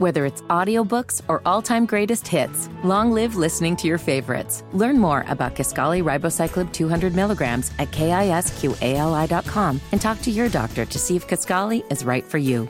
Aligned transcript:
Whether 0.00 0.24
it's 0.24 0.40
audiobooks 0.48 1.20
or 1.28 1.42
all-time 1.44 1.84
greatest 1.84 2.26
hits, 2.26 2.70
long 2.82 3.12
live 3.12 3.36
listening 3.36 3.76
to 3.76 3.86
your 3.86 3.98
favorites. 3.98 4.64
Learn 4.72 4.98
more 4.98 5.26
about 5.28 5.54
Kisqali 5.54 6.02
Ribociclib 6.02 6.72
200 6.72 7.14
milligrams 7.14 7.70
at 7.78 7.90
kisqali.com 7.90 9.78
and 9.92 10.00
talk 10.00 10.22
to 10.22 10.30
your 10.30 10.48
doctor 10.48 10.86
to 10.86 10.98
see 10.98 11.16
if 11.16 11.28
Kisqali 11.28 11.84
is 11.92 12.02
right 12.02 12.24
for 12.24 12.38
you. 12.38 12.66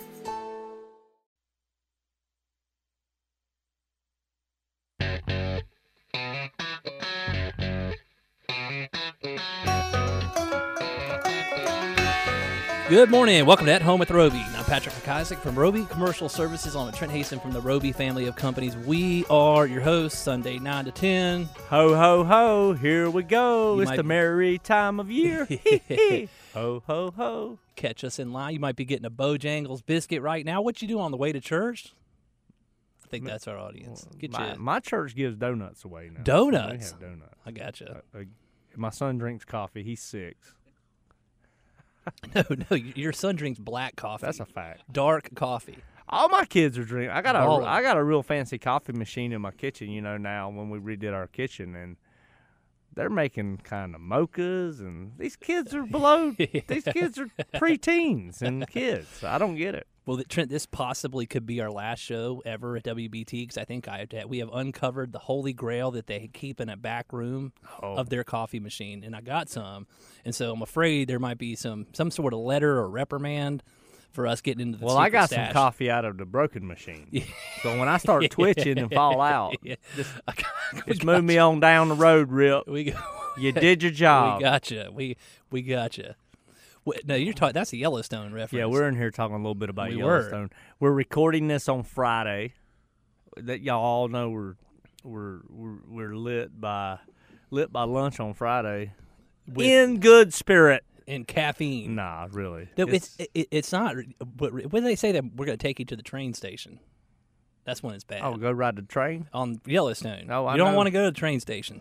Good 12.88 13.08
morning. 13.08 13.46
Welcome 13.46 13.66
to 13.66 13.72
At 13.72 13.82
Home 13.82 14.00
with 14.00 14.10
Roby. 14.10 14.44
Patrick 14.70 14.94
McIsaac 14.94 15.38
from 15.38 15.58
Roby 15.58 15.84
Commercial 15.86 16.28
Services 16.28 16.76
on 16.76 16.86
with 16.86 16.94
Trent 16.94 17.12
Haston 17.12 17.42
from 17.42 17.50
the 17.52 17.60
Roby 17.60 17.90
family 17.90 18.28
of 18.28 18.36
companies. 18.36 18.76
We 18.76 19.24
are 19.28 19.66
your 19.66 19.80
hosts, 19.80 20.20
Sunday 20.20 20.60
9 20.60 20.84
to 20.84 20.92
10. 20.92 21.48
Ho, 21.70 21.96
ho, 21.96 22.22
ho, 22.22 22.72
here 22.74 23.10
we 23.10 23.24
go. 23.24 23.74
You 23.74 23.80
it's 23.80 23.88
might- 23.88 23.96
the 23.96 24.04
merry 24.04 24.58
time 24.58 25.00
of 25.00 25.10
year. 25.10 25.48
ho, 26.54 26.84
ho, 26.86 27.10
ho. 27.16 27.58
Catch 27.74 28.04
us 28.04 28.20
in 28.20 28.32
line. 28.32 28.54
You 28.54 28.60
might 28.60 28.76
be 28.76 28.84
getting 28.84 29.06
a 29.06 29.10
Bojangles 29.10 29.84
biscuit 29.84 30.22
right 30.22 30.46
now. 30.46 30.62
What 30.62 30.80
you 30.80 30.86
do 30.86 31.00
on 31.00 31.10
the 31.10 31.16
way 31.16 31.32
to 31.32 31.40
church? 31.40 31.92
I 33.04 33.08
think 33.08 33.24
that's 33.24 33.48
our 33.48 33.58
audience. 33.58 34.06
Get 34.20 34.30
My, 34.30 34.52
you. 34.52 34.58
my 34.60 34.78
church 34.78 35.16
gives 35.16 35.36
donuts 35.36 35.84
away 35.84 36.10
now. 36.14 36.22
Donuts? 36.22 36.92
They 36.92 37.06
have 37.06 37.18
donuts. 37.18 37.34
I 37.44 37.50
gotcha. 37.50 38.02
Uh, 38.14 38.18
uh, 38.18 38.22
my 38.76 38.90
son 38.90 39.18
drinks 39.18 39.44
coffee. 39.44 39.82
He's 39.82 40.00
six. 40.00 40.54
No, 42.34 42.44
no, 42.70 42.76
your 42.76 43.12
son 43.12 43.36
drinks 43.36 43.58
black 43.58 43.96
coffee. 43.96 44.26
That's 44.26 44.40
a 44.40 44.46
fact. 44.46 44.82
dark 44.92 45.30
coffee. 45.34 45.78
All 46.08 46.28
my 46.28 46.44
kids 46.44 46.76
are 46.76 46.84
drinking. 46.84 47.10
I 47.10 47.22
got 47.22 47.36
a. 47.36 47.40
I 47.66 47.82
got 47.82 47.96
a 47.96 48.02
real 48.02 48.22
fancy 48.22 48.58
coffee 48.58 48.92
machine 48.92 49.32
in 49.32 49.40
my 49.40 49.52
kitchen. 49.52 49.90
You 49.90 50.00
know 50.00 50.16
now 50.16 50.48
when 50.50 50.70
we 50.70 50.78
redid 50.78 51.12
our 51.12 51.26
kitchen 51.28 51.76
and 51.76 51.96
they're 52.94 53.10
making 53.10 53.58
kind 53.58 53.94
of 53.94 54.00
mochas 54.00 54.80
and 54.80 55.12
these 55.18 55.36
kids 55.36 55.74
are 55.74 55.84
below. 55.84 56.30
These 56.38 56.84
kids 56.84 57.18
are 57.18 57.28
preteens 57.54 58.42
and 58.42 58.68
kids. 58.68 59.22
I 59.22 59.38
don't 59.38 59.54
get 59.54 59.74
it. 59.74 59.86
Well, 60.10 60.20
Trent, 60.28 60.50
this 60.50 60.66
possibly 60.66 61.24
could 61.24 61.46
be 61.46 61.60
our 61.60 61.70
last 61.70 62.00
show 62.00 62.42
ever 62.44 62.76
at 62.76 62.82
WBT 62.82 63.30
because 63.42 63.56
I 63.56 63.64
think 63.64 63.86
I 63.86 64.06
we 64.26 64.38
have 64.40 64.50
uncovered 64.52 65.12
the 65.12 65.20
holy 65.20 65.52
grail 65.52 65.92
that 65.92 66.08
they 66.08 66.28
keep 66.32 66.60
in 66.60 66.68
a 66.68 66.76
back 66.76 67.12
room 67.12 67.52
Oh. 67.80 67.94
of 67.94 68.08
their 68.10 68.24
coffee 68.24 68.58
machine, 68.58 69.04
and 69.04 69.14
I 69.14 69.20
got 69.20 69.48
some, 69.48 69.86
and 70.24 70.34
so 70.34 70.52
I'm 70.52 70.62
afraid 70.62 71.06
there 71.08 71.20
might 71.20 71.38
be 71.38 71.54
some 71.54 71.86
some 71.92 72.10
sort 72.10 72.32
of 72.34 72.40
letter 72.40 72.78
or 72.78 72.90
reprimand 72.90 73.62
for 74.10 74.26
us 74.26 74.40
getting 74.40 74.60
into 74.62 74.78
the. 74.78 74.86
Well, 74.86 74.98
I 74.98 75.10
got 75.10 75.28
stash. 75.30 75.46
some 75.46 75.52
coffee 75.52 75.88
out 75.88 76.04
of 76.04 76.18
the 76.18 76.24
broken 76.26 76.66
machine. 76.66 77.06
So 77.62 77.78
when 77.78 77.88
I 77.88 77.98
start 77.98 78.28
twitching 78.30 78.78
and 78.78 78.90
fall 78.92 79.20
out, 79.20 79.54
Yeah. 79.62 79.76
just, 79.94 80.10
I 80.26 80.32
got- 80.32 80.86
we 80.86 80.92
just 80.94 81.04
move 81.04 81.22
me 81.22 81.38
on 81.38 81.60
down 81.60 81.88
the 81.88 81.94
road, 81.94 82.32
Rip. 82.32 82.64
you. 82.66 82.72
We 82.72 82.84
go. 82.84 82.98
You 83.38 83.52
did 83.52 83.80
your 83.82 83.92
job. 83.92 84.38
We 84.38 84.44
gotcha. 84.44 84.90
We 84.92 85.16
we 85.52 85.62
gotcha. 85.62 86.16
Wait, 86.84 87.06
no, 87.06 87.14
you're 87.14 87.34
talking. 87.34 87.52
That's 87.54 87.72
a 87.72 87.76
Yellowstone 87.76 88.32
reference. 88.32 88.52
yeah, 88.58 88.66
we're 88.66 88.88
in 88.88 88.96
here 88.96 89.10
talking 89.10 89.34
a 89.34 89.38
little 89.38 89.54
bit 89.54 89.68
about 89.70 89.90
We 89.90 89.96
were. 89.96 90.18
Yellowstone. 90.18 90.50
We're 90.78 90.92
recording 90.92 91.48
this 91.48 91.68
on 91.68 91.82
Friday. 91.82 92.54
That 93.36 93.60
y'all 93.60 93.80
all 93.82 94.08
know 94.08 94.30
we're 94.30 94.54
we're 95.04 95.40
we're, 95.48 95.78
we're 95.88 96.16
lit 96.16 96.58
by 96.60 96.98
lit 97.50 97.72
by 97.72 97.84
lunch 97.84 98.18
on 98.18 98.34
Friday. 98.34 98.92
With- 99.46 99.66
in 99.66 100.00
good 100.00 100.32
spirit. 100.32 100.84
in 101.06 101.24
caffeine. 101.24 101.94
Nah, 101.96 102.28
really. 102.30 102.68
No, 102.78 102.86
it's 102.86 103.16
it, 103.18 103.48
it's 103.50 103.72
not. 103.72 103.96
But 104.18 104.72
when 104.72 104.84
they 104.84 104.96
say 104.96 105.12
that 105.12 105.24
we're 105.36 105.46
going 105.46 105.58
to 105.58 105.62
take 105.62 105.78
you 105.78 105.84
to 105.86 105.96
the 105.96 106.02
train 106.02 106.34
station, 106.34 106.78
that's 107.64 107.82
when 107.82 107.94
it's 107.94 108.04
bad. 108.04 108.20
oh, 108.22 108.36
go 108.36 108.50
ride 108.50 108.76
the 108.76 108.82
train. 108.82 109.28
on 109.32 109.60
Yellowstone. 109.66 110.28
Oh, 110.30 110.46
I 110.46 110.52
you 110.54 110.58
don't 110.58 110.74
want 110.74 110.86
to 110.86 110.90
go 110.92 111.04
to 111.04 111.10
the 111.10 111.18
train 111.18 111.40
station. 111.40 111.80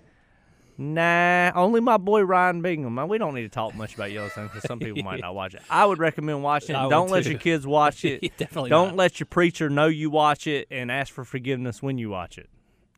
Nah, 0.81 1.51
only 1.55 1.81
my 1.81 1.97
boy 1.97 2.21
Ryan 2.21 2.61
Bingham. 2.61 3.05
We 3.09 3.17
don't 3.17 3.35
need 3.35 3.41
to 3.41 3.49
talk 3.49 3.75
much 3.75 3.95
about 3.95 4.13
Yellowstone 4.13 4.47
because 4.47 4.63
some 4.63 4.79
people 4.79 5.03
might 5.03 5.19
not 5.19 5.35
watch 5.35 5.53
it. 5.53 5.61
I 5.69 5.85
would 5.85 5.99
recommend 5.99 6.41
watching 6.41 6.73
it. 6.73 6.81
would 6.81 6.89
Don't 6.89 7.09
let 7.09 7.25
too. 7.25 7.31
your 7.31 7.39
kids 7.39 7.67
watch 7.67 8.05
it. 8.05 8.21
Definitely 8.37 8.69
Don't 8.69 8.89
not. 8.89 8.95
let 8.95 9.19
your 9.19 9.27
preacher 9.27 9.69
know 9.69 9.87
you 9.87 10.09
watch 10.09 10.47
it 10.47 10.69
and 10.71 10.89
ask 10.89 11.13
for 11.13 11.25
forgiveness 11.25 11.83
when 11.83 11.97
you 11.97 12.09
watch 12.09 12.37
it. 12.37 12.49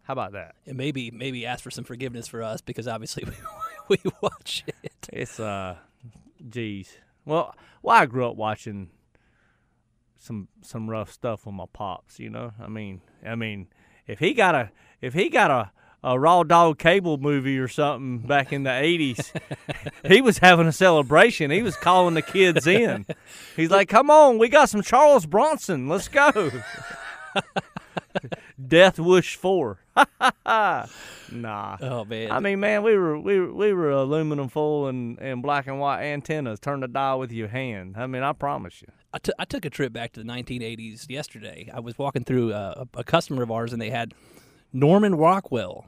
How 0.04 0.14
about 0.14 0.34
that? 0.34 0.54
And 0.68 0.78
maybe 0.78 1.10
maybe 1.10 1.44
ask 1.48 1.64
for 1.64 1.72
some 1.72 1.84
forgiveness 1.84 2.28
for 2.28 2.44
us 2.44 2.62
because 2.62 2.88
obviously 2.88 3.24
we, 3.90 3.98
we 4.04 4.12
watch 4.22 4.64
it. 4.68 5.10
It's 5.12 5.40
uh, 5.40 5.78
geez. 6.48 6.96
Well, 7.26 7.56
well, 7.82 7.98
I 7.98 8.06
grew 8.06 8.30
up 8.30 8.36
watching 8.36 8.92
some 10.20 10.50
some 10.62 10.88
rough 10.88 11.12
stuff 11.12 11.48
with 11.48 11.56
my 11.56 11.66
pops. 11.74 12.20
You 12.20 12.30
know, 12.30 12.52
I 12.62 12.68
mean, 12.68 13.02
I 13.26 13.34
mean, 13.34 13.70
if 14.06 14.20
he 14.20 14.36
got 14.36 14.54
a 14.54 14.70
if 15.02 15.16
he 15.16 15.30
got 15.30 15.50
a 15.50 15.72
a 16.04 16.20
raw 16.20 16.44
dog 16.44 16.80
cable 16.80 17.18
movie 17.18 17.60
or 17.60 17.68
something 17.68 18.20
back 18.20 18.52
in 18.52 18.64
the 18.64 18.72
eighties, 18.72 19.32
he 20.06 20.22
was 20.22 20.40
having 20.40 20.68
a 20.68 20.72
celebration. 20.72 21.52
He 21.52 21.62
was 21.62 21.76
calling 21.76 22.16
the 22.16 22.22
kids 22.22 22.66
in. 22.68 23.06
He's 23.56 23.70
like, 23.70 23.90
"Come 23.90 24.10
on, 24.10 24.38
we 24.38 24.50
got 24.50 24.70
some 24.70 24.82
Charles 24.82 25.26
Bronson. 25.26 25.88
Let's 25.88 26.08
go." 26.08 26.52
Death 28.68 29.00
Wish 29.00 29.36
Four. 29.36 29.80
nah. 30.46 30.86
Oh 31.82 32.06
man. 32.06 32.32
I 32.32 32.40
mean, 32.40 32.60
man, 32.60 32.84
we 32.84 32.98
were 32.98 33.20
we 33.20 33.40
were, 33.40 33.54
we 33.54 33.74
were 33.74 33.92
aluminum 33.92 34.50
foil 34.50 34.88
and, 34.88 35.20
and 35.20 35.42
black 35.42 35.68
and 35.68 35.80
white 35.80 36.04
antennas. 36.04 36.60
Turn 36.60 36.82
the 36.82 36.88
dial 36.88 37.20
with 37.20 37.32
your 37.32 37.48
hand. 37.48 37.96
I 37.98 38.08
mean, 38.08 38.24
I 38.24 38.34
promise 38.34 38.82
you. 38.82 38.88
I, 39.14 39.18
t- 39.18 39.34
I 39.38 39.46
took 39.46 39.66
a 39.66 39.70
trip 39.70 39.92
back 39.92 40.14
to 40.14 40.24
the 40.24 40.26
1980s 40.26 41.10
yesterday. 41.10 41.70
I 41.74 41.82
was 41.82 41.98
walking 41.98 42.24
through 42.24 42.54
uh, 42.54 42.86
a, 42.96 43.00
a 43.00 43.04
customer 43.04 43.44
of 43.44 43.52
ours, 43.52 43.74
and 43.74 43.82
they 43.82 43.90
had 43.90 44.14
Norman 44.72 45.16
Rockwell 45.16 45.86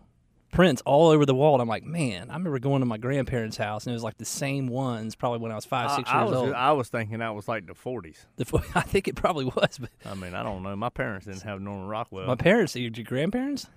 prints 0.53 0.81
all 0.86 1.09
over 1.09 1.25
the 1.25 1.36
wall. 1.36 1.53
And 1.56 1.62
I'm 1.62 1.68
like, 1.68 1.84
man, 1.84 2.30
I 2.30 2.34
remember 2.34 2.59
going 2.59 2.80
to 2.81 2.86
my 2.86 2.97
grandparents' 2.97 3.58
house, 3.58 3.86
and 3.86 3.91
it 3.91 3.96
was 3.96 4.03
like 4.03 4.18
the 4.18 4.25
same 4.25 4.68
ones 4.68 5.16
probably 5.16 5.40
when 5.40 5.52
I 5.52 5.56
was 5.56 5.66
five, 5.66 5.91
six 5.91 6.09
I, 6.09 6.14
I 6.14 6.22
years 6.22 6.30
was 6.31 6.40
old. 6.40 6.53
I 6.53 6.72
was 6.72 6.90
thinking 6.90 7.19
that 7.19 7.36
was 7.36 7.47
like 7.47 7.68
the 7.68 7.74
forties. 7.75 8.25
The 8.38 8.64
I 8.75 8.81
think 8.81 9.08
it 9.08 9.16
probably 9.16 9.46
was, 9.46 9.78
but 9.80 9.90
I 10.06 10.14
mean, 10.16 10.34
I 10.34 10.44
don't 10.44 10.64
know. 10.64 10.75
My 10.75 10.90
parents 10.90 11.25
didn't 11.25 11.41
have 11.44 11.59
Norman 11.62 11.88
Rockwell. 11.88 12.28
my 12.28 12.36
parents, 12.36 12.75
your, 12.75 12.91
your 12.91 13.03
grandparents, 13.06 13.68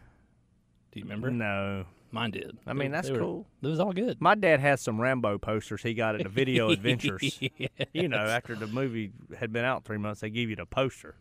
do 0.92 1.00
you 1.00 1.04
remember? 1.04 1.30
no, 1.30 1.84
Mine 2.12 2.30
did. 2.30 2.56
I 2.66 2.72
mean, 2.72 2.90
They- 2.92 2.96
that's 2.96 3.08
they 3.08 3.14
were- 3.14 3.18
cool. 3.20 3.46
It 3.62 3.66
was 3.66 3.80
all 3.80 3.92
good. 3.92 4.20
my 4.20 4.34
dad 4.36 4.60
has 4.60 4.80
some 4.80 5.00
Rambo 5.00 5.38
posters 5.38 5.82
he 5.82 5.92
got 5.92 6.14
at 6.14 6.22
the 6.22 6.28
Video 6.40 6.70
Adventures. 6.70 7.38
Yeah. 7.40 7.68
You 7.92 8.08
know, 8.08 8.18
after 8.18 8.54
the 8.54 8.66
movie 8.68 9.10
had 9.38 9.52
been 9.52 9.64
out 9.64 9.84
three 9.84 9.98
months, 9.98 10.20
they 10.20 10.30
give 10.30 10.48
you 10.48 10.56
the 10.56 10.66
poster. 10.66 11.16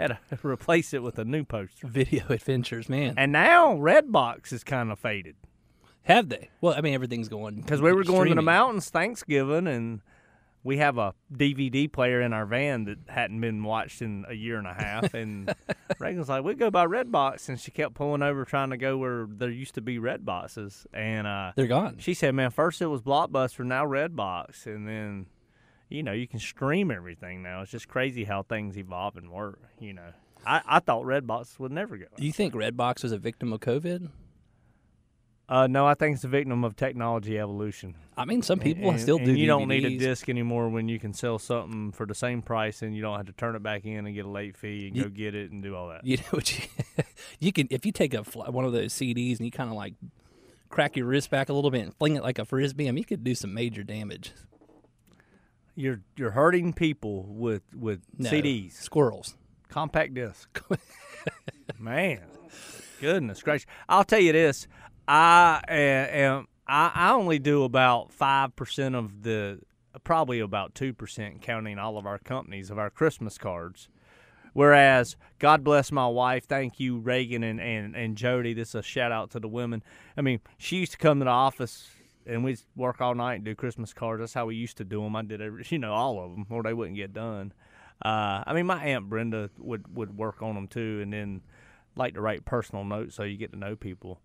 Had 0.00 0.18
to 0.30 0.38
replace 0.46 0.94
it 0.94 1.02
with 1.02 1.18
a 1.18 1.24
new 1.24 1.44
poster. 1.44 1.86
Video 1.86 2.24
adventures, 2.28 2.88
man. 2.88 3.14
And 3.16 3.32
now 3.32 3.74
Redbox 3.76 4.52
is 4.52 4.64
kind 4.64 4.90
of 4.90 4.98
faded. 4.98 5.36
Have 6.04 6.28
they? 6.28 6.50
Well, 6.60 6.74
I 6.74 6.80
mean, 6.80 6.94
everything's 6.94 7.28
going 7.28 7.60
because 7.60 7.82
we 7.82 7.92
were 7.92 8.04
going 8.04 8.28
to 8.30 8.34
the 8.34 8.42
mountains 8.42 8.88
Thanksgiving, 8.88 9.66
and 9.66 10.00
we 10.64 10.78
have 10.78 10.96
a 10.98 11.14
DVD 11.32 11.90
player 11.92 12.20
in 12.22 12.32
our 12.32 12.46
van 12.46 12.84
that 12.84 12.98
hadn't 13.08 13.40
been 13.40 13.62
watched 13.62 14.00
in 14.02 14.24
a 14.28 14.34
year 14.34 14.56
and 14.58 14.66
a 14.66 14.72
half. 14.74 15.14
And 15.20 15.54
Reagan's 15.98 16.28
like, 16.28 16.42
"We 16.42 16.54
go 16.54 16.70
by 16.70 16.86
Redbox," 16.86 17.48
and 17.50 17.60
she 17.60 17.70
kept 17.70 17.94
pulling 17.94 18.22
over 18.22 18.44
trying 18.46 18.70
to 18.70 18.76
go 18.78 18.96
where 18.96 19.26
there 19.28 19.50
used 19.50 19.74
to 19.74 19.82
be 19.82 19.98
Red 19.98 20.24
boxes. 20.24 20.86
And 20.94 21.26
uh, 21.26 21.52
They're 21.54 21.66
gone. 21.66 21.98
she 21.98 22.14
said, 22.14 22.34
"Man, 22.34 22.50
first 22.50 22.80
it 22.80 22.86
was 22.86 23.02
Blockbuster, 23.02 23.64
now 23.64 23.84
Redbox, 23.84 24.64
and 24.66 24.88
then." 24.88 25.26
You 25.90 26.04
know, 26.04 26.12
you 26.12 26.28
can 26.28 26.38
stream 26.38 26.90
everything 26.90 27.42
now. 27.42 27.62
It's 27.62 27.70
just 27.70 27.88
crazy 27.88 28.24
how 28.24 28.42
things 28.42 28.78
evolve 28.78 29.16
and 29.16 29.30
work. 29.30 29.60
You 29.80 29.92
know, 29.94 30.12
I, 30.46 30.62
I 30.64 30.78
thought 30.78 31.04
Redbox 31.04 31.58
would 31.58 31.72
never 31.72 31.96
go. 31.96 32.06
Do 32.16 32.24
you 32.24 32.32
think 32.32 32.54
Redbox 32.54 33.02
was 33.02 33.12
a 33.12 33.18
victim 33.18 33.52
of 33.52 33.60
COVID? 33.60 34.08
Uh, 35.48 35.66
no, 35.66 35.84
I 35.84 35.94
think 35.94 36.14
it's 36.14 36.22
a 36.22 36.28
victim 36.28 36.62
of 36.62 36.76
technology 36.76 37.36
evolution. 37.36 37.96
I 38.16 38.24
mean, 38.24 38.40
some 38.40 38.60
people 38.60 38.88
and, 38.88 39.00
still 39.00 39.16
and 39.16 39.26
do. 39.26 39.34
You 39.34 39.48
don't 39.48 39.66
need 39.66 39.84
a 39.84 39.98
disc 39.98 40.28
anymore 40.28 40.68
when 40.68 40.88
you 40.88 41.00
can 41.00 41.12
sell 41.12 41.40
something 41.40 41.90
for 41.90 42.06
the 42.06 42.14
same 42.14 42.40
price 42.40 42.82
and 42.82 42.94
you 42.94 43.02
don't 43.02 43.16
have 43.16 43.26
to 43.26 43.32
turn 43.32 43.56
it 43.56 43.62
back 43.62 43.84
in 43.84 44.06
and 44.06 44.14
get 44.14 44.26
a 44.26 44.28
late 44.28 44.56
fee 44.56 44.86
and 44.86 44.96
You- 44.96 45.02
go 45.04 45.08
get 45.08 45.34
it 45.34 45.50
and 45.50 45.60
do 45.60 45.74
all 45.74 45.88
that. 45.88 46.04
You 46.04 46.18
know 46.18 46.22
what 46.30 46.56
you, 46.56 46.68
you 47.40 47.52
can 47.52 47.66
if 47.68 47.84
you 47.84 47.90
take 47.90 48.14
a 48.14 48.22
one 48.22 48.64
of 48.64 48.72
those 48.72 48.94
CDs 48.94 49.38
and 49.38 49.44
you 49.44 49.50
kind 49.50 49.70
of 49.70 49.74
like 49.74 49.94
crack 50.68 50.96
your 50.96 51.06
wrist 51.06 51.30
back 51.30 51.48
a 51.48 51.52
little 51.52 51.72
bit 51.72 51.82
and 51.82 51.96
fling 51.96 52.14
it 52.14 52.22
like 52.22 52.38
a 52.38 52.44
frisbee. 52.44 52.86
I 52.86 52.92
mean, 52.92 52.98
you 52.98 53.04
could 53.04 53.24
do 53.24 53.34
some 53.34 53.52
major 53.52 53.82
damage. 53.82 54.32
You're 55.80 56.02
you're 56.14 56.32
hurting 56.32 56.74
people 56.74 57.24
with 57.26 57.62
with 57.74 58.02
No, 58.18 58.28
CDs, 58.28 58.72
squirrels. 58.72 59.36
compact 59.68 60.12
disc. 60.12 60.62
Man, 61.78 62.20
goodness 63.00 63.42
gracious! 63.42 63.66
I'll 63.88 64.04
tell 64.04 64.20
you 64.20 64.32
this: 64.32 64.68
I 65.08 65.62
uh, 65.66 65.72
am 65.72 66.48
I, 66.66 66.90
I 66.94 67.12
only 67.12 67.38
do 67.38 67.64
about 67.64 68.12
five 68.12 68.54
percent 68.56 68.94
of 68.94 69.22
the 69.22 69.60
probably 70.04 70.40
about 70.40 70.74
two 70.74 70.92
percent 70.92 71.40
counting 71.40 71.78
all 71.78 71.96
of 71.96 72.04
our 72.04 72.18
companies 72.18 72.70
of 72.70 72.78
our 72.78 72.90
Christmas 72.90 73.38
cards. 73.38 73.88
Whereas, 74.52 75.16
God 75.38 75.62
bless 75.64 75.92
my 75.92 76.08
wife, 76.08 76.46
thank 76.46 76.80
you, 76.80 76.98
Reagan 76.98 77.44
and, 77.44 77.60
and, 77.60 77.94
and 77.94 78.16
Jody. 78.16 78.52
This 78.52 78.70
is 78.70 78.74
a 78.74 78.82
shout 78.82 79.12
out 79.12 79.30
to 79.30 79.40
the 79.40 79.46
women. 79.46 79.80
I 80.16 80.22
mean, 80.22 80.40
she 80.58 80.78
used 80.78 80.92
to 80.92 80.98
come 80.98 81.20
to 81.20 81.24
the 81.24 81.30
office 81.30 81.88
and 82.30 82.44
we'd 82.44 82.60
work 82.76 83.00
all 83.00 83.14
night 83.14 83.34
and 83.34 83.44
do 83.44 83.54
Christmas 83.54 83.92
cards. 83.92 84.20
That's 84.20 84.34
how 84.34 84.46
we 84.46 84.54
used 84.54 84.76
to 84.76 84.84
do 84.84 85.02
them. 85.02 85.16
I 85.16 85.22
did 85.22 85.42
every, 85.42 85.64
you 85.68 85.78
know, 85.78 85.92
all 85.92 86.24
of 86.24 86.30
them, 86.30 86.46
or 86.48 86.62
they 86.62 86.72
wouldn't 86.72 86.96
get 86.96 87.12
done. 87.12 87.52
Uh, 88.02 88.42
I 88.46 88.54
mean, 88.54 88.66
my 88.66 88.82
aunt 88.82 89.10
Brenda 89.10 89.50
would 89.58 89.94
would 89.94 90.16
work 90.16 90.42
on 90.42 90.54
them 90.54 90.68
too, 90.68 91.00
and 91.02 91.12
then 91.12 91.42
like 91.96 92.14
to 92.14 92.20
write 92.20 92.44
personal 92.44 92.84
notes 92.84 93.16
so 93.16 93.24
you 93.24 93.36
get 93.36 93.52
to 93.52 93.58
know 93.58 93.76
people. 93.76 94.20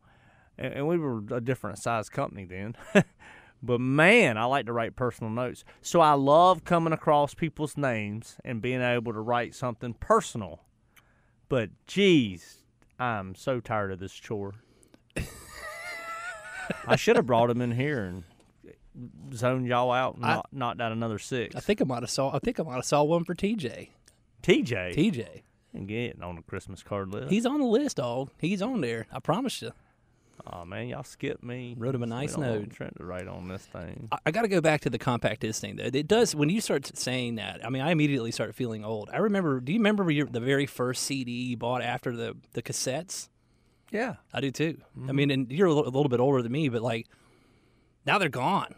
And, 0.58 0.74
and 0.74 0.88
we 0.88 0.98
were 0.98 1.24
a 1.32 1.42
different 1.42 1.80
size 1.80 2.08
company 2.08 2.46
then. 2.46 2.76
but 3.64 3.82
man, 3.82 4.38
I 4.38 4.46
like 4.46 4.68
to 4.68 4.74
write 4.74 4.96
personal 4.96 5.32
notes. 5.32 5.66
So 5.82 6.00
I 6.00 6.14
love 6.14 6.64
coming 6.64 6.94
across 6.94 7.34
people's 7.34 7.76
names 7.76 8.38
and 8.46 8.62
being 8.62 8.82
able 8.82 9.12
to 9.12 9.20
write 9.20 9.56
something 9.56 9.96
personal. 9.96 10.62
But 11.50 11.72
geez, 11.88 12.60
I'm 12.98 13.36
so 13.36 13.60
tired 13.60 13.92
of 13.92 14.00
this 14.00 14.14
chore. 14.14 14.54
I 16.88 16.96
should 16.96 17.16
have 17.16 17.26
brought 17.26 17.50
him 17.50 17.62
in 17.62 17.72
here 17.72 18.04
and 18.06 18.24
zoned 19.34 19.68
y'all 19.68 19.92
out 19.92 20.16
and 20.16 20.26
I- 20.26 20.36
knocked, 20.36 20.54
knocked 20.54 20.82
out 20.82 20.92
another 20.92 21.20
six. 21.20 21.56
I 21.56 21.60
think 21.60 21.82
I 21.82 21.86
might 21.86 22.04
have 22.04 22.10
saw. 22.10 22.34
I 22.36 22.40
think 22.40 22.60
I 22.60 22.64
might 22.64 22.76
have 22.76 22.86
saw 22.86 23.04
one 23.04 23.24
for 23.26 23.34
TJ. 23.36 23.90
TJ 24.44 24.96
TJ. 24.96 25.42
and 25.74 25.88
getting 25.88 26.22
on 26.22 26.36
the 26.36 26.42
Christmas 26.44 26.84
card 26.84 27.10
list. 27.10 27.30
He's 27.32 27.46
on 27.46 27.60
the 27.60 27.66
list, 27.66 27.98
dog. 27.98 28.30
He's 28.38 28.62
on 28.62 28.82
there. 28.82 29.08
I 29.12 29.20
promise 29.20 29.62
you. 29.62 29.72
oh 30.54 30.64
man, 30.66 30.88
y'all 30.88 31.04
skipped 31.04 31.44
me. 31.44 31.74
Wrote 31.78 31.96
him 31.96 32.04
a 32.04 32.06
nice 32.06 32.38
note. 32.38 32.70
Trent 32.70 32.96
to 32.98 33.04
write 33.06 33.28
on 33.28 33.48
this 33.48 33.64
thing. 33.66 34.08
I, 34.12 34.18
I 34.28 34.32
got 34.32 34.44
to 34.44 34.48
go 34.48 34.62
back 34.62 34.82
to 34.82 34.90
the 34.92 35.00
compact 35.00 35.42
disc 35.42 35.62
thing 35.62 35.78
though. 35.78 35.90
It 35.92 36.08
does 36.08 36.36
when 36.36 36.50
you 36.50 36.62
start 36.62 36.86
saying 36.96 37.36
that. 37.36 37.66
I 37.66 37.70
mean, 37.70 37.82
I 37.82 37.90
immediately 37.92 38.32
start 38.32 38.54
feeling 38.54 38.86
old. 38.86 39.10
I 39.12 39.18
remember. 39.18 39.60
Do 39.60 39.74
you 39.74 39.80
remember 39.80 40.10
your, 40.12 40.28
the 40.28 40.40
very 40.40 40.68
first 40.68 41.04
CD 41.04 41.32
you 41.32 41.58
bought 41.58 41.82
after 41.82 42.16
the 42.16 42.36
the 42.54 42.62
cassettes? 42.62 43.30
Yeah. 43.96 44.16
I 44.34 44.42
do 44.42 44.52
too. 44.52 44.78
Mm-hmm. 44.98 45.10
I 45.10 45.14
mean, 45.14 45.32
and 45.32 45.52
you're 45.52 45.68
a 45.68 45.74
little, 45.74 45.86
a 45.86 45.94
little 45.96 46.10
bit 46.10 46.20
older 46.20 46.42
than 46.42 46.52
me, 46.52 46.70
but 46.70 46.82
like 46.82 47.08
now 48.06 48.18
they're 48.20 48.30
gone. 48.30 48.76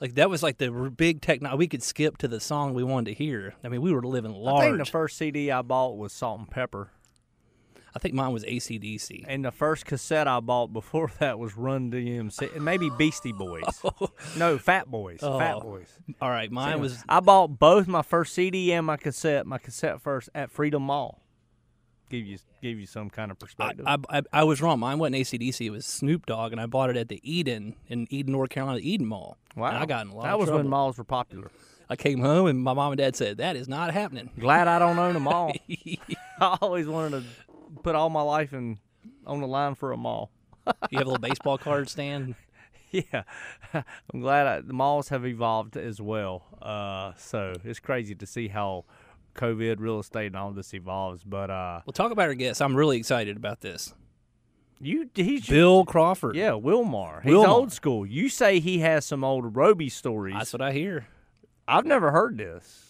Like 0.00 0.14
that 0.16 0.28
was 0.28 0.42
like 0.42 0.58
the 0.58 0.70
big 0.70 1.20
techno. 1.22 1.54
We 1.56 1.68
could 1.68 1.82
skip 1.82 2.18
to 2.18 2.28
the 2.28 2.40
song 2.40 2.74
we 2.74 2.82
wanted 2.84 3.10
to 3.12 3.14
hear. 3.14 3.54
I 3.64 3.68
mean, 3.68 3.80
we 3.80 3.92
were 3.92 4.02
living 4.02 4.32
large. 4.32 4.62
I 4.62 4.66
think 4.66 4.78
the 4.78 4.84
first 4.84 5.16
CD 5.16 5.50
I 5.50 5.62
bought 5.62 5.96
was 5.96 6.12
Salt-N-Pepa. 6.12 6.88
I 7.94 7.98
think 7.98 8.12
mine 8.14 8.30
was 8.30 8.44
ACDC. 8.44 9.24
And 9.26 9.42
the 9.42 9.50
first 9.50 9.86
cassette 9.86 10.28
I 10.28 10.40
bought 10.40 10.66
before 10.70 11.10
that 11.18 11.38
was 11.38 11.56
Run 11.56 11.90
DMC, 11.90 12.54
and 12.54 12.62
maybe 12.62 12.90
Beastie 12.90 13.32
Boys. 13.32 13.64
no, 14.36 14.58
Fat 14.58 14.90
Boys. 14.90 15.20
Fat 15.20 15.56
Oh. 15.56 15.60
Boys. 15.60 15.88
All 16.20 16.28
right, 16.28 16.50
mine 16.52 16.78
was 16.80 17.02
I 17.08 17.20
bought 17.20 17.58
both 17.58 17.86
my 17.86 18.02
first 18.02 18.34
CD 18.34 18.72
and 18.74 18.84
my 18.84 18.98
cassette. 18.98 19.46
My 19.46 19.56
cassette 19.56 20.02
first 20.02 20.28
at 20.34 20.50
Freedom 20.50 20.82
Mall. 20.82 21.22
Give 22.08 22.24
you 22.24 22.38
give 22.62 22.78
you 22.78 22.86
some 22.86 23.10
kind 23.10 23.30
of 23.32 23.38
perspective. 23.38 23.84
I, 23.86 23.96
I, 24.08 24.22
I 24.32 24.44
was 24.44 24.62
wrong. 24.62 24.78
Mine 24.78 24.98
wasn't 24.98 25.16
ACDC. 25.16 25.66
It 25.66 25.70
was 25.70 25.84
Snoop 25.84 26.26
Dogg, 26.26 26.52
and 26.52 26.60
I 26.60 26.66
bought 26.66 26.88
it 26.90 26.96
at 26.96 27.08
the 27.08 27.20
Eden 27.28 27.74
in 27.88 28.06
Eden, 28.10 28.32
North 28.32 28.50
Carolina, 28.50 28.78
the 28.78 28.88
Eden 28.88 29.06
Mall. 29.08 29.36
wow, 29.56 29.68
And 29.68 29.78
I 29.78 29.86
got 29.86 30.06
in 30.06 30.12
a 30.12 30.14
lot 30.14 30.22
That 30.24 30.38
was 30.38 30.46
trouble. 30.46 30.62
when 30.62 30.68
malls 30.70 30.98
were 30.98 31.04
popular. 31.04 31.50
I 31.90 31.96
came 31.96 32.20
home, 32.20 32.46
and 32.46 32.62
my 32.62 32.74
mom 32.74 32.92
and 32.92 32.98
dad 32.98 33.16
said 33.16 33.38
that 33.38 33.56
is 33.56 33.68
not 33.68 33.92
happening. 33.92 34.30
Glad 34.38 34.68
I 34.68 34.78
don't 34.78 34.98
own 34.98 35.16
a 35.16 35.20
mall. 35.20 35.52
I 36.40 36.58
always 36.60 36.86
wanted 36.86 37.22
to 37.22 37.24
put 37.82 37.94
all 37.96 38.10
my 38.10 38.22
life 38.22 38.52
in 38.52 38.78
on 39.26 39.40
the 39.40 39.46
line 39.48 39.74
for 39.74 39.90
a 39.92 39.96
mall. 39.96 40.30
You 40.90 40.98
have 40.98 41.06
a 41.06 41.10
little 41.10 41.18
baseball 41.28 41.58
card 41.58 41.88
stand. 41.88 42.34
Yeah, 42.92 43.24
I'm 44.12 44.20
glad 44.20 44.46
I, 44.46 44.60
the 44.60 44.72
malls 44.72 45.08
have 45.08 45.26
evolved 45.26 45.76
as 45.76 46.00
well. 46.00 46.44
Uh, 46.62 47.12
so 47.18 47.54
it's 47.64 47.80
crazy 47.80 48.14
to 48.14 48.26
see 48.26 48.48
how 48.48 48.84
COVID, 49.36 49.76
real 49.78 50.00
estate, 50.00 50.26
and 50.28 50.36
all 50.36 50.50
this 50.52 50.72
evolves. 50.74 51.22
But 51.24 51.50
uh, 51.50 51.80
Well, 51.86 51.92
talk 51.92 52.12
about 52.12 52.28
our 52.28 52.34
guest. 52.34 52.60
I'm 52.62 52.74
really 52.76 52.96
excited 52.98 53.36
about 53.36 53.60
this. 53.60 53.94
you, 54.80 55.08
he's 55.14 55.46
Bill 55.46 55.84
Crawford. 55.84 56.36
yeah, 56.36 56.50
Wilmar. 56.50 57.22
He's 57.22 57.32
Wilmar. 57.32 57.48
old 57.48 57.72
school. 57.72 58.04
You 58.06 58.28
say 58.28 58.60
he 58.60 58.78
has 58.80 59.04
some 59.04 59.22
old 59.24 59.56
Roby 59.56 59.88
stories. 59.88 60.34
That's 60.36 60.52
what 60.52 60.62
I 60.62 60.72
hear. 60.72 61.06
I've 61.68 61.86
never 61.86 62.10
heard 62.12 62.38
this. 62.38 62.85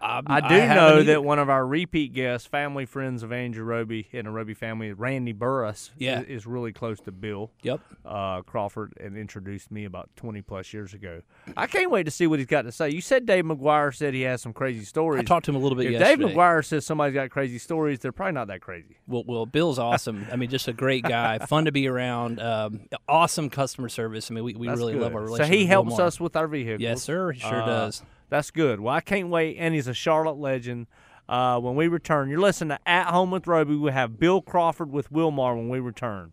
I 0.00 0.22
I, 0.26 0.36
I 0.36 0.40
do 0.48 0.54
haven't 0.54 0.76
know 0.76 1.02
that 1.04 1.24
one 1.24 1.38
of 1.38 1.48
our 1.50 1.66
repeat 1.66 2.12
guests, 2.12 2.46
family 2.46 2.86
friends 2.86 3.22
of 3.22 3.32
Andrew 3.32 3.64
Roby 3.64 4.08
and 4.12 4.26
the 4.26 4.30
Roby 4.30 4.54
family, 4.54 4.92
Randy 4.92 5.32
Burris, 5.32 5.90
Yeah. 5.98 6.20
is, 6.20 6.26
is 6.42 6.46
really 6.46 6.72
close 6.72 7.00
to 7.00 7.12
Bill. 7.12 7.50
Yep. 7.62 7.80
uh, 8.04 8.42
Crawford 8.42 8.92
and 9.00 9.16
introduced 9.16 9.70
me 9.70 9.84
about 9.84 10.08
20 10.16 10.42
plus 10.42 10.72
years 10.72 10.94
ago. 10.94 11.22
I 11.56 11.66
can't 11.66 11.90
wait 11.90 12.04
to 12.04 12.10
see 12.10 12.26
what 12.26 12.38
he's 12.38 12.46
got 12.46 12.62
to 12.62 12.72
say. 12.72 12.90
You 12.90 13.00
said 13.00 13.26
Dave 13.26 13.44
McGuire 13.44 13.94
said 13.94 14.14
he 14.14 14.22
has 14.22 14.40
some 14.42 14.52
crazy 14.52 14.84
stories. 14.84 15.20
I 15.20 15.24
talked 15.24 15.46
to 15.46 15.50
him 15.50 15.56
a 15.56 15.60
little 15.60 15.76
bit 15.76 15.86
if 15.86 15.92
yesterday. 15.92 16.24
Dave 16.24 16.36
McGuire 16.36 16.64
says 16.64 16.86
somebody's 16.86 17.14
got 17.14 17.30
crazy 17.30 17.58
stories, 17.58 17.98
they're 18.00 18.12
probably 18.12 18.32
not 18.32 18.48
that 18.48 18.60
crazy. 18.60 18.96
Well, 19.06 19.24
well, 19.26 19.46
Bill's 19.46 19.78
awesome. 19.78 20.26
I 20.32 20.36
mean, 20.36 20.50
just 20.50 20.68
a 20.68 20.72
great 20.72 21.04
guy, 21.04 21.38
fun 21.46 21.64
to 21.66 21.72
be 21.72 21.86
around. 21.88 22.40
Um, 22.40 22.80
awesome 23.08 23.50
customer 23.50 23.88
service. 23.88 24.30
I 24.30 24.34
mean, 24.34 24.44
we, 24.44 24.54
we 24.54 24.66
That's 24.68 24.78
really 24.78 24.92
good. 24.94 25.02
love 25.02 25.14
our 25.14 25.28
So 25.36 25.44
he 25.44 25.66
helps 25.66 25.98
us 25.98 26.18
with 26.20 26.36
our 26.36 26.46
vehicles. 26.46 26.80
Yes, 26.80 27.02
sir. 27.02 27.32
He 27.32 27.40
sure 27.40 27.62
Uh, 27.62 27.66
does. 27.66 28.02
That's 28.32 28.50
good. 28.50 28.80
Well, 28.80 28.94
I 28.94 29.02
can't 29.02 29.28
wait. 29.28 29.58
And 29.58 29.74
he's 29.74 29.86
a 29.86 29.92
Charlotte 29.92 30.38
legend. 30.38 30.86
Uh, 31.28 31.60
when 31.60 31.74
we 31.74 31.86
return, 31.86 32.30
you're 32.30 32.40
listening 32.40 32.78
to 32.78 32.88
At 32.88 33.08
Home 33.08 33.30
with 33.30 33.46
Roby. 33.46 33.76
We 33.76 33.92
have 33.92 34.18
Bill 34.18 34.40
Crawford 34.40 34.90
with 34.90 35.12
Wilmar 35.12 35.54
when 35.54 35.68
we 35.68 35.80
return. 35.80 36.32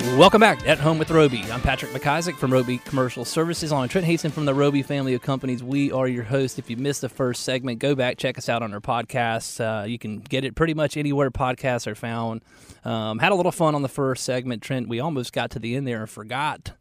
Welcome 0.00 0.40
back 0.40 0.66
at 0.66 0.78
Home 0.78 0.98
with 0.98 1.10
Roby. 1.10 1.42
I'm 1.52 1.60
Patrick 1.60 1.92
McIsaac 1.92 2.36
from 2.36 2.52
Roby 2.52 2.78
Commercial 2.78 3.24
Services. 3.24 3.70
On 3.70 3.86
Trent 3.88 4.06
Haston 4.06 4.32
from 4.32 4.44
the 4.46 4.54
Roby 4.54 4.82
family 4.82 5.12
of 5.14 5.20
companies. 5.22 5.62
We 5.62 5.92
are 5.92 6.08
your 6.08 6.24
host. 6.24 6.58
If 6.58 6.70
you 6.70 6.76
missed 6.78 7.02
the 7.02 7.08
first 7.10 7.42
segment, 7.42 7.80
go 7.80 7.94
back 7.94 8.16
check 8.16 8.38
us 8.38 8.48
out 8.48 8.62
on 8.62 8.72
our 8.72 8.80
podcast. 8.80 9.60
Uh, 9.60 9.84
you 9.84 9.98
can 9.98 10.18
get 10.20 10.44
it 10.44 10.54
pretty 10.54 10.72
much 10.74 10.96
anywhere 10.96 11.30
podcasts 11.30 11.86
are 11.86 11.94
found. 11.94 12.42
Um, 12.84 13.18
had 13.18 13.30
a 13.32 13.34
little 13.34 13.52
fun 13.52 13.74
on 13.74 13.82
the 13.82 13.88
first 13.88 14.24
segment, 14.24 14.62
Trent. 14.62 14.88
We 14.88 15.00
almost 15.00 15.32
got 15.34 15.50
to 15.52 15.58
the 15.58 15.76
end 15.76 15.86
there 15.86 16.00
and 16.00 16.08
forgot 16.08 16.72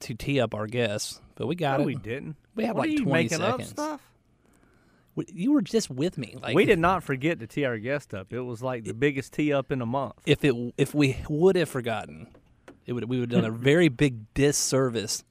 to 0.00 0.14
tee 0.14 0.40
up 0.40 0.54
our 0.54 0.66
guests, 0.68 1.20
but 1.34 1.46
we 1.48 1.56
got 1.56 1.78
No, 1.78 1.82
it. 1.82 1.86
we 1.86 1.94
didn't. 1.96 2.36
We 2.54 2.64
had 2.64 2.76
What 2.76 2.82
like 2.82 2.90
are 2.90 2.92
you 2.92 3.04
20 3.04 3.12
making 3.24 3.38
seconds. 3.38 3.74
Up 5.20 5.26
stuff? 5.26 5.34
We- 5.36 5.42
You 5.42 5.52
were 5.52 5.62
just 5.62 5.90
with 5.90 6.18
me. 6.18 6.36
Like 6.40 6.54
we 6.54 6.64
did 6.64 6.78
not 6.78 7.02
forget 7.02 7.40
to 7.40 7.46
tee 7.46 7.64
our 7.64 7.78
guest 7.78 8.14
up. 8.14 8.32
It 8.32 8.40
was 8.40 8.62
like 8.62 8.84
the 8.84 8.94
biggest 8.94 9.32
tee 9.32 9.52
up 9.52 9.70
in 9.72 9.80
a 9.82 9.86
month. 9.86 10.14
if 10.26 10.44
it 10.44 10.54
if 10.76 10.94
we 10.94 11.16
would 11.28 11.56
have 11.56 11.68
forgotten, 11.68 12.28
it 12.86 12.92
would 12.92 13.04
we 13.08 13.20
would 13.20 13.30
have 13.32 13.42
done 13.42 13.50
a 13.50 13.54
very 13.56 13.88
big 13.88 14.32
disservice 14.34 15.24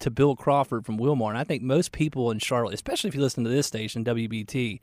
to 0.00 0.10
Bill 0.10 0.34
Crawford 0.34 0.86
from 0.86 0.98
Wilmar. 0.98 1.28
And 1.28 1.38
I 1.38 1.44
think 1.44 1.62
most 1.62 1.92
people 1.92 2.30
in 2.30 2.38
Charlotte, 2.38 2.72
especially 2.74 3.08
if 3.08 3.14
you 3.14 3.20
listen 3.20 3.44
to 3.44 3.50
this 3.50 3.66
station, 3.66 4.02
WBT, 4.04 4.80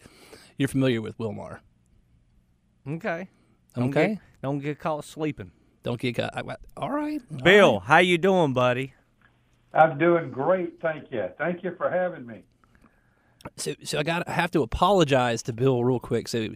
you're 0.58 0.68
familiar 0.68 1.02
with 1.02 1.18
Wilmar. 1.18 1.60
Okay. 2.88 3.30
Don't 3.76 3.90
Okay, 3.90 4.08
Get, 4.16 4.18
don't 4.42 4.60
get 4.60 4.80
caught 4.80 5.06
sleeping. 5.06 5.52
don't 5.84 6.00
get 6.00 6.16
caught. 6.16 6.36
I- 6.36 6.56
All 6.78 6.92
right, 6.92 7.22
all 7.32 7.38
Bill, 7.44 7.74
right. 7.80 7.84
how 7.84 7.98
you 8.00 8.18
doing, 8.18 8.54
buddy? 8.54 8.94
I'm 9.74 9.98
doing 9.98 10.32
great, 10.32 10.80
thank 10.82 11.12
you. 11.12 11.28
Thank 11.38 11.64
you 11.64 11.76
for 11.78 11.90
having 11.90 12.26
me. 12.26 12.44
So, 13.56 13.74
so 13.84 14.00
I 14.00 14.04
got 14.04 14.28
I 14.28 14.32
have 14.32 14.52
to 14.52 14.62
apologize 14.62 15.44
to 15.44 15.54
Bill 15.54 15.84
real 15.84 16.00
quick. 16.00 16.28
So, 16.28 16.50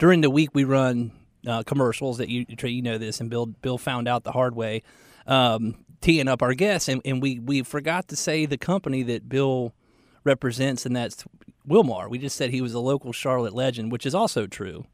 during 0.00 0.20
the 0.20 0.30
week 0.30 0.50
we 0.54 0.64
run 0.64 1.12
uh, 1.46 1.62
commercials 1.62 2.18
that 2.18 2.28
you 2.28 2.46
you 2.48 2.82
know 2.82 2.98
this, 2.98 3.20
and 3.20 3.30
Bill 3.30 3.46
Bill 3.46 3.78
found 3.78 4.08
out 4.08 4.24
the 4.24 4.32
hard 4.32 4.54
way, 4.54 4.82
um, 5.26 5.84
teeing 6.00 6.28
up 6.28 6.42
our 6.42 6.54
guests, 6.54 6.88
and, 6.88 7.00
and 7.04 7.22
we 7.22 7.38
we 7.38 7.62
forgot 7.62 8.08
to 8.08 8.16
say 8.16 8.46
the 8.46 8.58
company 8.58 9.02
that 9.04 9.28
Bill 9.28 9.72
represents, 10.24 10.86
and 10.86 10.94
that's 10.94 11.24
Wilmar. 11.68 12.08
We 12.08 12.18
just 12.18 12.36
said 12.36 12.50
he 12.50 12.60
was 12.60 12.74
a 12.74 12.80
local 12.80 13.12
Charlotte 13.12 13.54
legend, 13.54 13.92
which 13.92 14.06
is 14.06 14.14
also 14.14 14.46
true. 14.46 14.86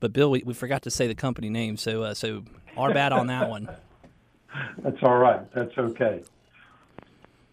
But 0.00 0.12
Bill, 0.12 0.30
we, 0.30 0.42
we 0.44 0.54
forgot 0.54 0.82
to 0.82 0.90
say 0.90 1.06
the 1.06 1.14
company 1.14 1.48
name, 1.48 1.76
so 1.76 2.02
uh, 2.02 2.14
so 2.14 2.44
our 2.76 2.92
bad 2.92 3.12
on 3.12 3.28
that 3.28 3.48
one. 3.48 3.68
That's 4.78 5.02
all 5.02 5.18
right. 5.18 5.50
That's 5.54 5.76
okay. 5.76 6.22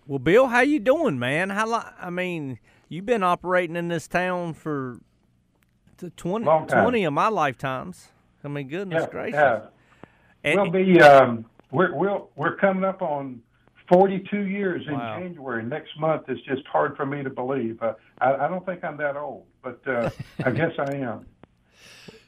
Well, 0.07 0.19
Bill, 0.19 0.47
how 0.47 0.61
you 0.61 0.79
doing, 0.79 1.17
man? 1.17 1.49
How 1.49 1.65
li- 1.65 1.91
I 1.99 2.09
mean, 2.09 2.59
you've 2.93 3.05
been 3.05 3.23
operating 3.23 3.75
in 3.75 3.87
this 3.87 4.07
town 4.07 4.53
for 4.53 4.99
t- 5.97 6.11
20, 6.15 6.45
20 6.67 7.03
of 7.05 7.13
my 7.13 7.27
lifetimes. 7.27 8.09
I 8.43 8.47
mean, 8.47 8.67
goodness 8.67 9.03
Yeah, 9.05 9.09
gracious. 9.11 9.33
yeah. 9.35 9.59
And- 10.43 10.61
We'll 10.61 10.71
be 10.71 11.01
um, 11.01 11.45
we're 11.71 11.95
we'll, 11.95 12.29
we're 12.35 12.55
coming 12.57 12.83
up 12.83 13.01
on 13.01 13.41
42 13.91 14.41
years 14.41 14.83
in 14.87 14.93
Wow. 14.93 15.19
January. 15.19 15.63
Next 15.63 15.97
month 15.99 16.23
It's 16.27 16.41
just 16.41 16.65
hard 16.67 16.95
for 16.95 17.05
me 17.05 17.23
to 17.23 17.29
believe. 17.29 17.81
Uh, 17.81 17.93
I, 18.19 18.35
I 18.35 18.47
don't 18.47 18.65
think 18.65 18.83
I'm 18.83 18.97
that 18.97 19.17
old, 19.17 19.45
but 19.63 19.79
uh, 19.87 20.09
I 20.45 20.51
guess 20.59 20.71
I 20.77 20.93
am. 20.95 21.25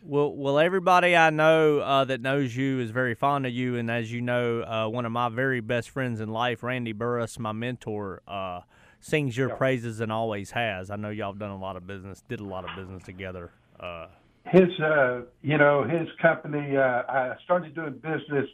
Well, 0.03 0.31
well, 0.36 0.60
everybody 0.60 1.15
I 1.15 1.31
know 1.31 1.79
uh, 1.79 2.05
that 2.05 2.22
knows 2.22 2.55
you 2.55 2.79
is 2.79 2.91
very 2.91 3.15
fond 3.15 3.45
of 3.48 3.51
you, 3.53 3.75
and 3.75 3.89
as 3.89 4.12
you 4.12 4.22
know, 4.22 4.62
uh, 4.62 4.88
one 4.88 5.03
of 5.05 5.12
my 5.12 5.29
very 5.29 5.62
best 5.62 5.89
friends 5.89 6.19
in 6.22 6.29
life, 6.29 6.62
Randy 6.62 6.91
Burris, 6.91 7.39
my 7.39 7.51
mentor, 7.53 8.22
uh, 8.27 8.62
sings 9.05 9.38
your 9.38 9.50
praises 9.50 10.00
and 10.00 10.12
always 10.12 10.50
has. 10.50 10.89
I 10.89 10.95
know 10.95 11.09
y'all 11.09 11.31
have 11.31 11.39
done 11.39 11.51
a 11.51 11.57
lot 11.57 11.75
of 11.75 11.85
business, 11.85 12.24
did 12.27 12.39
a 12.39 12.43
lot 12.43 12.67
of 12.67 12.75
business 12.75 13.03
together. 13.03 13.51
Uh, 13.79 14.07
His, 14.47 14.79
uh, 14.79 15.21
you 15.43 15.59
know, 15.59 15.83
his 15.83 16.07
company. 16.19 16.75
Uh, 16.75 17.03
I 17.07 17.35
started 17.43 17.75
doing 17.75 17.93
business 17.93 18.50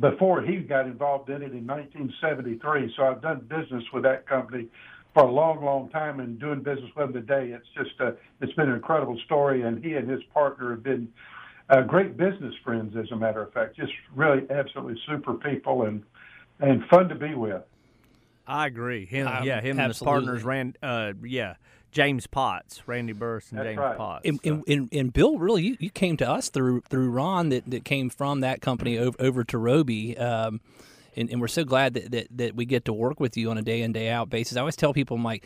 before 0.00 0.42
he 0.42 0.56
got 0.56 0.86
involved 0.86 1.28
in 1.28 1.36
it 1.36 1.52
in 1.52 1.66
1973. 1.66 2.92
So 2.96 3.04
I've 3.04 3.22
done 3.22 3.46
business 3.48 3.84
with 3.92 4.02
that 4.02 4.26
company 4.26 4.66
for 5.14 5.22
a 5.22 5.30
long, 5.30 5.64
long 5.64 5.88
time, 5.90 6.18
and 6.18 6.40
doing 6.40 6.62
business 6.62 6.90
with 6.96 7.12
them 7.12 7.12
today. 7.12 7.52
It's 7.54 7.66
just, 7.76 8.00
uh, 8.00 8.12
it's 8.40 8.52
been 8.54 8.70
an 8.70 8.74
incredible 8.74 9.18
story, 9.26 9.62
and 9.62 9.84
he 9.84 9.94
and 9.94 10.10
his 10.10 10.22
partner 10.34 10.70
have 10.70 10.82
been 10.82 11.06
uh, 11.70 11.82
great 11.82 12.16
business 12.16 12.54
friends. 12.64 12.96
As 12.96 13.10
a 13.12 13.16
matter 13.16 13.40
of 13.40 13.52
fact, 13.52 13.76
just 13.76 13.92
really 14.16 14.42
absolutely 14.50 15.00
super 15.06 15.34
people 15.34 15.82
and 15.84 16.02
and 16.58 16.82
fun 16.88 17.08
to 17.08 17.14
be 17.14 17.34
with. 17.34 17.62
I 18.52 18.66
agree. 18.66 19.06
Him, 19.06 19.26
Um, 19.26 19.44
yeah, 19.44 19.60
him 19.60 19.78
and 19.78 19.88
his 19.88 19.98
partners 19.98 20.42
ran. 20.44 20.74
Uh, 20.82 21.12
yeah, 21.22 21.54
James 21.90 22.26
Potts, 22.26 22.86
Randy 22.86 23.12
Burris, 23.12 23.50
and 23.50 23.58
That's 23.58 23.68
James 23.68 23.78
right. 23.78 23.96
Potts. 23.96 24.26
And, 24.26 24.40
so- 24.44 24.50
and, 24.50 24.64
and, 24.68 24.88
and 24.92 25.12
Bill, 25.12 25.38
really, 25.38 25.62
you, 25.62 25.76
you 25.80 25.90
came 25.90 26.16
to 26.18 26.28
us 26.28 26.48
through 26.48 26.82
through 26.88 27.10
Ron 27.10 27.48
that, 27.50 27.70
that 27.70 27.84
came 27.84 28.10
from 28.10 28.40
that 28.40 28.60
company 28.60 28.98
over, 28.98 29.16
over 29.20 29.44
to 29.44 29.58
Roby. 29.58 30.16
Um, 30.16 30.60
and, 31.16 31.30
and 31.30 31.40
we're 31.40 31.48
so 31.48 31.64
glad 31.64 31.94
that, 31.94 32.10
that, 32.12 32.26
that 32.36 32.54
we 32.56 32.64
get 32.64 32.86
to 32.86 32.92
work 32.92 33.20
with 33.20 33.36
you 33.36 33.50
on 33.50 33.58
a 33.58 33.62
day 33.62 33.82
in, 33.82 33.92
day 33.92 34.08
out 34.08 34.30
basis. 34.30 34.56
I 34.56 34.60
always 34.60 34.76
tell 34.76 34.94
people, 34.94 35.16
I'm 35.16 35.24
like, 35.24 35.44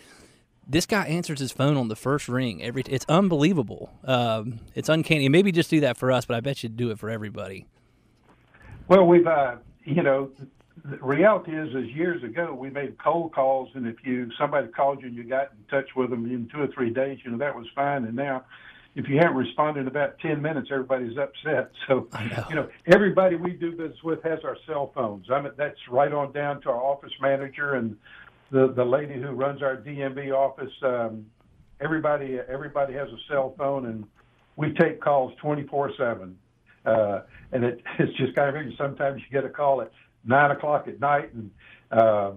this 0.68 0.86
guy 0.86 1.06
answers 1.06 1.40
his 1.40 1.52
phone 1.52 1.76
on 1.76 1.88
the 1.88 1.96
first 1.96 2.28
ring. 2.28 2.62
Every 2.62 2.82
It's 2.88 3.06
unbelievable. 3.08 3.92
Um, 4.04 4.60
it's 4.74 4.88
uncanny. 4.88 5.26
And 5.26 5.32
maybe 5.32 5.50
just 5.52 5.70
do 5.70 5.80
that 5.80 5.96
for 5.96 6.10
us, 6.12 6.24
but 6.24 6.36
I 6.36 6.40
bet 6.40 6.62
you'd 6.62 6.76
do 6.76 6.90
it 6.90 6.98
for 6.98 7.10
everybody. 7.10 7.66
Well, 8.88 9.04
we've, 9.06 9.26
uh, 9.26 9.56
you 9.84 10.02
know, 10.02 10.30
the 10.84 10.98
reality 10.98 11.52
is, 11.52 11.74
is 11.74 11.90
years 11.94 12.22
ago 12.22 12.54
we 12.54 12.70
made 12.70 12.96
cold 13.02 13.32
calls, 13.32 13.70
and 13.74 13.86
if 13.86 13.96
you 14.04 14.30
somebody 14.38 14.68
called 14.68 15.00
you 15.00 15.08
and 15.08 15.16
you 15.16 15.24
got 15.24 15.52
in 15.52 15.64
touch 15.70 15.88
with 15.96 16.10
them 16.10 16.26
in 16.26 16.48
two 16.52 16.60
or 16.60 16.68
three 16.68 16.90
days, 16.90 17.18
you 17.24 17.30
know 17.30 17.38
that 17.38 17.54
was 17.54 17.66
fine. 17.74 18.04
And 18.04 18.14
now, 18.14 18.44
if 18.94 19.08
you 19.08 19.16
haven't 19.16 19.36
responded 19.36 19.80
in 19.80 19.88
about 19.88 20.18
ten 20.18 20.42
minutes, 20.42 20.68
everybody's 20.70 21.16
upset. 21.16 21.70
So, 21.88 22.08
you 22.50 22.56
know, 22.56 22.68
everybody 22.86 23.36
we 23.36 23.52
do 23.52 23.70
business 23.72 24.02
with 24.04 24.22
has 24.22 24.40
our 24.44 24.56
cell 24.66 24.92
phones. 24.94 25.26
I 25.30 25.40
mean, 25.40 25.52
that's 25.56 25.78
right 25.90 26.12
on 26.12 26.32
down 26.32 26.60
to 26.62 26.70
our 26.70 26.82
office 26.82 27.12
manager 27.20 27.74
and 27.74 27.96
the 28.50 28.72
the 28.72 28.84
lady 28.84 29.20
who 29.20 29.30
runs 29.30 29.62
our 29.62 29.76
DMV 29.76 30.32
office. 30.32 30.72
Um, 30.82 31.26
everybody 31.80 32.38
everybody 32.48 32.94
has 32.94 33.08
a 33.08 33.18
cell 33.28 33.54
phone, 33.56 33.86
and 33.86 34.04
we 34.56 34.72
take 34.74 35.00
calls 35.00 35.32
twenty 35.40 35.66
four 35.66 35.90
seven. 35.96 36.38
Uh, 36.84 37.22
and 37.50 37.64
it, 37.64 37.82
it's 37.98 38.16
just 38.18 38.34
kind 38.34 38.56
of. 38.56 38.72
Sometimes 38.76 39.22
you 39.22 39.30
get 39.32 39.44
a 39.44 39.52
call 39.52 39.80
at 39.82 39.90
nine 40.26 40.50
o'clock 40.50 40.88
at 40.88 41.00
night, 41.00 41.32
and 41.34 41.50
uh, 41.90 42.32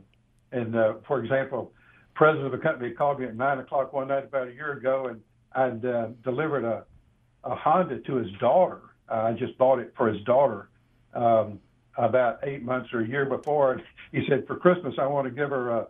and 0.52 0.76
uh, 0.76 0.94
for 1.08 1.24
example, 1.24 1.72
president 2.14 2.54
of 2.54 2.60
a 2.60 2.62
company 2.62 2.92
called 2.92 3.20
me 3.20 3.26
at 3.26 3.36
nine 3.36 3.60
o'clock 3.60 3.94
one 3.94 4.08
night 4.08 4.26
about 4.26 4.48
a 4.48 4.54
year 4.54 4.74
ago, 4.74 5.08
and 5.08 5.22
I'd 5.54 5.86
uh, 5.86 6.08
delivered 6.24 6.64
a 6.64 6.86
a 7.44 7.56
Honda 7.56 8.00
to 8.00 8.16
his 8.16 8.32
daughter. 8.40 8.82
Uh, 9.10 9.16
I 9.16 9.34
just 9.34 9.58
bought 9.58 9.80
it 9.80 9.94
for 9.98 10.08
his 10.08 10.22
daughter 10.24 10.70
um, 11.14 11.60
about 11.98 12.40
eight 12.44 12.64
months 12.64 12.90
or 12.94 13.02
a 13.02 13.08
year 13.08 13.26
before. 13.26 13.74
And 13.74 13.82
he 14.12 14.26
said, 14.28 14.46
for 14.48 14.58
Christmas, 14.58 14.96
I 15.00 15.08
want 15.08 15.26
to 15.26 15.32
give 15.32 15.50
her 15.50 15.80
uh, 15.80 15.86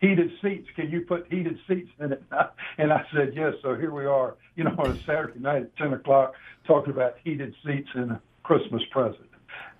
heated 0.00 0.30
seats. 0.42 0.68
Can 0.76 0.90
you 0.90 1.02
put 1.02 1.26
heated 1.30 1.58
seats 1.68 1.90
in 2.00 2.12
it? 2.12 2.22
And 2.78 2.92
I 2.92 3.04
said, 3.14 3.34
yes. 3.34 3.52
So 3.62 3.74
here 3.74 3.92
we 3.92 4.06
are, 4.06 4.36
you 4.56 4.64
know, 4.64 4.74
on 4.78 4.92
a 4.92 4.98
Saturday 5.04 5.38
night 5.38 5.62
at 5.62 5.76
10 5.76 5.92
o'clock 5.92 6.32
talking 6.66 6.92
about 6.92 7.16
heated 7.22 7.54
seats 7.64 7.88
and 7.94 8.12
a 8.12 8.22
Christmas 8.42 8.82
present. 8.90 9.28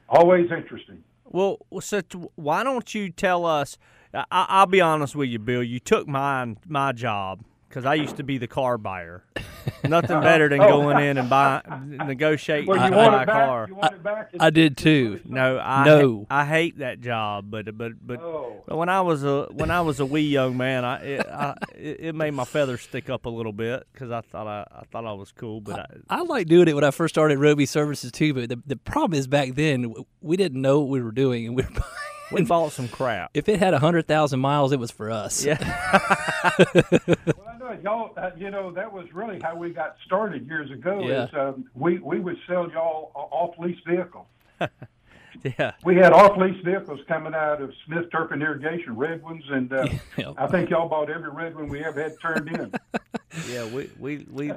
Always 0.09 0.51
interesting. 0.51 1.03
Well, 1.33 1.59
so 1.81 2.03
why 2.35 2.63
don't 2.63 2.95
you 2.95 3.11
tell 3.11 3.47
us? 3.47 3.79
I, 4.15 4.25
I'll 4.31 4.67
be 4.67 4.81
honest 4.81 5.17
with 5.17 5.31
you, 5.31 5.39
Bill. 5.39 5.63
You 5.63 5.81
took 5.81 6.07
mine, 6.07 6.59
my 6.69 6.93
job, 6.93 7.43
because 7.69 7.87
I 7.87 7.95
used 7.95 8.17
to 8.19 8.23
be 8.23 8.37
the 8.37 8.47
car 8.47 8.77
buyer. 8.77 9.25
Nothing 9.85 10.17
oh. 10.17 10.21
better 10.21 10.49
than 10.49 10.61
Oh. 10.61 10.69
going 10.69 11.05
in 11.05 11.19
and 11.19 11.29
buy, 11.29 11.63
negotiating 11.87 12.67
Well, 12.69 12.79
to 12.79 12.85
you 12.85 12.91
buy 12.91 12.97
want 12.97 13.15
a 13.23 13.27
back? 13.27 13.47
car. 13.47 13.67
You 13.69 13.75
want 13.75 14.03
back? 14.03 14.31
I 14.39 14.51
did 14.51 14.77
too. 14.77 15.21
No, 15.25 15.59
I 15.59 15.85
No. 15.85 16.27
I 16.31 16.45
hate 16.45 16.79
that 16.79 17.01
job, 17.01 17.47
but 17.51 17.77
but 17.77 17.93
but, 18.07 18.21
Oh. 18.21 18.63
but 18.67 18.77
when 18.77 18.89
I 18.89 19.01
was 19.01 19.25
a 19.25 19.47
when 19.53 19.71
I 19.71 19.81
was 19.81 20.01
a 20.01 20.07
wee 20.07 20.23
young 20.23 20.57
man, 20.57 20.85
I 20.85 20.97
it, 21.05 21.27
I, 21.27 21.55
it, 21.77 21.97
it 22.01 22.15
made 22.15 22.33
my 22.33 22.45
feathers 22.45 22.81
stick 22.83 23.11
up 23.11 23.27
a 23.27 23.31
little 23.31 23.53
bit 23.53 23.87
because 23.93 24.11
I 24.11 24.21
thought 24.21 24.47
I, 24.47 24.67
I 24.73 24.85
thought 24.91 25.05
I 25.05 25.13
was 25.13 25.33
cool, 25.33 25.61
but 25.61 25.81
I, 25.81 25.87
I 26.19 26.23
like 26.23 26.47
doing 26.47 26.69
it 26.69 26.75
when 26.75 26.85
I 26.85 26.91
first 26.91 27.15
started 27.15 27.39
Roby 27.39 27.67
Services 27.67 28.13
too, 28.13 28.35
but 28.35 28.49
the, 28.49 28.63
the 28.67 28.77
problem 28.77 29.19
is 29.19 29.27
back 29.27 29.55
then 29.55 29.95
we 30.21 30.37
didn't 30.37 30.61
know 30.61 30.81
what 30.81 30.89
we 30.91 31.03
were 31.03 31.13
doing, 31.13 31.47
and 31.47 31.57
we 31.57 31.63
were 31.63 31.69
we 32.33 32.43
bought 32.45 32.73
some 32.73 32.89
crap. 32.89 33.31
if 33.35 33.49
it 33.49 33.59
had 33.59 33.75
hundred 33.75 34.07
thousand 34.07 34.41
miles, 34.41 34.73
it 34.73 34.79
was 34.79 34.91
for 34.91 35.11
us. 35.11 35.45
Yeah. 35.45 35.59
Well, 36.75 37.47
I 37.49 37.59
know 37.59 37.79
y'all. 37.83 38.13
Uh, 38.17 38.31
you 38.37 38.51
know 38.51 38.71
that 38.73 38.93
was 38.93 39.07
really 39.13 39.39
how 39.41 39.55
we 39.57 39.71
got 39.71 39.97
started 40.05 40.47
years 40.47 40.71
ago. 40.71 41.01
Yeah. 41.05 41.25
Is 41.25 41.31
um, 41.35 41.65
we 41.75 41.99
we 41.99 42.19
would 42.21 42.37
sell 42.49 42.69
y'all 42.71 43.13
off 43.15 43.55
lease 43.59 43.79
vehicles. 43.87 44.27
Yeah. 45.59 45.73
We 45.83 45.97
had 45.97 46.13
off 46.13 46.37
lease 46.37 46.63
vehicles 46.65 47.01
coming 47.09 47.35
out 47.35 47.61
of 47.61 47.73
Smith 47.87 48.05
Turpin 48.13 48.43
Irrigation, 48.43 48.97
red 48.97 49.23
ones, 49.23 49.43
and 49.51 49.73
uh, 49.73 49.87
Yeah. 50.17 50.35
I 50.37 50.47
think 50.47 50.71
y'all 50.71 50.89
bought 50.89 51.11
every 51.11 51.31
red 51.31 51.57
one 51.57 51.69
we 51.69 51.83
ever 51.83 52.01
had 52.03 52.13
turned 52.21 52.49
in. 52.49 52.73
Yeah, 53.49 53.65
we 53.67 53.91
we 53.99 54.27
we 54.31 54.53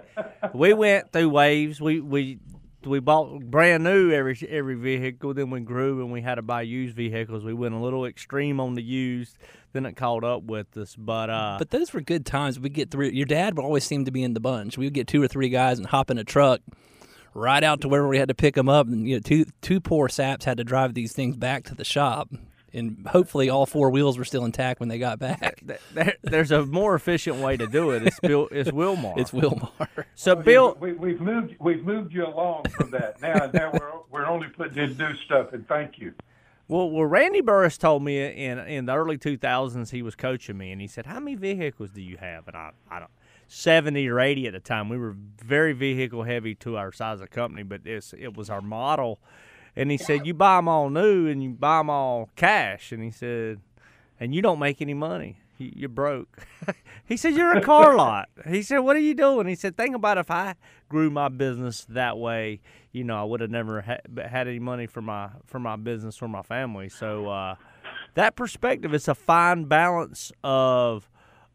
we 0.54 0.74
went 0.74 1.12
through 1.12 1.30
waves. 1.30 1.80
We 1.82 2.02
we 2.02 2.40
we 2.86 3.00
bought 3.00 3.40
brand 3.42 3.84
new 3.84 4.12
every 4.12 4.38
every 4.50 4.76
vehicle. 4.76 5.34
Then 5.34 5.50
we 5.50 5.60
grew 5.62 6.02
and 6.02 6.12
we 6.12 6.22
had 6.22 6.36
to 6.36 6.42
buy 6.42 6.62
used 6.62 6.96
vehicles. 6.96 7.44
We 7.44 7.54
went 7.54 7.74
a 7.76 7.80
little 7.80 8.06
extreme 8.06 8.60
on 8.60 8.76
the 8.76 8.84
used. 8.84 9.38
Then 9.74 9.86
it 9.86 9.96
caught 9.96 10.24
up 10.24 10.44
with 10.44 10.78
us. 10.78 10.96
But 10.96 11.30
uh, 11.30 11.56
But 11.60 11.72
those 11.72 11.94
were 11.94 12.02
good 12.02 12.26
times. 12.26 12.60
We 12.60 12.70
get 12.70 12.92
through. 12.92 13.10
Your 13.10 13.26
dad 13.26 13.56
would 13.58 13.64
always 13.64 13.84
seem 13.84 14.06
to 14.06 14.12
be 14.12 14.24
in 14.24 14.34
the 14.34 14.40
bunch. 14.40 14.78
We 14.78 14.86
would 14.86 14.94
get 14.94 15.08
two 15.08 15.22
or 15.22 15.28
three 15.28 15.50
guys 15.50 15.78
and 15.78 15.88
hop 15.88 16.10
in 16.10 16.18
a 16.18 16.24
truck, 16.24 16.62
right 17.34 17.64
out 17.64 17.82
to 17.82 17.90
where 17.90 18.08
we 18.08 18.18
had 18.18 18.30
to 18.30 18.36
pick 18.36 18.56
them 18.56 18.70
up, 18.70 18.88
and 18.88 19.08
you 19.08 19.16
know, 19.16 19.22
two 19.22 19.46
two 19.62 19.82
poor 19.82 20.08
saps 20.08 20.46
had 20.46 20.58
to 20.58 20.64
drive 20.64 20.94
these 20.94 21.12
things 21.12 21.36
back 21.36 21.64
to 21.66 21.76
the 21.76 21.84
shop, 21.84 22.30
and 22.76 23.08
hopefully 23.08 23.50
all 23.50 23.66
four 23.66 23.90
wheels 23.90 24.18
were 24.18 24.26
still 24.26 24.46
intact 24.46 24.80
when 24.80 24.90
they 24.90 25.00
got 25.00 25.18
back. 25.20 25.64
there, 25.94 26.16
there's 26.22 26.52
a 26.52 26.66
more 26.66 26.96
efficient 26.96 27.38
way 27.38 27.58
to 27.58 27.68
do 27.68 27.92
it. 27.92 28.06
It's 28.06 28.20
Bill. 28.20 28.48
It's 28.52 28.70
Wilmar. 28.72 29.18
It's 29.18 29.32
Wilmar. 29.32 30.06
so 30.16 30.34
oh, 30.34 30.36
Bill. 30.36 30.78
we, 30.80 30.94
we've 30.94 31.22
moved 31.22 31.56
we've 31.60 31.84
moved 31.84 32.14
you 32.14 32.26
along 32.26 32.66
from 32.70 32.92
that. 32.92 33.22
Now 33.22 33.50
now 33.54 33.72
we're 33.72 33.92
we're 34.12 34.26
only 34.26 34.50
putting 34.50 34.78
in 34.78 34.98
new 34.98 35.16
stuff, 35.16 35.54
and 35.54 35.68
thank 35.68 35.98
you. 35.98 36.14
Well, 36.68 36.90
well, 36.90 37.06
Randy 37.06 37.42
Burris 37.42 37.78
told 37.78 38.04
me 38.04 38.26
in 38.26 38.60
in 38.60 38.86
the 38.86 38.96
early 38.96 39.18
2000s 39.18 39.92
he 39.92 40.02
was 40.02 40.16
coaching 40.16 40.58
me, 40.58 40.72
and 40.72 40.82
he 40.82 40.88
said, 40.88 41.06
"How 41.06 41.20
many 41.20 41.36
vehicles 41.36 41.92
do 41.92 42.02
you 42.02 42.18
have?" 42.18 42.48
And 42.48 42.58
I, 42.58 42.72
I 42.90 43.00
don't, 43.00 43.12
70 43.48 44.08
or 44.10 44.20
80 44.20 44.48
at 44.48 44.54
the 44.54 44.60
time. 44.60 44.90
We 44.90 44.98
were 44.98 45.16
very 45.44 45.74
vehicle 45.74 46.24
heavy 46.24 46.56
to 46.56 46.78
our 46.78 46.92
size 46.92 47.22
of 47.22 47.30
company, 47.30 47.64
but 47.64 47.82
it's 47.86 48.14
it 48.14 48.36
was 48.36 48.50
our 48.50 48.62
model. 48.62 49.20
And 49.76 49.92
he 49.92 49.98
said, 49.98 50.26
"You 50.26 50.34
buy 50.34 50.58
them 50.58 50.68
all 50.68 50.90
new, 50.90 51.28
and 51.28 51.44
you 51.44 51.50
buy 51.50 51.80
them 51.80 51.90
all 51.90 52.30
cash." 52.36 52.92
And 52.92 53.04
he 53.04 53.12
said, 53.12 53.60
"And 54.20 54.34
you 54.34 54.42
don't 54.42 54.60
make 54.60 54.82
any 54.82 54.94
money. 54.94 55.38
You- 55.58 55.74
You're 55.76 55.90
broke." 55.90 56.46
he 57.06 57.18
said, 57.18 57.34
"You're 57.36 57.58
a 57.58 57.62
car 57.62 57.96
lot." 57.98 58.30
He 58.48 58.62
said, 58.62 58.80
"What 58.80 58.96
are 58.96 59.00
you 59.00 59.14
doing?" 59.14 59.48
He 59.48 59.56
said, 59.56 59.76
"Think 59.78 59.96
about 59.96 60.18
if 60.18 60.32
I 60.32 60.56
grew 60.90 61.10
my 61.10 61.30
business 61.30 61.86
that 61.90 62.18
way." 62.18 62.62
you 62.92 63.04
know, 63.04 63.18
I 63.20 63.24
would 63.26 63.42
have 63.42 63.52
never 63.52 63.82
ha- 63.82 63.98
had 64.26 64.48
any 64.48 64.60
money 64.60 64.88
for 64.88 65.02
my 65.02 65.28
for 65.46 65.60
my 65.60 65.76
business 65.76 66.22
or 66.22 66.30
my 66.30 66.42
family. 66.44 66.88
So 66.88 67.28
uh, 67.28 67.56
that 68.14 68.38
perspective, 68.38 68.94
it's 68.94 69.10
a 69.10 69.16
fine 69.16 69.66
balance 69.66 70.32
of 70.46 71.10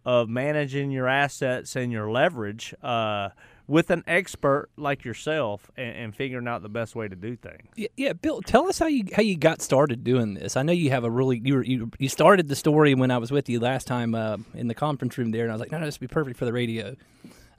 of 0.04 0.28
managing 0.28 0.90
your 0.90 1.08
assets 1.08 1.76
and 1.76 1.90
your 1.90 2.10
leverage 2.10 2.74
uh, 2.82 3.30
with 3.70 3.88
an 3.90 4.02
expert 4.08 4.68
like 4.76 5.04
yourself 5.04 5.70
and, 5.76 5.96
and 5.96 6.16
figuring 6.16 6.48
out 6.48 6.60
the 6.60 6.68
best 6.68 6.96
way 6.96 7.06
to 7.06 7.14
do 7.14 7.36
things. 7.36 7.68
Yeah, 7.76 7.86
yeah, 7.96 8.12
Bill, 8.12 8.42
tell 8.42 8.68
us 8.68 8.80
how 8.80 8.88
you 8.88 9.04
how 9.14 9.22
you 9.22 9.36
got 9.36 9.62
started 9.62 10.02
doing 10.02 10.34
this. 10.34 10.56
I 10.56 10.62
know 10.62 10.72
you 10.72 10.90
have 10.90 11.04
a 11.04 11.10
really 11.10 11.40
you 11.44 11.54
were, 11.54 11.62
you 11.62 11.88
you 11.98 12.08
started 12.08 12.48
the 12.48 12.56
story 12.56 12.94
when 12.94 13.12
I 13.12 13.18
was 13.18 13.30
with 13.30 13.48
you 13.48 13.60
last 13.60 13.86
time 13.86 14.16
uh, 14.16 14.38
in 14.54 14.66
the 14.66 14.74
conference 14.74 15.16
room 15.16 15.30
there, 15.30 15.44
and 15.44 15.52
I 15.52 15.54
was 15.54 15.60
like, 15.60 15.70
no, 15.70 15.78
no, 15.78 15.86
this 15.86 16.00
would 16.00 16.10
be 16.10 16.12
perfect 16.12 16.36
for 16.36 16.46
the 16.46 16.52
radio. 16.52 16.96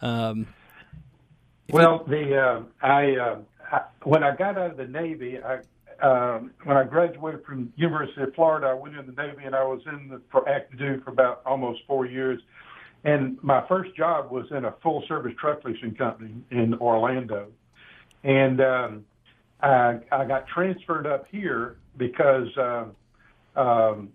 Um, 0.02 0.48
Well, 1.70 2.04
the 2.06 2.38
uh, 2.38 2.64
I, 2.86 3.16
uh, 3.16 3.38
I 3.72 3.82
when 4.04 4.22
I 4.22 4.36
got 4.36 4.58
out 4.58 4.72
of 4.72 4.78
the 4.78 4.88
Navy, 4.88 5.40
I 5.42 5.60
um, 6.06 6.52
when 6.66 6.76
I 6.76 6.84
graduated 6.84 7.46
from 7.46 7.72
University 7.78 8.24
of 8.24 8.36
Florida, 8.36 8.68
I 8.68 8.74
went 8.74 8.98
in 8.98 9.06
the 9.06 9.14
Navy 9.14 9.44
and 9.46 9.56
I 9.56 9.64
was 9.64 9.82
in 9.86 10.10
the 10.10 10.22
for 10.30 10.48
active 10.50 10.78
duty 10.78 11.02
for 11.04 11.12
about 11.12 11.42
almost 11.46 11.82
four 11.88 12.06
years. 12.06 12.42
And 13.04 13.38
my 13.42 13.66
first 13.68 13.96
job 13.96 14.32
was 14.32 14.46
in 14.52 14.66
a 14.66 14.74
full 14.84 15.04
service 15.08 15.34
truck 15.40 15.64
leasing 15.64 15.96
company 15.96 16.36
in 16.52 16.76
Orlando. 16.76 17.48
And 18.24 18.62
um, 18.62 19.06
I, 19.62 20.00
I 20.12 20.26
got 20.26 20.48
transferred 20.48 21.08
up 21.08 21.26
here 21.32 21.78
because 21.98 22.48
um, 22.58 22.96
um, 23.56 24.10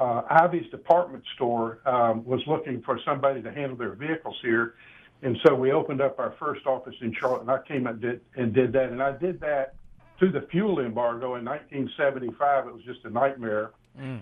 uh, 0.00 0.22
Ivey's 0.30 0.70
department 0.70 1.24
store 1.34 1.78
um, 1.86 2.24
was 2.24 2.40
looking 2.46 2.82
for 2.82 3.00
somebody 3.04 3.42
to 3.42 3.52
handle 3.52 3.76
their 3.76 3.94
vehicles 3.94 4.36
here. 4.42 4.74
And 5.22 5.36
so 5.44 5.54
we 5.54 5.72
opened 5.72 6.00
up 6.00 6.18
our 6.18 6.34
first 6.38 6.66
office 6.66 6.94
in 7.00 7.12
Charlotte, 7.18 7.40
and 7.42 7.50
I 7.50 7.58
came 7.66 7.86
and 7.86 8.00
did 8.00 8.20
and 8.36 8.52
did 8.52 8.72
that. 8.72 8.90
And 8.90 9.02
I 9.02 9.16
did 9.16 9.40
that 9.40 9.74
through 10.18 10.32
the 10.32 10.46
fuel 10.50 10.80
embargo 10.80 11.36
in 11.36 11.44
1975. 11.44 12.66
It 12.66 12.74
was 12.74 12.82
just 12.84 13.04
a 13.04 13.10
nightmare. 13.10 13.70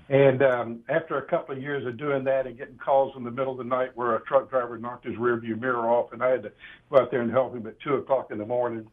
And 0.09 0.43
um, 0.43 0.81
after 0.89 1.19
a 1.19 1.23
couple 1.23 1.55
of 1.55 1.61
years 1.61 1.87
of 1.87 1.99
doing 1.99 2.25
that 2.25 2.47
and 2.47 2.57
getting 2.57 2.79
calls 2.79 3.15
in 3.17 3.25
the 3.25 3.31
middle 3.31 3.53
of 3.53 3.59
the 3.59 3.65
night 3.65 3.91
where 3.95 4.15
a 4.17 4.21
truck 4.23 4.49
driver 4.49 4.79
knocked 4.79 5.05
his 5.05 5.17
rearview 5.17 5.61
mirror 5.61 5.89
off, 5.91 6.13
and 6.13 6.23
I 6.23 6.31
had 6.31 6.43
to 6.45 6.53
go 6.91 6.99
out 6.99 7.11
there 7.11 7.21
and 7.21 7.31
help 7.31 7.55
him 7.55 7.67
at 7.67 7.79
two 7.81 7.95
o'clock 7.95 8.31
in 8.31 8.39
the 8.39 8.47
morning, 8.47 8.87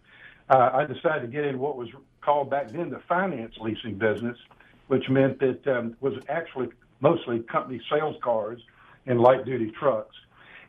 uh, 0.49 0.71
I 0.73 0.85
decided 0.85 1.21
to 1.21 1.27
get 1.27 1.45
in 1.45 1.57
what 1.57 1.77
was 1.77 1.87
called 2.21 2.49
back 2.49 2.71
then 2.71 2.89
the 2.89 3.01
finance 3.07 3.53
leasing 3.61 3.97
business, 3.97 4.37
which 4.87 5.07
meant 5.09 5.39
that 5.39 5.65
um, 5.67 5.95
was 6.01 6.13
actually 6.27 6.67
mostly 6.99 7.39
company 7.39 7.81
sales 7.89 8.17
cars 8.21 8.59
and 9.05 9.21
light 9.21 9.45
duty 9.45 9.71
trucks. 9.79 10.15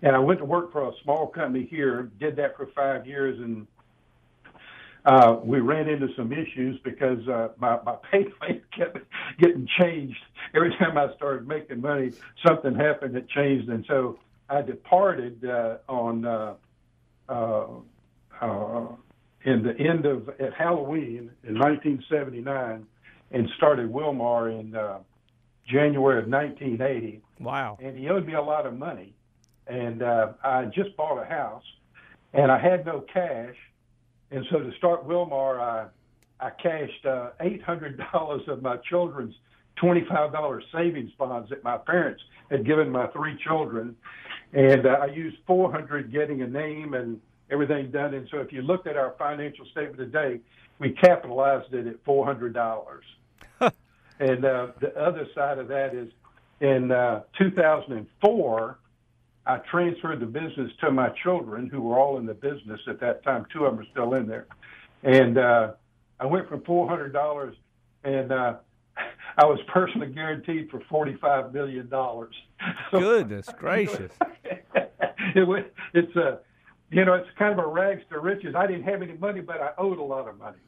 And 0.03 0.14
I 0.14 0.19
went 0.19 0.38
to 0.41 0.45
work 0.45 0.71
for 0.71 0.88
a 0.88 0.93
small 1.03 1.26
company 1.26 1.67
here, 1.69 2.11
did 2.21 2.37
that 2.37 2.57
for 2.57 2.67
five 2.75 3.07
years, 3.07 3.38
and 3.38 3.67
uh, 5.05 5.39
we 5.43 5.61
ran 5.61 5.89
into 5.89 6.09
some 6.17 6.33
issues 6.33 6.79
because 6.83 7.27
uh, 7.29 7.49
my 7.59 7.79
my 7.85 7.97
pay 8.11 8.25
plan 8.25 8.63
kept 8.77 8.99
getting 9.39 9.69
changed 9.81 10.19
every 10.55 10.75
time 10.79 10.97
I 10.97 11.15
started 11.17 11.47
making 11.47 11.81
money. 11.81 12.13
Something 12.47 12.75
happened 12.75 13.15
that 13.15 13.29
changed, 13.29 13.69
and 13.69 13.85
so 13.87 14.19
I 14.49 14.63
departed 14.63 15.45
uh, 15.45 15.77
on 15.89 16.25
uh, 16.25 16.55
uh, 17.29 17.67
uh, 18.41 18.87
in 19.45 19.63
the 19.63 19.77
end 19.79 20.07
of 20.07 20.29
at 20.41 20.55
Halloween 20.55 21.31
in 21.45 21.59
1979, 21.59 22.87
and 23.31 23.49
started 23.57 23.93
Wilmar 23.93 24.59
in 24.59 24.75
uh, 24.75 24.99
January 25.67 26.23
of 26.23 26.29
1980. 26.29 27.21
Wow. 27.41 27.79
And 27.83 27.99
he 27.99 28.09
owed 28.09 28.27
me 28.27 28.35
a 28.35 28.43
lot 28.43 28.67
of 28.67 28.77
money, 28.79 29.15
and 29.67 30.03
uh, 30.03 30.33
I 30.43 30.67
just 30.67 30.97
bought 30.97 31.21
a 31.21 31.27
house, 31.27 31.65
and 32.33 32.51
I 32.51 32.59
had 32.59 32.87
no 32.87 33.01
cash, 33.13 33.57
and 34.35 34.45
so 34.50 34.59
to 34.59 34.73
start 34.76 35.07
Wilmar, 35.07 35.61
I 35.61 35.87
I 36.41 36.50
cashed 36.50 37.07
uh, 37.07 37.31
eight 37.41 37.62
hundred 37.62 38.03
dollars 38.12 38.43
of 38.49 38.62
my 38.62 38.76
children's 38.79 39.35
twenty-five 39.76 40.33
dollars 40.33 40.64
savings 40.73 41.12
bonds 41.19 41.50
that 41.50 41.62
my 41.62 41.79
parents 41.79 42.23
had 42.50 42.67
given 42.67 42.91
my 42.91 43.07
three 43.09 43.37
children, 43.43 43.97
and 44.53 44.87
uh, 44.87 44.99
I 45.03 45.07
used 45.07 45.37
four 45.47 45.71
hundred 45.71 46.12
getting 46.12 46.43
a 46.43 46.47
name 46.47 46.95
and 46.95 47.21
everything 47.50 47.91
done. 47.91 48.14
And 48.14 48.29
so 48.31 48.38
if 48.38 48.53
you 48.53 48.62
looked 48.62 48.87
at 48.87 48.97
our 48.97 49.14
financial 49.19 49.67
statement 49.67 49.99
today, 49.99 50.41
we 50.81 50.91
capitalized 50.91 51.73
it 51.73 51.87
at 51.87 52.05
four 52.05 52.26
hundred 52.26 52.55
dollars. 52.55 53.05
and 53.61 54.45
uh, 54.45 54.69
the 54.81 54.97
other 55.00 55.29
side 55.35 55.59
of 55.59 55.69
that 55.69 55.95
is 55.95 56.11
in 56.61 56.91
uh, 56.91 57.23
2004, 57.38 58.79
I 59.47 59.59
transferred 59.71 60.21
the 60.21 60.27
business 60.27 60.71
to 60.81 60.91
my 60.91 61.11
children, 61.23 61.69
who 61.69 61.81
were 61.83 61.99
all 61.99 62.19
in 62.19 62.27
the 62.27 62.35
business 62.35 62.81
at 62.89 62.99
that 63.01 63.23
time. 63.25 63.47
Two 63.53 63.65
of 63.67 63.77
them 63.77 63.85
are 63.85 63.91
still 63.91 64.15
in 64.15 64.27
there, 64.27 64.47
and 65.03 65.37
uh, 65.39 65.73
I 66.19 66.27
went 66.27 66.49
from 66.49 66.63
four 66.63 66.89
hundred 66.89 67.13
dollars, 67.13 67.55
and 68.05 68.33
uh, 68.33 68.55
I 69.37 69.45
was 69.45 69.59
personally 69.69 70.07
guaranteed 70.09 70.71
for 70.71 70.81
forty-five 70.89 71.53
million 71.53 71.89
dollars. 71.89 72.35
Goodness 72.91 73.49
gracious! 73.59 74.13
it 75.35 75.47
was, 75.47 75.65
it's 75.93 76.17
a, 76.17 76.39
you 76.91 77.05
know, 77.05 77.15
it's 77.15 77.29
kind 77.39 77.59
of 77.59 77.65
a 77.65 77.69
rags 77.69 78.03
to 78.11 78.21
riches. 78.21 78.55
I 78.57 78.67
didn't 78.67 78.85
have 78.85 79.03
any 79.03 79.15
money, 79.15 79.41
but 79.43 79.61
I 79.61 79.71
owed 79.77 79.99
a 79.99 80.03
lot 80.03 80.27
of 80.29 80.39
money. 80.39 80.59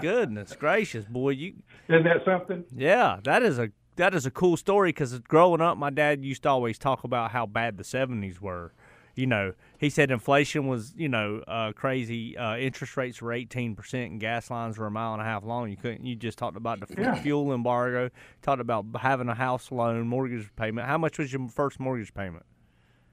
Goodness 0.00 0.56
gracious, 0.56 1.04
boy! 1.04 1.30
You 1.30 1.54
Isn't 1.88 2.04
that 2.04 2.24
something? 2.24 2.64
yeah, 2.74 3.20
that 3.24 3.42
is 3.42 3.58
a 3.58 3.70
that 3.96 4.14
is 4.14 4.26
a 4.26 4.30
cool 4.30 4.56
story 4.56 4.90
because 4.90 5.18
growing 5.20 5.60
up, 5.60 5.76
my 5.78 5.90
dad 5.90 6.24
used 6.24 6.42
to 6.44 6.48
always 6.48 6.78
talk 6.78 7.04
about 7.04 7.30
how 7.30 7.46
bad 7.46 7.76
the 7.76 7.84
'70s 7.84 8.40
were. 8.40 8.72
You 9.16 9.28
know, 9.28 9.52
he 9.78 9.90
said 9.90 10.10
inflation 10.10 10.66
was, 10.66 10.92
you 10.96 11.08
know, 11.08 11.44
uh, 11.46 11.70
crazy. 11.70 12.36
Uh, 12.36 12.56
interest 12.56 12.96
rates 12.96 13.22
were 13.22 13.32
18 13.32 13.76
percent, 13.76 14.10
and 14.10 14.20
gas 14.20 14.50
lines 14.50 14.76
were 14.76 14.86
a 14.86 14.90
mile 14.90 15.12
and 15.12 15.22
a 15.22 15.24
half 15.24 15.44
long. 15.44 15.70
You 15.70 15.76
couldn't. 15.76 16.04
You 16.04 16.16
just 16.16 16.36
talked 16.36 16.56
about 16.56 16.80
the 16.80 16.86
f- 16.90 16.98
Yeah. 16.98 17.14
fuel 17.22 17.52
embargo. 17.54 18.10
Talked 18.42 18.60
about 18.60 18.86
having 19.00 19.28
a 19.28 19.34
house 19.34 19.70
loan, 19.70 20.08
mortgage 20.08 20.50
payment. 20.56 20.88
How 20.88 20.98
much 20.98 21.18
was 21.18 21.32
your 21.32 21.46
first 21.48 21.78
mortgage 21.78 22.12
payment? 22.12 22.44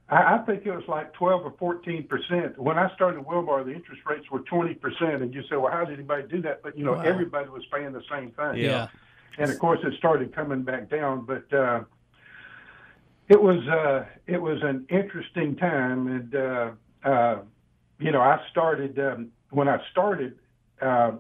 I, 0.10 0.36
I 0.36 0.38
think 0.40 0.66
it 0.66 0.72
was 0.72 0.84
like 0.88 1.14
12 1.14 1.46
or 1.46 1.54
14 1.60 2.08
percent. 2.08 2.58
When 2.58 2.80
I 2.80 2.92
started 2.96 3.24
Wilmar, 3.24 3.64
the 3.64 3.74
interest 3.74 4.02
rates 4.10 4.26
were 4.32 4.40
20 4.40 4.74
percent, 4.74 5.22
and 5.22 5.32
you 5.36 5.44
say, 5.44 5.56
well, 5.56 5.72
how 5.72 5.86
did 5.86 5.94
anybody 6.00 6.24
do 6.28 6.42
that? 6.42 6.64
But 6.64 6.76
you 6.76 6.84
know, 6.84 6.94
Wow. 6.94 7.02
everybody 7.02 7.48
was 7.50 7.64
paying 7.72 7.92
the 7.94 8.02
same 8.12 8.32
thing. 8.32 8.56
Yeah. 8.56 8.88
And 9.38 9.50
of 9.50 9.60
course 9.60 9.80
it 9.84 9.94
started 9.98 10.36
coming 10.36 10.62
back 10.64 10.90
down 10.90 11.26
but 11.26 11.52
uh 11.54 11.82
it 13.32 13.42
was 13.42 13.66
uh 13.68 14.06
it 14.28 14.42
was 14.42 14.62
an 14.62 14.86
interesting 14.90 15.56
time. 15.56 16.08
And 16.08 16.36
uh 16.36 16.72
uh 17.04 17.38
you 18.00 18.12
know 18.12 18.20
i 18.22 18.40
started 18.52 19.00
um 19.00 19.30
when 19.52 19.70
i 19.70 19.80
started 19.92 20.38
uh 20.82 21.14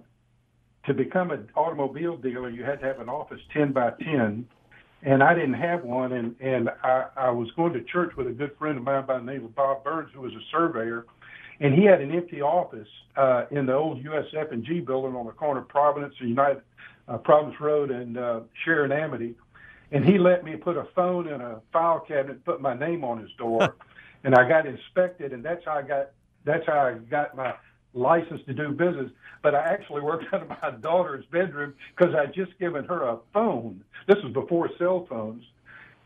to 0.86 0.94
become 0.94 1.32
an 1.32 1.50
automobile 1.56 2.18
dealer 2.18 2.50
you 2.50 2.64
had 2.64 2.82
to 2.82 2.86
have 2.86 3.00
an 3.00 3.08
office 3.08 3.40
10 3.54 3.72
by 3.72 3.92
10 4.04 4.46
and 5.04 5.24
i 5.24 5.34
didn't 5.34 5.54
have 5.54 5.84
one. 5.84 6.12
And 6.12 6.36
and 6.42 6.70
i 6.84 7.06
i 7.16 7.30
was 7.30 7.50
going 7.52 7.74
to 7.74 7.84
church 7.84 8.14
with 8.18 8.28
a 8.28 8.32
good 8.32 8.52
friend 8.60 8.78
of 8.78 8.84
mine 8.84 9.06
by 9.06 9.18
the 9.18 9.24
name 9.24 9.46
of 9.46 9.56
bob 9.56 9.84
burns 9.86 10.10
who 10.14 10.22
was 10.22 10.34
a 10.34 10.44
surveyor. 10.52 11.06
And 11.62 11.76
he 11.76 11.86
had 11.86 12.02
an 12.02 12.12
empty 12.12 12.42
office 12.42 12.90
uh 13.16 13.46
in 13.52 13.68
the 13.68 13.74
old 13.74 14.04
usf 14.04 14.52
and 14.52 14.66
g 14.66 14.82
building 14.82 15.16
on 15.16 15.28
the 15.28 15.32
corner 15.32 15.62
of 15.62 15.70
providence 15.70 16.16
and 16.20 16.28
united 16.28 16.62
uh, 17.12 17.18
Providence 17.18 17.60
Road 17.60 17.92
and 17.92 18.18
uh, 18.18 18.40
Sharon 18.64 18.92
Amity, 18.92 19.36
and 19.92 20.06
he 20.06 20.18
let 20.18 20.44
me 20.44 20.56
put 20.56 20.78
a 20.78 20.88
phone 20.96 21.28
in 21.28 21.42
a 21.42 21.62
file 21.74 22.00
cabinet, 22.00 22.44
put 22.46 22.62
my 22.62 22.74
name 22.74 23.04
on 23.04 23.20
his 23.20 23.30
door, 23.38 23.76
and 24.24 24.34
I 24.34 24.48
got 24.48 24.66
inspected, 24.66 25.34
and 25.34 25.44
that's 25.44 25.64
how 25.66 25.74
I 25.74 25.82
got 25.82 26.12
that's 26.46 26.66
how 26.66 26.80
I 26.80 26.94
got 26.94 27.36
my 27.36 27.54
license 27.94 28.42
to 28.48 28.54
do 28.54 28.70
business. 28.70 29.12
But 29.44 29.56
I 29.56 29.60
actually 29.60 30.02
worked 30.02 30.26
out 30.34 30.44
of 30.44 30.50
my 30.50 30.72
daughter's 30.80 31.26
bedroom 31.32 31.74
because 31.96 32.16
I'd 32.16 32.34
just 32.34 32.58
given 32.60 32.86
her 32.86 33.04
a 33.04 33.18
phone. 33.34 33.84
This 34.08 34.18
was 34.24 34.34
before 34.34 34.70
cell 34.78 35.06
phones. 35.10 35.44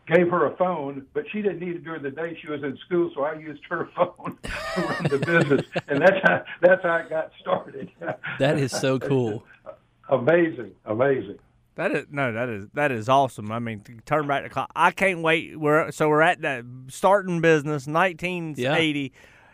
Gave 0.07 0.29
her 0.29 0.45
a 0.45 0.55
phone, 0.55 1.07
but 1.13 1.25
she 1.31 1.41
didn't 1.41 1.59
need 1.59 1.77
it 1.77 1.83
during 1.83 2.03
the 2.03 2.11
day. 2.11 2.37
She 2.39 2.47
was 2.47 2.61
in 2.61 2.77
school, 2.85 3.09
so 3.15 3.23
I 3.23 3.33
used 3.39 3.63
her 3.69 3.89
phone 3.95 4.37
to 4.43 4.81
run 4.81 5.03
the 5.09 5.17
business, 5.17 5.65
and 5.87 5.99
that's 5.99 6.19
how 6.23 6.43
that's 6.61 6.83
how 6.83 6.93
I 6.93 7.09
got 7.09 7.31
started. 7.41 7.89
That 8.37 8.59
is 8.59 8.71
so 8.71 8.99
cool. 8.99 9.43
Amazing, 10.09 10.71
amazing. 10.85 11.37
That 11.75 11.91
is 11.91 12.05
no, 12.09 12.31
that 12.31 12.47
is 12.47 12.67
that 12.73 12.91
is 12.91 13.09
awesome. 13.09 13.51
I 13.51 13.59
mean, 13.59 13.83
turn 14.05 14.27
back 14.27 14.43
the 14.43 14.49
clock. 14.49 14.71
I 14.75 14.91
can't 14.91 15.21
wait. 15.21 15.59
We're 15.59 15.91
so 15.91 16.07
we're 16.07 16.21
at 16.21 16.41
that 16.41 16.63
starting 16.87 17.41
business, 17.41 17.85
1980. 17.87 19.11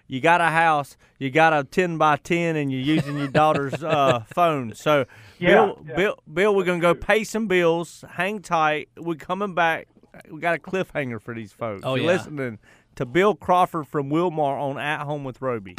You 0.08 0.20
got 0.20 0.42
a 0.42 0.48
house, 0.50 0.98
you 1.20 1.32
got 1.32 1.54
a 1.54 1.64
10 1.64 1.98
by 1.98 2.18
10, 2.18 2.58
and 2.58 2.70
you're 2.70 2.82
using 2.82 3.18
your 3.18 3.30
daughter's 3.30 3.74
uh, 3.84 4.26
phone. 4.36 4.76
So, 4.76 5.06
Yeah, 5.40 5.52
Bill, 5.54 5.86
yeah. 5.88 5.96
Bill, 5.96 6.16
Bill, 6.34 6.54
we're 6.56 6.66
gonna 6.66 6.82
go 6.82 6.94
pay 6.94 7.24
some 7.24 7.48
bills. 7.48 8.04
Hang 8.10 8.42
tight. 8.42 8.90
We're 8.98 9.16
coming 9.16 9.56
back. 9.56 9.88
We 10.30 10.42
got 10.42 10.56
a 10.56 10.60
cliffhanger 10.60 11.22
for 11.22 11.34
these 11.34 11.54
folks. 11.54 11.84
Oh, 11.86 11.96
You're 11.96 12.06
yeah. 12.06 12.12
listening 12.18 12.60
to 12.98 13.06
Bill 13.06 13.36
Crawford 13.36 13.88
from 13.88 14.10
Wilmar 14.10 14.60
on 14.62 14.78
At 14.78 15.06
Home 15.06 15.24
with 15.24 15.42
Roby. 15.42 15.76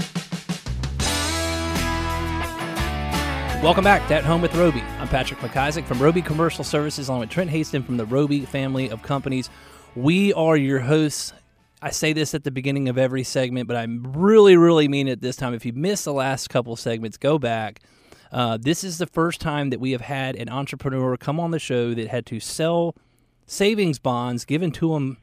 Welcome 3.62 3.84
back 3.84 4.08
to 4.08 4.14
At 4.16 4.24
Home 4.24 4.42
with 4.42 4.56
Roby. 4.56 4.80
I'm 4.98 5.06
Patrick 5.06 5.38
McIsaac 5.38 5.86
from 5.86 6.00
Roby 6.00 6.20
Commercial 6.20 6.64
Services, 6.64 7.08
along 7.08 7.20
with 7.20 7.30
Trent 7.30 7.48
Haston 7.48 7.86
from 7.86 7.96
the 7.96 8.04
Roby 8.04 8.40
family 8.40 8.90
of 8.90 9.02
companies. 9.02 9.50
We 9.94 10.32
are 10.32 10.56
your 10.56 10.80
hosts. 10.80 11.32
I 11.80 11.90
say 11.90 12.12
this 12.12 12.34
at 12.34 12.42
the 12.42 12.50
beginning 12.50 12.88
of 12.88 12.98
every 12.98 13.22
segment, 13.22 13.68
but 13.68 13.76
I 13.76 13.86
really, 13.88 14.56
really 14.56 14.88
mean 14.88 15.06
it 15.06 15.20
this 15.20 15.36
time. 15.36 15.54
If 15.54 15.64
you 15.64 15.72
missed 15.74 16.04
the 16.04 16.12
last 16.12 16.50
couple 16.50 16.74
segments, 16.74 17.16
go 17.16 17.38
back. 17.38 17.78
Uh, 18.32 18.58
this 18.60 18.82
is 18.82 18.98
the 18.98 19.06
first 19.06 19.40
time 19.40 19.70
that 19.70 19.78
we 19.78 19.92
have 19.92 20.00
had 20.00 20.34
an 20.34 20.48
entrepreneur 20.48 21.16
come 21.16 21.38
on 21.38 21.52
the 21.52 21.60
show 21.60 21.94
that 21.94 22.08
had 22.08 22.26
to 22.26 22.40
sell 22.40 22.96
savings 23.46 24.00
bonds 24.00 24.44
given 24.44 24.72
to 24.72 24.94
them 24.94 25.18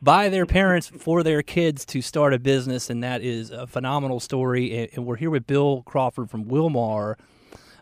by 0.00 0.28
their 0.28 0.46
parents 0.46 0.86
for 0.86 1.24
their 1.24 1.42
kids 1.42 1.84
to 1.86 2.00
start 2.00 2.32
a 2.32 2.38
business, 2.38 2.88
and 2.88 3.02
that 3.02 3.22
is 3.22 3.50
a 3.50 3.66
phenomenal 3.66 4.20
story. 4.20 4.78
And, 4.78 4.88
and 4.94 5.04
we're 5.04 5.16
here 5.16 5.30
with 5.30 5.48
Bill 5.48 5.82
Crawford 5.82 6.30
from 6.30 6.44
Wilmar. 6.44 7.16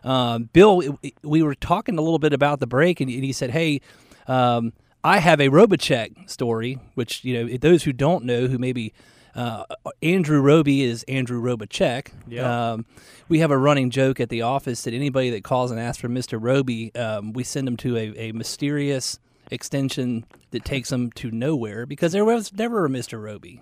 Um, 0.03 0.49
Bill, 0.53 0.97
we 1.23 1.43
were 1.43 1.55
talking 1.55 1.97
a 1.97 2.01
little 2.01 2.19
bit 2.19 2.33
about 2.33 2.59
the 2.59 2.67
break, 2.67 2.99
and 2.99 3.09
he 3.09 3.31
said, 3.31 3.51
"Hey, 3.51 3.81
um, 4.27 4.73
I 5.03 5.19
have 5.19 5.39
a 5.39 5.49
Robicsek 5.49 6.29
story, 6.29 6.79
which 6.95 7.23
you 7.23 7.33
know 7.33 7.57
those 7.57 7.83
who 7.83 7.93
don't 7.93 8.25
know, 8.25 8.47
who 8.47 8.57
maybe 8.57 8.93
uh, 9.35 9.63
Andrew 10.01 10.41
Roby 10.41 10.83
is 10.83 11.03
Andrew 11.03 11.41
Robicsek. 11.41 12.11
Yeah. 12.27 12.71
Um, 12.71 12.85
we 13.29 13.39
have 13.39 13.51
a 13.51 13.57
running 13.57 13.89
joke 13.89 14.19
at 14.19 14.29
the 14.29 14.41
office 14.41 14.83
that 14.83 14.93
anybody 14.93 15.29
that 15.29 15.43
calls 15.43 15.71
and 15.71 15.79
asks 15.79 16.01
for 16.01 16.09
Mister 16.09 16.37
Roby, 16.37 16.93
um, 16.95 17.33
we 17.33 17.43
send 17.43 17.67
them 17.67 17.77
to 17.77 17.95
a, 17.95 18.13
a 18.17 18.31
mysterious 18.33 19.19
extension 19.49 20.25
that 20.51 20.65
takes 20.65 20.89
them 20.89 21.11
to 21.11 21.31
nowhere 21.31 21.85
because 21.85 22.11
there 22.11 22.25
was 22.25 22.51
never 22.53 22.85
a 22.85 22.89
Mister 22.89 23.19
Roby. 23.19 23.61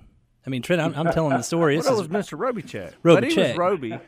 I 0.50 0.52
mean, 0.52 0.64
Trent, 0.64 0.82
I'm, 0.82 0.96
I'm 0.96 1.14
telling 1.14 1.38
the 1.38 1.44
story. 1.44 1.76
Well, 1.76 1.84
This 1.84 1.92
that 1.92 2.02
is- 2.04 2.10
was 2.10 2.28
Mr. 2.32 2.40
Robicsek. 2.40 2.94
But 3.04 3.24
he 3.24 3.40
was 3.40 3.56
Roby. 3.56 4.00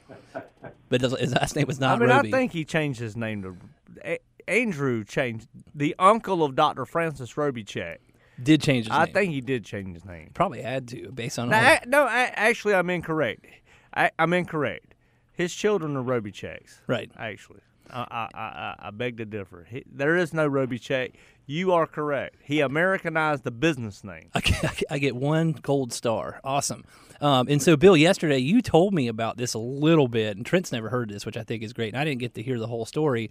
but 0.89 1.01
his 1.01 1.15
his 1.19 1.33
last 1.35 1.55
name 1.55 1.67
was 1.67 1.79
I 1.79 1.85
not 1.89 1.99
mean, 1.99 2.09
Roby. 2.09 2.27
I 2.29 2.31
think 2.31 2.51
he 2.51 2.65
changed 2.65 2.99
his 2.99 3.15
name 3.15 3.43
to 3.43 3.57
A- 4.03 4.19
Andrew. 4.47 5.03
Changed 5.03 5.47
the 5.75 5.95
uncle 5.99 6.43
of 6.43 6.55
Dr. 6.55 6.85
Francis 6.87 7.33
Robicsek. 7.35 7.97
did 8.41 8.59
change 8.59 8.85
his 8.85 8.91
name. 8.91 8.99
I 9.01 9.05
name. 9.05 9.13
think 9.13 9.33
he 9.33 9.41
did 9.41 9.63
change 9.65 9.93
his 9.93 10.03
name. 10.03 10.31
probably 10.33 10.63
had 10.63 10.87
to 10.87 11.11
based 11.11 11.37
on 11.37 11.49
No, 11.49 11.57
all- 11.57 11.63
I, 11.63 11.79
no, 11.85 12.03
I, 12.05 12.31
actually, 12.33 12.73
I'm 12.73 12.89
incorrect. 12.89 13.45
I, 13.93 14.09
I'm 14.17 14.33
incorrect. 14.33 14.95
His 15.33 15.53
children 15.53 15.95
are 15.95 16.03
Robicseks. 16.03 16.79
right. 16.87 17.11
Actually, 17.19 17.59
I, 17.91 17.99
I, 18.11 18.27
I, 18.33 18.41
I- 18.41 18.75
I 18.87 18.91
beg 18.91 19.17
to 19.17 19.25
differ. 19.25 19.67
He, 19.69 19.83
there 19.91 20.15
is 20.15 20.33
no 20.33 20.49
Robicsek. 20.49 21.13
You 21.45 21.73
are 21.73 21.85
correct. 21.85 22.37
He 22.43 22.61
Americanized 22.61 23.43
the 23.43 23.51
business 23.51 24.03
name. 24.03 24.29
I 24.33 24.39
get, 24.39 24.83
I 24.89 24.99
get 24.99 25.15
one 25.15 25.51
gold 25.51 25.91
star. 25.91 26.39
Awesome. 26.43 26.83
Um, 27.19 27.47
and 27.49 27.61
so, 27.61 27.75
Bill, 27.75 27.97
yesterday 27.97 28.37
you 28.37 28.61
told 28.61 28.93
me 28.93 29.07
about 29.07 29.37
this 29.37 29.53
a 29.53 29.59
little 29.59 30.07
bit, 30.07 30.37
and 30.37 30.45
Trent's 30.45 30.71
never 30.71 30.89
heard 30.89 31.09
this, 31.09 31.25
which 31.25 31.37
I 31.37 31.43
think 31.43 31.61
is 31.63 31.73
great. 31.73 31.93
And 31.93 32.01
I 32.01 32.05
didn't 32.05 32.19
get 32.19 32.33
to 32.35 32.41
hear 32.41 32.57
the 32.57 32.67
whole 32.67 32.85
story, 32.85 33.29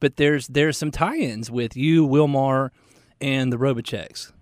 but 0.00 0.16
there's 0.16 0.46
there's 0.48 0.76
some 0.76 0.90
tie-ins 0.90 1.50
with 1.50 1.76
you, 1.76 2.06
Wilmar, 2.06 2.70
and 3.20 3.52
the 3.52 3.56
Robicseks. 3.56 4.32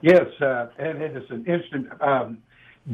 Yes, 0.00 0.26
uh, 0.40 0.66
and 0.78 1.00
it 1.02 1.16
is 1.16 1.30
an 1.30 1.44
instant. 1.46 1.88
Um, 2.00 2.38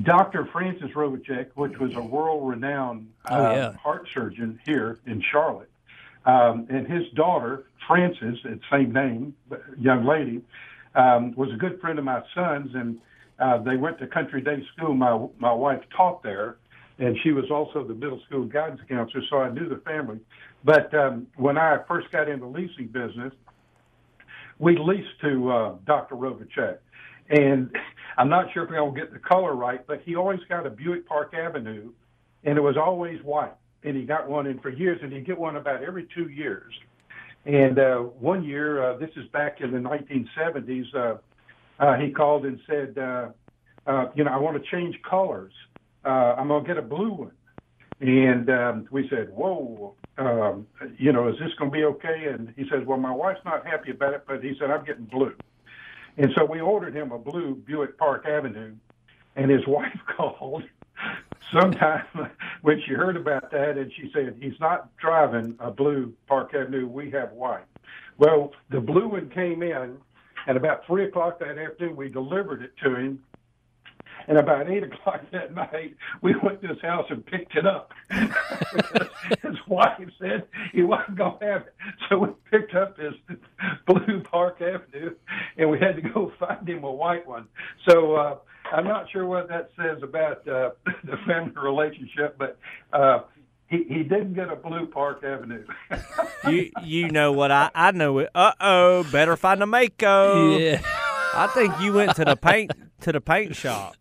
Dr. 0.02 0.46
Francis 0.52 0.90
Robicsek, 0.94 1.48
which 1.54 1.78
was 1.78 1.94
a 1.94 2.00
world-renowned 2.02 3.08
Oh, 3.30 3.34
uh, 3.34 3.54
yeah. 3.54 3.72
heart 3.74 4.06
surgeon 4.12 4.58
here 4.66 4.98
in 5.06 5.22
Charlotte, 5.32 5.70
um, 6.26 6.66
and 6.70 6.86
his 6.86 7.08
daughter 7.14 7.64
Frances, 7.86 8.38
it's 8.44 8.62
same 8.70 8.92
name, 8.92 9.34
young 9.78 10.04
lady, 10.04 10.42
um, 10.94 11.32
was 11.36 11.50
a 11.52 11.56
good 11.56 11.80
friend 11.80 11.98
of 11.98 12.04
my 12.04 12.22
son's, 12.34 12.74
and 12.74 12.98
uh, 13.38 13.58
they 13.58 13.76
went 13.76 13.98
to 14.00 14.06
Country 14.06 14.42
Day 14.42 14.62
School. 14.76 14.92
My 14.94 15.26
my 15.38 15.52
wife 15.52 15.80
taught 15.96 16.22
there, 16.22 16.56
and 16.98 17.16
she 17.22 17.32
was 17.32 17.50
also 17.50 17.82
the 17.84 17.94
middle 17.94 18.20
school 18.26 18.44
guidance 18.44 18.80
counselor, 18.88 19.22
so 19.30 19.38
I 19.38 19.48
knew 19.50 19.68
the 19.68 19.80
family. 19.86 20.18
But 20.64 20.92
um, 20.92 21.28
when 21.36 21.56
I 21.56 21.78
first 21.88 22.10
got 22.10 22.28
into 22.28 22.46
leasing 22.46 22.88
business, 22.88 23.32
we 24.58 24.76
leased 24.76 25.20
to 25.22 25.50
uh, 25.50 25.74
Dr. 25.86 26.16
Robicsek. 26.16 26.78
And 27.28 27.70
I'm 28.18 28.28
not 28.28 28.52
sure 28.52 28.64
if 28.64 28.70
I'll 28.72 28.90
get 28.90 29.12
the 29.12 29.18
color 29.18 29.54
right, 29.54 29.86
but 29.86 30.02
he 30.04 30.16
always 30.16 30.40
got 30.48 30.66
a 30.66 30.70
Buick 30.70 31.06
Park 31.06 31.34
Avenue, 31.34 31.92
and 32.44 32.58
it 32.58 32.60
was 32.60 32.76
always 32.76 33.22
white. 33.22 33.54
And 33.84 33.96
he 33.96 34.04
got 34.04 34.28
one 34.28 34.46
in 34.46 34.58
for 34.58 34.70
years, 34.70 34.98
and 35.02 35.12
he'd 35.12 35.24
get 35.24 35.38
one 35.38 35.56
about 35.56 35.84
every 35.84 36.08
two 36.14 36.28
years. 36.28 36.74
And 37.44 37.78
uh, 37.78 37.98
one 37.98 38.42
year, 38.42 38.82
uh, 38.82 38.96
this 38.96 39.10
is 39.16 39.26
back 39.28 39.60
in 39.60 39.70
the 39.70 39.78
1970s, 39.78 40.94
uh, 40.94 41.18
uh, 41.78 41.94
he 41.96 42.10
called 42.10 42.44
and 42.44 42.58
said, 42.66 42.98
uh, 42.98 43.28
uh, 43.86 44.06
you 44.14 44.24
know, 44.24 44.32
I 44.32 44.36
want 44.36 44.62
to 44.62 44.70
change 44.70 44.96
colors. 45.08 45.52
Uh, 46.04 46.34
I'm 46.36 46.48
going 46.48 46.64
to 46.64 46.68
get 46.68 46.76
a 46.76 46.82
blue 46.82 47.12
one. 47.12 47.32
And 48.00 48.50
um, 48.50 48.88
we 48.90 49.08
said, 49.08 49.30
whoa, 49.30 49.94
um, 50.18 50.66
you 50.98 51.12
know, 51.12 51.28
is 51.28 51.36
this 51.38 51.52
going 51.58 51.70
to 51.70 51.76
be 51.76 51.84
okay? 51.84 52.26
And 52.32 52.52
he 52.56 52.64
says, 52.70 52.86
well, 52.86 52.98
my 52.98 53.12
wife's 53.12 53.40
not 53.44 53.66
happy 53.66 53.90
about 53.90 54.14
it, 54.14 54.24
but 54.26 54.42
he 54.42 54.54
said, 54.58 54.70
I'm 54.70 54.84
getting 54.84 55.04
blue. 55.04 55.34
And 56.18 56.32
so 56.36 56.44
we 56.44 56.60
ordered 56.60 56.96
him 56.96 57.12
a 57.12 57.18
blue 57.18 57.54
Buick 57.54 57.96
Park 57.96 58.26
Avenue, 58.26 58.74
and 59.36 59.50
his 59.50 59.64
wife 59.68 59.98
called 60.16 60.64
sometime 61.52 62.04
when 62.62 62.82
she 62.84 62.92
heard 62.92 63.16
about 63.16 63.52
that, 63.52 63.78
and 63.78 63.90
she 63.92 64.10
said, 64.12 64.36
he's 64.40 64.58
not 64.60 64.94
driving 64.98 65.56
a 65.60 65.70
blue 65.70 66.12
Park 66.26 66.52
Avenue, 66.54 66.88
we 66.88 67.10
have 67.12 67.30
white. 67.32 67.64
Well, 68.18 68.52
the 68.70 68.80
blue 68.80 69.08
one 69.08 69.30
came 69.30 69.62
in, 69.62 69.96
and 70.48 70.56
about 70.56 70.84
3 70.86 71.04
o'clock 71.04 71.38
that 71.38 71.56
afternoon, 71.56 71.94
we 71.94 72.08
delivered 72.08 72.62
it 72.62 72.72
to 72.82 72.96
him, 72.96 73.22
and 74.28 74.38
about 74.38 74.70
eight 74.70 74.82
o'clock 74.82 75.22
that 75.32 75.54
night, 75.54 75.96
we 76.20 76.34
went 76.42 76.60
to 76.62 76.68
his 76.68 76.80
house 76.82 77.06
and 77.10 77.24
picked 77.24 77.56
it 77.56 77.66
up. 77.66 77.92
his 78.10 79.56
wife 79.66 79.98
said 80.20 80.44
he 80.72 80.82
wasn't 80.82 81.16
going 81.16 81.38
to 81.38 81.46
have 81.46 81.62
it. 81.62 81.74
So 82.08 82.18
we 82.18 82.28
picked 82.50 82.74
up 82.74 82.98
his 82.98 83.14
blue 83.86 84.20
Park 84.20 84.60
Avenue 84.60 85.14
and 85.56 85.70
we 85.70 85.78
had 85.78 85.96
to 85.96 86.02
go 86.02 86.32
find 86.48 86.68
him 86.68 86.84
a 86.84 86.92
white 86.92 87.26
one. 87.26 87.46
So 87.88 88.14
uh, 88.14 88.36
I'm 88.72 88.84
not 88.84 89.10
sure 89.10 89.26
what 89.26 89.48
that 89.48 89.70
says 89.76 90.02
about 90.02 90.46
uh, 90.48 90.70
the 91.04 91.16
family 91.26 91.52
relationship, 91.56 92.36
but 92.38 92.58
uh, 92.92 93.20
he, 93.68 93.84
he 93.88 94.02
didn't 94.02 94.34
get 94.34 94.50
a 94.50 94.56
blue 94.56 94.86
Park 94.86 95.22
Avenue. 95.24 95.64
you 96.48 96.70
you 96.82 97.10
know 97.10 97.32
what 97.32 97.50
I 97.50 97.70
I 97.74 97.90
know 97.92 98.18
it. 98.18 98.30
Uh 98.34 98.52
oh, 98.60 99.04
better 99.12 99.36
find 99.36 99.62
a 99.62 99.66
Maaco. 99.66 100.58
Yeah. 100.58 100.82
I 101.34 101.46
think 101.48 101.78
you 101.80 101.92
went 101.92 102.16
to 102.16 102.24
the 102.24 102.36
paint 102.36 102.72
to 103.02 103.12
the 103.12 103.20
paint 103.20 103.54
shop. 103.54 103.94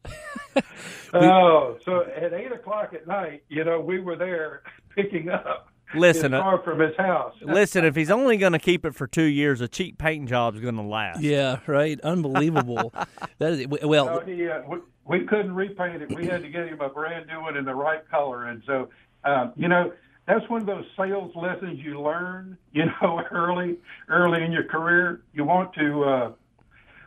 oh, 1.13 1.77
so 1.83 2.05
at 2.15 2.33
eight 2.33 2.51
o'clock 2.51 2.93
at 2.93 3.05
night, 3.07 3.43
you 3.49 3.63
know, 3.63 3.79
we 3.79 3.99
were 3.99 4.15
there 4.15 4.63
picking 4.95 5.29
up 5.29 5.67
Listen, 5.95 6.33
his 6.33 6.39
uh, 6.39 6.43
car 6.43 6.61
from 6.63 6.79
his 6.79 6.95
house. 6.97 7.33
Listen, 7.41 7.85
if 7.85 7.95
he's 7.95 8.11
only 8.11 8.37
going 8.37 8.53
to 8.53 8.59
keep 8.59 8.85
it 8.85 8.95
for 8.95 9.07
two 9.07 9.23
years, 9.23 9.61
a 9.61 9.67
cheap 9.67 9.97
paint 9.97 10.27
job's 10.27 10.59
going 10.59 10.75
to 10.75 10.81
last. 10.81 11.21
Yeah, 11.21 11.59
right. 11.65 11.99
Unbelievable. 12.01 12.93
that 13.39 13.53
is 13.53 13.67
well. 13.83 14.05
No, 14.05 14.19
he, 14.19 14.47
uh, 14.47 14.61
we, 14.67 14.77
we 15.05 15.25
couldn't 15.25 15.55
repaint 15.55 16.01
it. 16.01 16.13
We 16.13 16.27
had 16.27 16.41
to 16.41 16.49
get 16.49 16.67
him 16.67 16.81
a 16.81 16.89
brand 16.89 17.27
new 17.27 17.41
one 17.41 17.55
in 17.55 17.65
the 17.65 17.75
right 17.75 18.07
color. 18.09 18.45
And 18.45 18.61
so, 18.65 18.89
um, 19.23 19.53
you 19.55 19.67
know, 19.67 19.93
that's 20.27 20.47
one 20.49 20.61
of 20.61 20.67
those 20.67 20.85
sales 20.97 21.31
lessons 21.35 21.79
you 21.81 22.01
learn, 22.01 22.57
you 22.73 22.85
know, 22.85 23.21
early, 23.31 23.77
early 24.09 24.43
in 24.43 24.51
your 24.51 24.65
career. 24.65 25.21
You 25.33 25.45
want 25.45 25.73
to, 25.75 26.03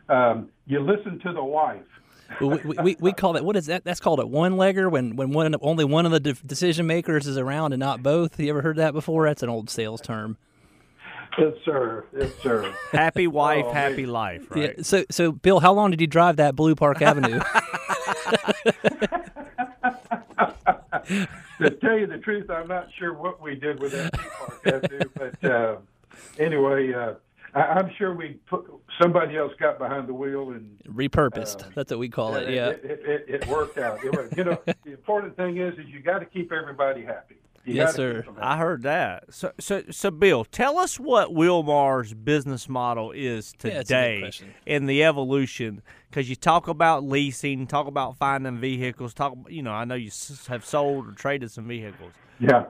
uh, 0.09 0.13
um, 0.13 0.49
you 0.67 0.81
listen 0.81 1.21
to 1.21 1.33
the 1.33 1.45
wife. 1.45 1.83
We, 2.41 2.57
we, 2.83 2.97
we 3.01 3.13
call 3.13 3.33
that 3.35 3.45
what 3.45 3.57
is 3.57 3.67
that? 3.67 3.85
That's 3.85 4.01
called 4.01 4.21
a 4.21 4.27
one 4.27 4.55
legger 4.57 4.91
when 4.91 5.17
when 5.17 5.31
one 5.33 5.55
only 5.61 5.85
one 5.85 6.07
of 6.07 6.13
the 6.13 6.21
de- 6.21 6.33
decision 6.35 6.87
makers 6.87 7.27
is 7.27 7.37
around 7.39 7.73
and 7.73 7.81
not 7.81 8.03
both. 8.03 8.39
You 8.39 8.51
ever 8.51 8.63
heard 8.63 8.77
that 8.77 8.93
before? 8.93 9.27
That's 9.27 9.43
an 9.43 9.49
old 9.49 9.69
sales 9.71 10.01
term. 10.01 10.37
Yes, 11.39 11.55
sir. 11.65 12.05
Yes, 12.17 12.33
sir. 12.43 12.75
Happy 12.93 13.27
wife, 13.29 13.65
Oh, 13.69 13.73
happy 13.73 14.03
man. 14.03 14.13
life, 14.13 14.51
right? 14.51 14.75
Yeah. 14.77 14.83
So 14.83 15.05
so 15.11 15.33
Bill, 15.33 15.61
how 15.61 15.73
long 15.73 15.91
did 15.91 16.01
you 16.01 16.07
drive 16.07 16.37
that 16.37 16.57
Blue 16.57 16.75
Park 16.75 17.03
Avenue? 17.03 17.41
to 21.61 21.71
tell 21.81 21.99
you 21.99 22.07
the 22.07 22.19
truth, 22.23 22.51
I'm 22.51 22.69
not 22.69 22.89
sure 22.99 23.13
what 23.15 23.41
we 23.43 23.55
did 23.55 23.81
with 23.81 23.93
that 23.93 24.13
Blue 24.13 24.31
Park 24.39 24.67
Avenue, 24.67 25.11
but 25.15 25.45
uh, 25.51 25.77
anyway, 26.39 26.93
uh, 26.93 27.15
I, 27.55 27.61
I'm 27.61 27.91
sure 27.99 28.15
we 28.15 28.39
put 28.49 28.67
somebody 29.01 29.37
else 29.37 29.53
got 29.59 29.79
behind 29.79 30.09
the 30.09 30.15
wheel 30.15 30.51
and 30.51 30.79
Repurposed. 30.87 31.75
That's 31.75 31.91
what 31.91 31.99
we 31.99 32.09
call 32.09 32.37
it. 32.37 32.51
Yeah. 32.51 32.69
it, 32.71 32.85
it, 32.85 33.01
it, 33.07 33.25
it 33.43 33.47
worked 33.47 33.79
out. 33.79 34.05
It 34.05 34.37
you 34.37 34.45
know, 34.45 34.59
the 34.85 34.93
important 34.93 35.37
thing 35.37 35.59
is 35.59 35.75
is 35.79 35.87
you 35.89 36.01
got 36.01 36.21
to 36.21 36.27
keep 36.27 36.53
everybody 36.53 37.05
happy. 37.05 37.37
You 37.65 37.75
Yes, 37.75 37.95
sir. 37.95 38.23
happy. 38.23 38.39
I 38.41 38.57
heard 38.57 38.83
that. 38.83 39.33
So, 39.35 39.53
so, 39.61 39.83
so, 39.91 40.11
Bill, 40.11 40.45
tell 40.45 40.79
us 40.79 40.99
what 40.99 41.35
Wilmar's 41.35 42.15
business 42.15 42.69
model 42.69 43.13
is 43.13 43.53
Yeah, 43.63 43.75
that's 43.75 43.91
a 43.91 43.95
good 43.95 43.99
today 43.99 44.21
question. 44.21 44.55
in 44.67 44.87
the 44.87 45.05
evolution. 45.05 45.83
Because 46.09 46.29
you 46.29 46.37
talk 46.37 46.69
about 46.69 47.05
leasing, 47.05 47.67
talk 47.67 47.87
about 47.87 48.17
finding 48.17 48.59
vehicles, 48.59 49.15
talk. 49.15 49.35
You 49.49 49.63
know, 49.63 49.73
I 49.73 49.85
know 49.85 49.95
you 49.95 50.11
have 50.49 50.65
sold 50.65 51.09
or 51.09 51.13
traded 51.13 51.51
some 51.51 51.69
vehicles. 51.69 52.13
Yeah. 52.41 52.65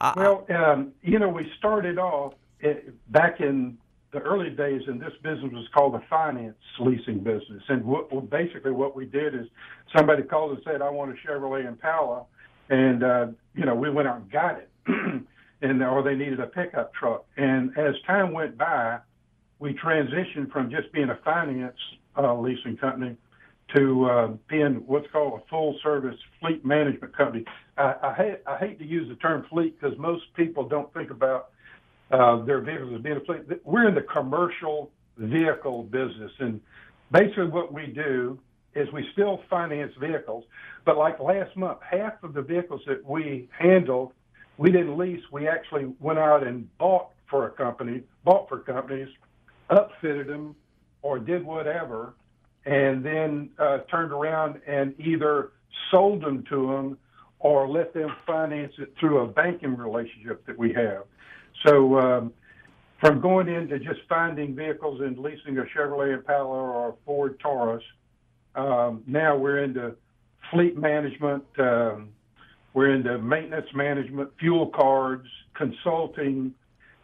I, 0.00 0.12
Well, 0.16 0.46
um, 0.50 0.92
you 1.02 1.18
know, 1.18 1.28
we 1.28 1.50
started 1.58 1.98
off 1.98 2.34
back 3.08 3.40
in 3.40 3.78
the 4.14 4.20
early 4.20 4.50
days, 4.50 4.82
in 4.86 4.98
this 4.98 5.12
business 5.22 5.52
was 5.52 5.66
called 5.74 5.94
the 5.94 6.02
finance 6.08 6.56
leasing 6.78 7.18
business. 7.18 7.62
And 7.68 7.84
what, 7.84 8.12
well, 8.12 8.22
basically, 8.22 8.70
what 8.70 8.94
we 8.94 9.06
did 9.06 9.34
is 9.34 9.46
somebody 9.94 10.22
called 10.22 10.52
and 10.52 10.60
said, 10.64 10.80
"I 10.80 10.88
want 10.88 11.10
a 11.10 11.28
Chevrolet 11.28 11.66
Impala," 11.66 12.24
and 12.70 13.02
uh, 13.02 13.26
you 13.54 13.66
know, 13.66 13.74
we 13.74 13.90
went 13.90 14.06
out 14.06 14.18
and 14.18 14.30
got 14.30 14.58
it, 14.58 14.70
and 15.62 15.82
or 15.82 16.02
they 16.04 16.14
needed 16.14 16.38
a 16.38 16.46
pickup 16.46 16.94
truck. 16.94 17.26
And 17.36 17.76
as 17.76 17.96
time 18.06 18.32
went 18.32 18.56
by, 18.56 18.98
we 19.58 19.74
transitioned 19.74 20.52
from 20.52 20.70
just 20.70 20.92
being 20.92 21.10
a 21.10 21.18
finance 21.24 21.76
uh, 22.16 22.38
leasing 22.38 22.76
company 22.76 23.16
to 23.74 24.04
uh, 24.04 24.28
being 24.48 24.84
what's 24.86 25.10
called 25.10 25.40
a 25.40 25.48
full 25.48 25.76
service 25.82 26.16
fleet 26.38 26.64
management 26.64 27.16
company. 27.16 27.44
I, 27.76 27.94
I, 28.02 28.14
hate, 28.14 28.36
I 28.46 28.58
hate 28.58 28.78
to 28.78 28.86
use 28.86 29.08
the 29.08 29.16
term 29.16 29.44
fleet 29.50 29.80
because 29.80 29.98
most 29.98 30.22
people 30.36 30.68
don't 30.68 30.92
think 30.94 31.10
about 31.10 31.48
uh, 32.10 32.44
their 32.44 32.60
vehicles 32.60 32.94
as 32.94 33.02
being 33.02 33.20
fleet. 33.24 33.40
We're 33.64 33.88
in 33.88 33.94
the 33.94 34.02
commercial 34.02 34.90
vehicle 35.16 35.84
business, 35.84 36.32
and 36.38 36.60
basically 37.10 37.46
what 37.46 37.72
we 37.72 37.86
do 37.86 38.38
is 38.74 38.90
we 38.92 39.06
still 39.12 39.40
finance 39.48 39.92
vehicles, 40.00 40.44
but 40.84 40.96
like 40.96 41.20
last 41.20 41.56
month, 41.56 41.78
half 41.88 42.14
of 42.22 42.34
the 42.34 42.42
vehicles 42.42 42.80
that 42.86 43.04
we 43.04 43.48
handled, 43.58 44.12
we 44.56 44.70
didn't 44.70 44.98
lease. 44.98 45.22
We 45.32 45.48
actually 45.48 45.92
went 46.00 46.18
out 46.18 46.46
and 46.46 46.68
bought 46.78 47.10
for 47.28 47.46
a 47.46 47.50
company, 47.50 48.02
bought 48.24 48.48
for 48.48 48.58
companies, 48.60 49.08
upfitted 49.70 50.26
them, 50.26 50.56
or 51.02 51.18
did 51.18 51.44
whatever, 51.44 52.14
and 52.66 53.04
then 53.04 53.50
uh, 53.58 53.78
turned 53.90 54.12
around 54.12 54.60
and 54.66 54.98
either 54.98 55.52
sold 55.90 56.22
them 56.22 56.44
to 56.48 56.66
them 56.72 56.98
or 57.38 57.68
let 57.68 57.92
them 57.92 58.10
finance 58.26 58.72
it 58.78 58.94
through 58.98 59.18
a 59.18 59.26
banking 59.26 59.76
relationship 59.76 60.44
that 60.46 60.58
we 60.58 60.72
have. 60.72 61.04
So 61.66 61.98
um, 61.98 62.32
from 63.00 63.20
going 63.20 63.48
into 63.48 63.78
just 63.78 64.00
finding 64.08 64.54
vehicles 64.54 65.00
and 65.00 65.18
leasing 65.18 65.58
a 65.58 65.64
Chevrolet 65.64 66.14
Impala 66.14 66.48
or 66.48 66.88
a 66.90 66.92
Ford 67.04 67.38
Taurus, 67.40 67.82
um, 68.54 69.02
now 69.06 69.36
we're 69.36 69.64
into 69.64 69.94
fleet 70.50 70.76
management. 70.76 71.44
Um, 71.58 72.10
we're 72.72 72.90
into 72.90 73.18
maintenance 73.18 73.68
management, 73.74 74.30
fuel 74.38 74.66
cards, 74.68 75.28
consulting. 75.54 76.54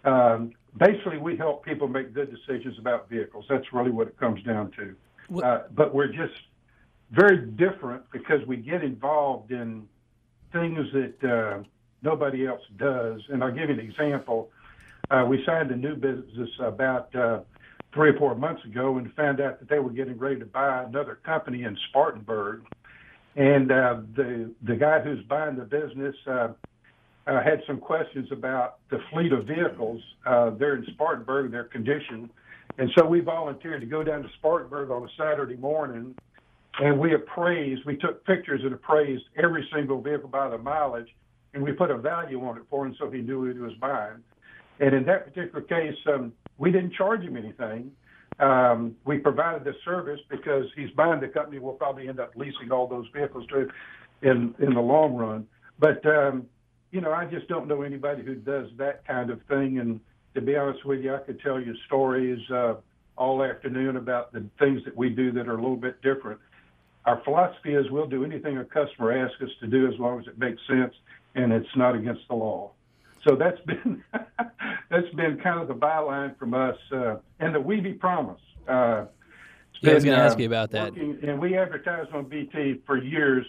Um, 0.05 0.53
basically, 0.77 1.18
we 1.18 1.37
help 1.37 1.64
people 1.64 1.88
make 1.88 2.12
good 2.12 2.35
decisions 2.35 2.79
about 2.79 3.09
vehicles. 3.09 3.44
That's 3.49 3.73
really 3.73 3.90
what 3.90 4.09
it 4.09 4.18
comes 4.18 4.42
down 4.42 4.73
to. 4.73 4.96
Uh, 5.42 5.62
but 5.75 5.94
we're 5.94 6.09
just 6.09 6.35
very 7.12 7.46
different 7.46 8.03
because 8.12 8.44
we 8.46 8.57
get 8.57 8.83
involved 8.83 9.53
in 9.53 9.87
things 10.53 10.87
that 10.92 11.25
uh, 11.25 11.62
nobody 12.03 12.47
else 12.47 12.63
does. 12.77 13.21
And 13.29 13.43
I'll 13.43 13.53
give 13.53 13.69
you 13.69 13.75
an 13.75 13.81
example. 13.81 14.51
Uh, 15.11 15.25
we 15.29 15.43
signed 15.45 15.71
a 15.71 15.77
new 15.77 15.95
business 15.97 16.51
about 16.61 17.15
uh, 17.15 17.41
three 17.93 18.11
or 18.11 18.19
four 18.19 18.35
months 18.35 18.65
ago 18.65 18.99
and 18.99 19.13
found 19.15 19.41
out 19.41 19.59
that 19.59 19.69
they 19.69 19.79
were 19.79 19.91
getting 19.91 20.19
ready 20.19 20.39
to 20.39 20.47
buy 20.47 20.85
another 20.85 21.19
company 21.25 21.65
in 21.65 21.77
Spartanburg. 21.89 22.63
And 23.37 23.71
uh, 23.71 24.01
the 24.15 24.51
the 24.63 24.75
guy 24.75 25.01
who's 25.01 25.25
buying 25.25 25.57
the 25.57 25.65
business 25.65 26.17
uh, 26.27 26.49
uh, 27.27 27.43
had 27.43 27.63
some 27.67 27.79
questions 27.79 28.29
about 28.33 28.79
the 28.91 28.99
fleet 29.11 29.33
of 29.33 29.47
vehicles 29.47 30.03
uh, 30.27 30.51
there 30.51 30.75
in 30.75 30.85
Spartanburg, 30.93 31.53
their 31.53 31.65
condition. 31.65 32.31
And 32.79 32.91
so 32.97 33.07
we 33.07 33.21
volunteered 33.21 33.81
to 33.83 33.87
go 33.87 34.03
down 34.03 34.23
to 34.23 34.29
Spartanburg 34.39 34.91
on 34.91 35.05
a 35.05 35.09
Saturday 35.17 35.57
morning 35.57 36.15
and 36.79 36.99
we 36.99 37.15
appraised. 37.15 37.85
We 37.85 37.97
took 37.97 38.25
pictures 38.25 38.61
and 38.65 38.73
appraised 38.73 39.25
every 39.37 39.69
single 39.75 40.01
vehicle 40.01 40.29
by 40.29 40.49
the 40.49 40.59
mileage, 40.59 41.09
and 41.55 41.63
we 41.63 41.73
put 41.73 41.91
a 41.91 41.99
value 41.99 42.45
on 42.47 42.57
it 42.57 42.63
for 42.71 42.87
him 42.87 42.95
so 42.99 43.11
he 43.11 43.21
knew 43.21 43.47
what 43.47 43.53
he 43.53 43.59
was 43.59 43.75
buying. 43.81 44.23
And 44.79 44.95
in 44.95 45.05
that 45.05 45.27
particular 45.27 45.61
case, 45.63 45.97
um, 46.07 46.33
we 46.59 46.71
didn't 46.71 46.95
charge 46.95 47.23
him 47.23 47.37
anything. 47.37 47.93
Um, 48.39 48.97
we 49.05 49.19
provided 49.19 49.65
the 49.65 49.75
service 49.85 50.21
because 50.31 50.65
he's 50.75 50.91
buying 50.93 51.21
the 51.21 51.29
company. 51.29 51.59
We'll 51.59 51.75
probably 51.75 52.09
end 52.09 52.21
up 52.21 52.33
leasing 52.37 52.73
all 52.73 52.87
those 52.87 53.07
vehicles 53.15 53.47
to 53.49 53.61
him 53.61 53.71
in 54.23 54.55
in 54.59 54.75
the 54.75 54.81
long 54.81 55.15
run. 55.15 55.47
But 55.79 56.05
um, 56.07 56.47
you 56.91 57.01
know, 57.01 57.13
I 57.13 57.27
just 57.27 57.49
don't 57.49 57.69
know 57.69 57.83
anybody 57.83 58.23
who 58.23 58.35
does 58.35 58.69
that 58.79 59.07
kind 59.07 59.31
of 59.31 59.41
thing. 59.49 59.79
And 59.79 60.01
to 60.35 60.41
be 60.41 60.57
honest 60.57 60.85
with 60.85 61.01
you, 61.01 61.15
I 61.15 61.19
could 61.19 61.41
tell 61.41 61.61
you 61.61 61.75
stories 61.87 62.41
uh, 62.51 62.75
all 63.17 63.43
afternoon 63.45 63.97
about 63.97 64.33
the 64.33 64.45
things 64.59 64.83
that 64.85 64.97
we 64.97 65.11
do 65.11 65.33
that 65.33 65.47
are 65.47 65.55
a 65.55 65.61
little 65.61 65.77
bit 65.77 66.01
different. 66.03 66.41
Our 67.05 67.23
philosophy 67.25 67.75
is 67.75 67.91
we'll 67.91 68.07
do 68.07 68.25
anything 68.25 68.59
a 68.59 68.65
customer 68.65 69.13
asks 69.13 69.41
us 69.43 69.51
to 69.61 69.67
do 69.67 69.87
as 69.87 69.99
long 69.99 70.21
as 70.21 70.27
it 70.27 70.39
makes 70.39 70.61
sense 70.67 70.95
and 71.35 71.53
it's 71.53 71.77
not 71.77 71.95
against 71.95 72.23
the 72.29 72.35
law. 72.35 72.73
So 73.25 73.37
that's 73.37 73.61
been 73.66 74.03
that's 74.90 75.09
been 75.14 75.38
kind 75.43 75.61
of 75.61 75.69
the 75.69 75.75
byline 75.75 76.38
from 76.38 76.55
us, 76.55 76.77
uh, 76.93 77.16
and 77.38 77.55
the 77.55 77.61
Weeby 77.61 77.99
Promise. 77.99 78.40
Uh, 78.69 79.07
yeah, 79.81 79.93
I 79.93 79.95
was 79.95 80.05
going 80.05 80.16
to 80.16 80.23
uh, 80.23 80.27
ask 80.27 80.38
you 80.38 80.47
about 80.47 80.71
that. 80.73 80.93
Working, 80.93 81.19
and 81.23 81.40
we 81.40 81.57
advertised 81.57 82.12
on 82.12 82.27
BT 82.27 82.83
for 82.87 82.99
years. 82.99 83.47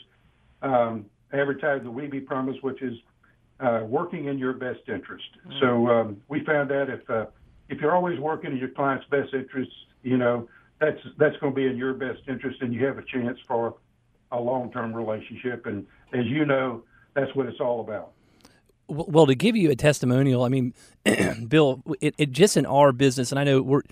Um, 0.61 1.05
advertised 1.33 1.85
the 1.85 1.91
Weeby 1.91 2.25
Promise, 2.25 2.57
which 2.61 2.81
is 2.81 2.97
uh, 3.59 3.81
working 3.85 4.25
in 4.25 4.37
your 4.37 4.53
best 4.53 4.81
interest. 4.87 5.25
Mm-hmm. 5.47 5.59
So 5.59 5.87
um, 5.87 6.21
we 6.27 6.43
found 6.45 6.71
out 6.71 6.89
if 6.89 7.09
uh, 7.09 7.25
if 7.69 7.79
you're 7.79 7.95
always 7.95 8.19
working 8.19 8.51
in 8.51 8.57
your 8.57 8.69
client's 8.69 9.05
best 9.09 9.33
interest, 9.33 9.71
you 10.03 10.17
know 10.17 10.47
that's 10.79 10.99
that's 11.17 11.35
going 11.37 11.53
to 11.53 11.55
be 11.55 11.67
in 11.67 11.77
your 11.77 11.93
best 11.93 12.21
interest, 12.27 12.61
and 12.61 12.73
you 12.73 12.85
have 12.85 12.97
a 12.97 13.03
chance 13.03 13.37
for 13.47 13.75
a 14.31 14.39
long-term 14.39 14.93
relationship. 14.93 15.65
And 15.65 15.85
as 16.13 16.25
you 16.25 16.45
know, 16.45 16.83
that's 17.13 17.33
what 17.35 17.45
it's 17.47 17.59
all 17.59 17.81
about. 17.81 18.11
Well, 18.87 19.25
to 19.25 19.35
give 19.35 19.55
you 19.55 19.71
a 19.71 19.75
testimonial, 19.75 20.43
I 20.43 20.49
mean, 20.49 20.73
Bill, 21.47 21.81
it, 22.01 22.13
it, 22.17 22.31
just 22.31 22.57
in 22.57 22.65
our 22.65 22.91
business, 22.91 23.31
and 23.31 23.39
I 23.39 23.43
know 23.45 23.61
we're, 23.61 23.83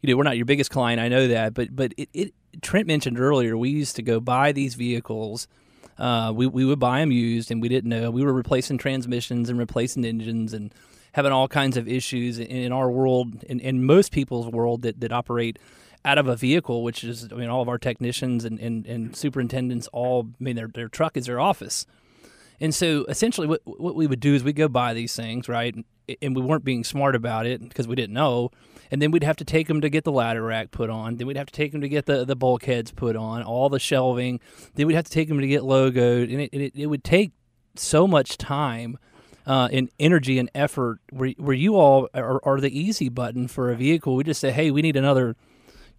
you 0.00 0.10
know, 0.10 0.16
we're 0.16 0.24
not 0.24 0.36
your 0.36 0.46
biggest 0.46 0.70
client. 0.70 1.00
I 1.00 1.08
know 1.08 1.28
that, 1.28 1.54
but 1.54 1.74
but 1.74 1.92
it, 1.96 2.08
it 2.12 2.34
Trent 2.60 2.86
mentioned 2.86 3.18
earlier, 3.18 3.56
we 3.56 3.70
used 3.70 3.96
to 3.96 4.02
go 4.02 4.18
buy 4.18 4.50
these 4.52 4.74
vehicles. 4.74 5.46
Uh, 5.98 6.32
we 6.34 6.46
we 6.46 6.64
would 6.64 6.80
buy 6.80 7.00
them 7.00 7.12
used, 7.12 7.50
and 7.50 7.62
we 7.62 7.68
didn't 7.68 7.90
know 7.90 8.10
we 8.10 8.24
were 8.24 8.32
replacing 8.32 8.78
transmissions 8.78 9.48
and 9.48 9.58
replacing 9.58 10.04
engines 10.04 10.52
and 10.52 10.74
having 11.12 11.32
all 11.32 11.46
kinds 11.46 11.76
of 11.76 11.86
issues 11.86 12.38
in, 12.38 12.46
in 12.46 12.72
our 12.72 12.90
world, 12.90 13.44
in, 13.44 13.60
in 13.60 13.84
most 13.84 14.10
people's 14.10 14.48
world 14.48 14.82
that 14.82 15.00
that 15.00 15.12
operate 15.12 15.58
out 16.04 16.18
of 16.18 16.26
a 16.26 16.36
vehicle, 16.36 16.82
which 16.82 17.04
is, 17.04 17.28
I 17.30 17.36
mean, 17.36 17.48
all 17.48 17.62
of 17.62 17.68
our 17.68 17.78
technicians 17.78 18.44
and, 18.44 18.58
and, 18.58 18.86
and 18.86 19.14
superintendents 19.14 19.86
all, 19.92 20.28
I 20.40 20.44
mean, 20.44 20.56
their, 20.56 20.68
their 20.68 20.88
truck 20.88 21.16
is 21.16 21.26
their 21.26 21.40
office. 21.40 21.86
And 22.60 22.74
so 22.74 23.06
essentially, 23.08 23.46
what 23.46 23.62
what 23.64 23.94
we 23.94 24.06
would 24.06 24.20
do 24.20 24.34
is 24.34 24.44
we 24.44 24.52
go 24.52 24.68
buy 24.68 24.92
these 24.92 25.16
things, 25.16 25.48
right? 25.48 25.74
And 26.20 26.36
we 26.36 26.42
weren't 26.42 26.64
being 26.64 26.84
smart 26.84 27.14
about 27.14 27.46
it 27.46 27.60
because 27.66 27.88
we 27.88 27.96
didn't 27.96 28.14
know. 28.14 28.50
And 28.90 29.00
then 29.00 29.12
we'd 29.12 29.24
have 29.24 29.36
to 29.36 29.44
take 29.44 29.68
them 29.68 29.80
to 29.80 29.88
get 29.88 30.04
the 30.04 30.12
ladder 30.12 30.42
rack 30.42 30.72
put 30.72 30.90
on. 30.90 31.16
Then 31.16 31.26
we'd 31.26 31.36
have 31.36 31.46
to 31.46 31.52
take 31.52 31.70
them 31.72 31.80
to 31.80 31.88
get 31.88 32.06
the, 32.06 32.24
the 32.24 32.34
bulkheads 32.34 32.90
put 32.90 33.14
on, 33.14 33.42
all 33.44 33.68
the 33.68 33.78
shelving. 33.78 34.40
Then 34.74 34.88
we'd 34.88 34.96
have 34.96 35.04
to 35.04 35.10
take 35.10 35.28
them 35.28 35.40
to 35.40 35.46
get 35.46 35.62
logoed. 35.62 36.24
And 36.24 36.40
it, 36.40 36.50
it, 36.52 36.72
it 36.74 36.86
would 36.86 37.04
take 37.04 37.30
so 37.76 38.08
much 38.08 38.36
time 38.36 38.98
uh, 39.46 39.68
and 39.72 39.88
energy 40.00 40.38
and 40.40 40.50
effort 40.54 40.98
where, 41.10 41.30
where 41.38 41.54
you 41.54 41.76
all 41.76 42.08
are, 42.12 42.40
are 42.44 42.60
the 42.60 42.76
easy 42.76 43.08
button 43.08 43.46
for 43.46 43.70
a 43.70 43.76
vehicle. 43.76 44.16
We 44.16 44.24
just 44.24 44.40
say, 44.40 44.50
hey, 44.50 44.72
we 44.72 44.82
need 44.82 44.96
another, 44.96 45.36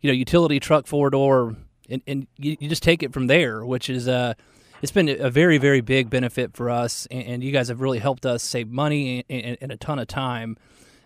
you 0.01 0.09
know, 0.09 0.13
utility 0.13 0.59
truck 0.59 0.85
four 0.85 1.09
door. 1.09 1.55
And, 1.89 2.01
and 2.05 2.27
you, 2.37 2.57
you 2.59 2.67
just 2.67 2.83
take 2.83 3.01
it 3.01 3.13
from 3.13 3.27
there, 3.27 3.65
which 3.65 3.89
is 3.89 4.07
uh,– 4.07 4.33
it's 4.81 4.91
been 4.91 5.09
a 5.09 5.29
very 5.29 5.57
very 5.57 5.81
big 5.81 6.09
benefit 6.09 6.55
for 6.55 6.69
us, 6.69 7.07
and, 7.11 7.23
and 7.23 7.43
you 7.43 7.51
guys 7.51 7.67
have 7.67 7.81
really 7.81 7.99
helped 7.99 8.25
us 8.25 8.43
save 8.43 8.69
money 8.69 9.25
and, 9.29 9.45
and, 9.45 9.57
and 9.61 9.71
a 9.71 9.77
ton 9.77 9.99
of 9.99 10.07
time. 10.07 10.57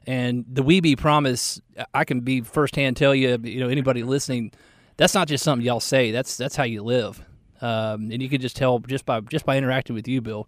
And 0.07 0.45
the 0.47 0.63
Weeby 0.63 0.97
promise, 0.97 1.59
I 1.93 2.03
can 2.03 2.19
be 2.21 2.41
firsthand 2.41 2.95
tell 2.95 3.15
you, 3.15 3.39
you 3.43 3.59
know, 3.59 3.69
anybody 3.69 4.03
listening, 4.03 4.51
that's 4.97 5.15
not 5.15 5.27
just 5.27 5.43
something 5.43 5.65
y'all 5.65 5.79
say. 5.79 6.11
That's 6.11 6.37
that's 6.37 6.55
how 6.55 6.63
you 6.63 6.83
live, 6.83 7.23
um, 7.61 8.11
and 8.11 8.21
you 8.21 8.29
can 8.29 8.41
just 8.41 8.55
tell 8.55 8.79
just 8.79 9.05
by 9.05 9.19
just 9.21 9.45
by 9.45 9.57
interacting 9.57 9.95
with 9.95 10.07
you, 10.07 10.21
Bill. 10.21 10.47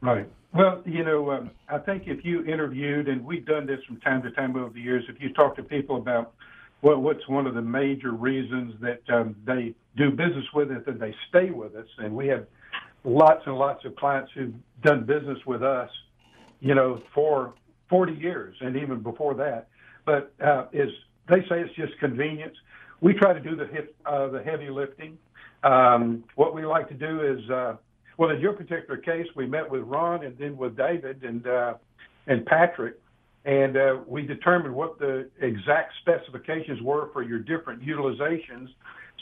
Right. 0.00 0.28
Well, 0.54 0.82
you 0.84 1.02
know, 1.02 1.30
um, 1.30 1.50
I 1.68 1.78
think 1.78 2.04
if 2.06 2.24
you 2.24 2.44
interviewed, 2.44 3.08
and 3.08 3.24
we've 3.24 3.46
done 3.46 3.66
this 3.66 3.82
from 3.84 3.98
time 4.00 4.22
to 4.22 4.30
time 4.32 4.54
over 4.54 4.70
the 4.70 4.80
years, 4.80 5.04
if 5.08 5.20
you 5.20 5.32
talk 5.32 5.56
to 5.56 5.62
people 5.62 5.96
about 5.96 6.34
what, 6.82 7.00
what's 7.00 7.26
one 7.28 7.46
of 7.46 7.54
the 7.54 7.62
major 7.62 8.10
reasons 8.10 8.74
that 8.80 9.00
um, 9.08 9.34
they 9.46 9.74
do 9.96 10.10
business 10.10 10.44
with 10.52 10.70
us 10.70 10.82
and 10.86 11.00
they 11.00 11.14
stay 11.28 11.50
with 11.50 11.74
us. 11.74 11.86
And 11.98 12.14
we 12.14 12.26
have 12.28 12.46
lots 13.04 13.42
and 13.46 13.56
lots 13.56 13.84
of 13.84 13.96
clients 13.96 14.30
who've 14.34 14.54
done 14.82 15.06
business 15.06 15.38
with 15.46 15.62
us, 15.62 15.88
you 16.60 16.74
know, 16.74 17.00
for 17.14 17.54
40 17.88 18.14
years 18.14 18.56
and 18.60 18.76
even 18.76 19.00
before 19.00 19.34
that. 19.34 19.68
But 20.04 20.34
uh, 20.44 20.66
is 20.72 20.90
they 21.28 21.40
say 21.48 21.60
it's 21.60 21.74
just 21.76 21.98
convenience. 22.00 22.56
We 23.00 23.14
try 23.14 23.32
to 23.32 23.40
do 23.40 23.54
the 23.54 23.66
hip, 23.66 23.94
uh, 24.04 24.28
the 24.28 24.42
heavy 24.42 24.68
lifting. 24.68 25.18
Um, 25.62 26.24
what 26.34 26.52
we 26.52 26.66
like 26.66 26.88
to 26.88 26.94
do 26.94 27.20
is, 27.20 27.48
uh, 27.48 27.76
well, 28.18 28.30
in 28.30 28.40
your 28.40 28.54
particular 28.54 28.96
case, 28.96 29.26
we 29.36 29.46
met 29.46 29.70
with 29.70 29.82
Ron 29.82 30.24
and 30.24 30.36
then 30.36 30.56
with 30.56 30.76
David 30.76 31.22
and 31.22 31.46
uh, 31.46 31.74
and 32.26 32.44
Patrick, 32.44 32.98
and 33.44 33.76
uh, 33.76 33.98
we 34.06 34.22
determined 34.22 34.74
what 34.74 34.98
the 34.98 35.28
exact 35.40 35.94
specifications 36.00 36.80
were 36.80 37.10
for 37.12 37.22
your 37.22 37.40
different 37.40 37.82
utilizations. 37.82 38.68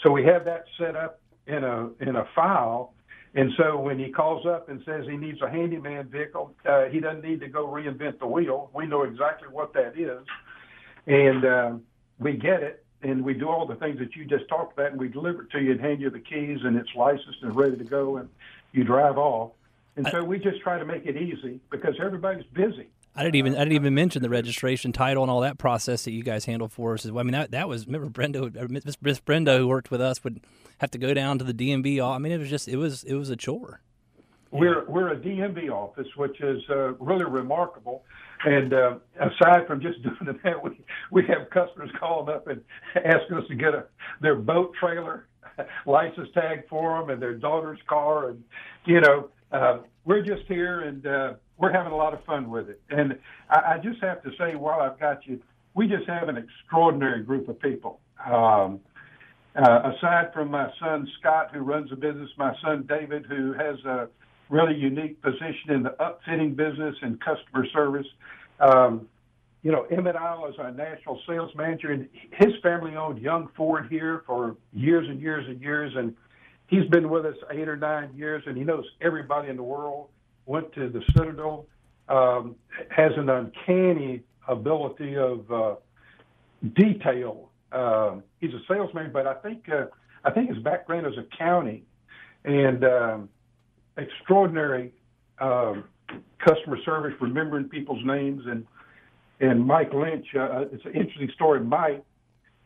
So 0.03 0.11
we 0.11 0.25
have 0.25 0.45
that 0.45 0.65
set 0.79 0.97
up 0.97 1.21
in 1.47 1.65
a 1.65 1.91
in 2.01 2.17
a 2.17 2.27
file. 2.35 2.93
And 3.35 3.53
so 3.57 3.79
when 3.79 3.99
he 3.99 4.11
calls 4.11 4.45
up 4.45 4.69
and 4.69 4.83
says 4.85 5.05
he 5.09 5.17
needs 5.17 5.41
a 5.41 5.49
handyman 5.49 6.09
vehicle, 6.09 6.53
uh, 6.67 6.87
he 6.87 6.99
doesn't 6.99 7.23
need 7.23 7.41
to 7.41 7.49
go 7.49 7.67
reinvent 7.67 8.19
the 8.19 8.27
wheel. 8.27 8.71
We 8.75 8.87
know 8.87 9.03
exactly 9.03 9.49
what 9.49 9.73
that 9.75 9.97
is, 9.97 10.27
and 11.07 11.45
uh, 11.45 11.73
we 12.19 12.33
get 12.33 12.65
it, 12.65 12.85
and 13.03 13.25
we 13.25 13.35
do 13.35 13.49
all 13.49 13.67
the 13.67 13.77
things 13.77 14.01
that 14.01 14.17
you 14.17 14.25
just 14.25 14.49
talked 14.49 14.73
about, 14.73 14.91
and 14.91 15.01
we 15.01 15.09
deliver 15.09 15.43
it 15.43 15.51
to 15.51 15.63
you 15.63 15.71
and 15.71 15.81
hand 15.81 16.01
you 16.01 16.11
the 16.11 16.19
keys, 16.19 16.59
and 16.65 16.77
it's 16.77 16.91
licensed 16.97 17.43
and 17.43 17.55
ready 17.55 17.77
to 17.77 17.85
go, 17.85 18.17
and 18.17 18.29
you 18.73 18.83
drive 18.83 19.17
off. 19.17 19.53
And 19.97 20.09
so 20.09 20.25
we 20.25 20.39
just 20.41 20.61
try 20.61 20.79
to 20.79 20.85
make 20.85 21.07
it 21.07 21.17
easy 21.17 21.61
because 21.71 21.95
everybody's 22.01 22.47
busy. 22.53 22.89
I 23.21 23.23
didn't 23.23 23.37
even 23.37 23.55
I 23.55 23.59
didn't 23.59 23.75
even 23.75 23.95
mention 23.95 24.23
the 24.23 24.31
registration 24.31 24.93
title 24.93 25.23
and 25.23 25.31
all 25.31 25.41
that 25.41 25.59
process 25.59 26.05
that 26.05 26.13
you 26.13 26.23
guys 26.23 26.47
handle 26.47 26.69
for 26.69 26.95
us. 26.95 27.05
I 27.05 27.11
mean 27.11 27.33
that 27.33 27.51
that 27.51 27.69
was 27.69 27.85
remember 27.85 28.09
Brenda 28.09 28.51
Miss 29.03 29.21
Brenda 29.21 29.59
who 29.59 29.69
worked 29.69 29.91
with 29.91 30.01
us 30.01 30.25
would 30.25 30.41
have 30.79 30.91
to 30.93 30.99
go 30.99 31.13
down 31.13 31.39
to 31.39 31.45
the 31.45 31.53
DMV. 31.53 32.03
I 32.03 32.17
mean 32.17 32.33
it 32.33 32.39
was 32.39 32.49
just 32.49 32.67
it 32.67 32.77
was 32.77 33.05
it 33.05 33.17
was 33.17 33.29
a 33.29 33.37
chore. 33.37 33.83
We're 34.53 34.87
we're 34.87 35.13
a 35.13 35.17
DMV 35.17 35.71
office, 35.71 36.07
which 36.17 36.41
is 36.41 36.63
uh, 36.71 36.95
really 36.95 37.27
remarkable. 37.27 38.05
And 38.47 38.73
uh, 38.73 38.95
aside 39.21 39.67
from 39.67 39.83
just 39.83 40.03
doing 40.03 40.39
that, 40.43 40.65
we 40.65 40.81
we 41.11 41.27
have 41.27 41.51
customers 41.51 41.91
calling 42.01 42.35
up 42.35 42.47
and 42.47 42.63
asking 42.97 43.37
us 43.37 43.47
to 43.49 43.55
get 43.55 43.75
a 43.75 43.85
their 44.23 44.37
boat 44.37 44.73
trailer 44.81 45.27
license 45.85 46.31
tag 46.33 46.67
for 46.71 46.99
them 46.99 47.11
and 47.11 47.21
their 47.21 47.35
daughter's 47.35 47.81
car, 47.87 48.31
and 48.31 48.43
you 48.87 49.03
know 49.03 49.29
uh, 49.53 49.81
we're 50.07 50.23
just 50.23 50.45
here 50.49 50.81
and. 50.81 51.05
We're 51.61 51.73
having 51.73 51.93
a 51.93 51.97
lot 51.97 52.15
of 52.15 52.25
fun 52.25 52.51
with 52.51 52.71
it. 52.71 52.81
And 52.89 53.19
I, 53.51 53.75
I 53.75 53.79
just 53.79 54.03
have 54.03 54.23
to 54.23 54.31
say, 54.39 54.57
while 54.57 54.81
I've 54.81 54.99
got 54.99 55.27
you, 55.27 55.41
we 55.75 55.87
just 55.87 56.09
have 56.09 56.29
an 56.29 56.37
extraordinary 56.39 57.23
group 57.23 57.49
of 57.49 57.61
people. 57.61 58.01
Um, 58.27 58.81
uh, 59.55 59.93
aside 59.93 60.33
from 60.33 60.51
my 60.51 60.71
son 60.81 61.07
Scott, 61.19 61.51
who 61.53 61.61
runs 61.61 61.91
the 61.91 61.97
business, 61.97 62.31
my 62.39 62.55
son 62.63 62.87
David, 62.89 63.27
who 63.27 63.53
has 63.53 63.77
a 63.85 64.09
really 64.49 64.75
unique 64.75 65.21
position 65.23 65.71
in 65.71 65.83
the 65.83 65.95
upfitting 66.01 66.57
business 66.57 66.97
and 67.03 67.21
customer 67.21 67.67
service. 67.73 68.07
Um, 68.59 69.07
you 69.63 69.71
know, 69.71 69.83
Emmett 69.91 70.17
Isle 70.17 70.47
is 70.47 70.55
our 70.59 70.73
national 70.73 71.21
sales 71.29 71.51
manager, 71.55 71.93
and 71.93 72.09
his 72.33 72.55
family 72.63 72.97
owned 72.97 73.21
Young 73.21 73.49
Ford 73.57 73.89
here 73.91 74.23
for 74.27 74.57
years 74.73 75.07
and 75.09 75.21
years 75.21 75.45
and 75.47 75.61
years, 75.61 75.93
and 75.95 76.17
he's 76.69 76.89
been 76.89 77.11
with 77.11 77.27
us 77.27 77.37
eight 77.51 77.69
or 77.69 77.77
nine 77.77 78.11
years, 78.17 78.43
and 78.47 78.57
he 78.57 78.65
knows 78.65 78.85
everybody 79.03 79.49
in 79.51 79.57
the 79.57 79.63
world 79.63 80.09
went 80.51 80.73
to 80.73 80.89
the 80.89 81.01
Citadel, 81.17 81.67
um, 82.09 82.57
has 82.91 83.13
an 83.17 83.31
uncanny 83.31 84.21
ability 84.49 85.17
of 85.17 85.51
uh, 85.53 85.77
detail. 86.75 87.51
Uh, 87.71 88.17
he's 88.41 88.53
a 88.53 88.61
salesman, 88.67 89.13
but 89.13 89.29
I 89.29 89.35
think 89.35 89.69
uh, 89.69 89.85
I 90.25 90.33
think 90.33 90.51
his 90.51 90.59
background 90.59 91.07
is 91.07 91.15
accounting 91.17 91.83
and 92.45 92.85
um, 92.85 93.29
extraordinary 93.97 94.93
um, 95.39 95.85
customer 96.45 96.79
service, 96.85 97.15
remembering 97.21 97.69
people's 97.69 98.05
names. 98.05 98.43
And 98.47 98.67
and 99.39 99.65
Mike 99.65 99.95
Lynch, 99.95 100.27
uh, 100.35 100.65
it's 100.73 100.85
an 100.85 100.95
interesting 100.95 101.31
story. 101.33 101.61
Mike 101.61 102.03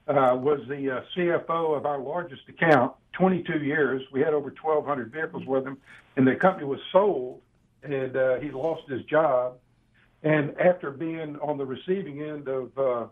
uh, 0.08 0.34
was 0.40 0.60
the 0.68 0.90
uh, 0.90 1.00
CFO 1.14 1.76
of 1.76 1.84
our 1.84 1.98
largest 1.98 2.48
account, 2.48 2.94
22 3.12 3.58
years. 3.58 4.00
We 4.10 4.20
had 4.20 4.32
over 4.32 4.54
1,200 4.60 5.12
vehicles 5.12 5.44
with 5.46 5.66
him, 5.66 5.76
and 6.16 6.26
the 6.26 6.34
company 6.34 6.64
was 6.64 6.80
sold 6.90 7.42
and 7.84 8.16
uh, 8.16 8.40
he 8.40 8.50
lost 8.50 8.88
his 8.88 9.02
job. 9.04 9.58
And 10.22 10.58
after 10.58 10.90
being 10.90 11.36
on 11.36 11.58
the 11.58 11.66
receiving 11.66 12.22
end 12.22 12.48
of 12.48 12.78
uh, 12.78 13.06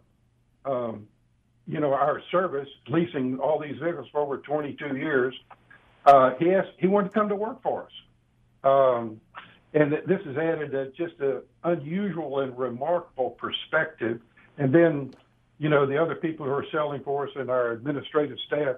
um, 0.64 1.06
you 1.66 1.80
know, 1.80 1.92
our 1.92 2.20
service, 2.30 2.68
leasing 2.88 3.38
all 3.38 3.60
these 3.60 3.78
vehicles 3.78 4.08
for 4.10 4.20
over 4.20 4.38
22 4.38 4.96
years, 4.96 5.34
uh, 6.06 6.32
he 6.38 6.52
asked, 6.52 6.72
he 6.78 6.86
wanted 6.86 7.08
to 7.08 7.14
come 7.14 7.28
to 7.28 7.36
work 7.36 7.62
for 7.62 7.84
us. 7.84 7.92
Um, 8.64 9.20
and 9.74 9.92
this 9.92 10.20
has 10.24 10.36
added 10.36 10.74
a, 10.74 10.90
just 10.90 11.18
an 11.20 11.42
unusual 11.64 12.40
and 12.40 12.56
remarkable 12.58 13.30
perspective. 13.30 14.20
And 14.58 14.74
then, 14.74 15.14
you 15.58 15.68
know, 15.68 15.86
the 15.86 15.98
other 15.98 16.14
people 16.14 16.46
who 16.46 16.52
are 16.52 16.66
selling 16.72 17.02
for 17.02 17.26
us 17.26 17.32
and 17.36 17.50
our 17.50 17.70
administrative 17.70 18.38
staff, 18.46 18.76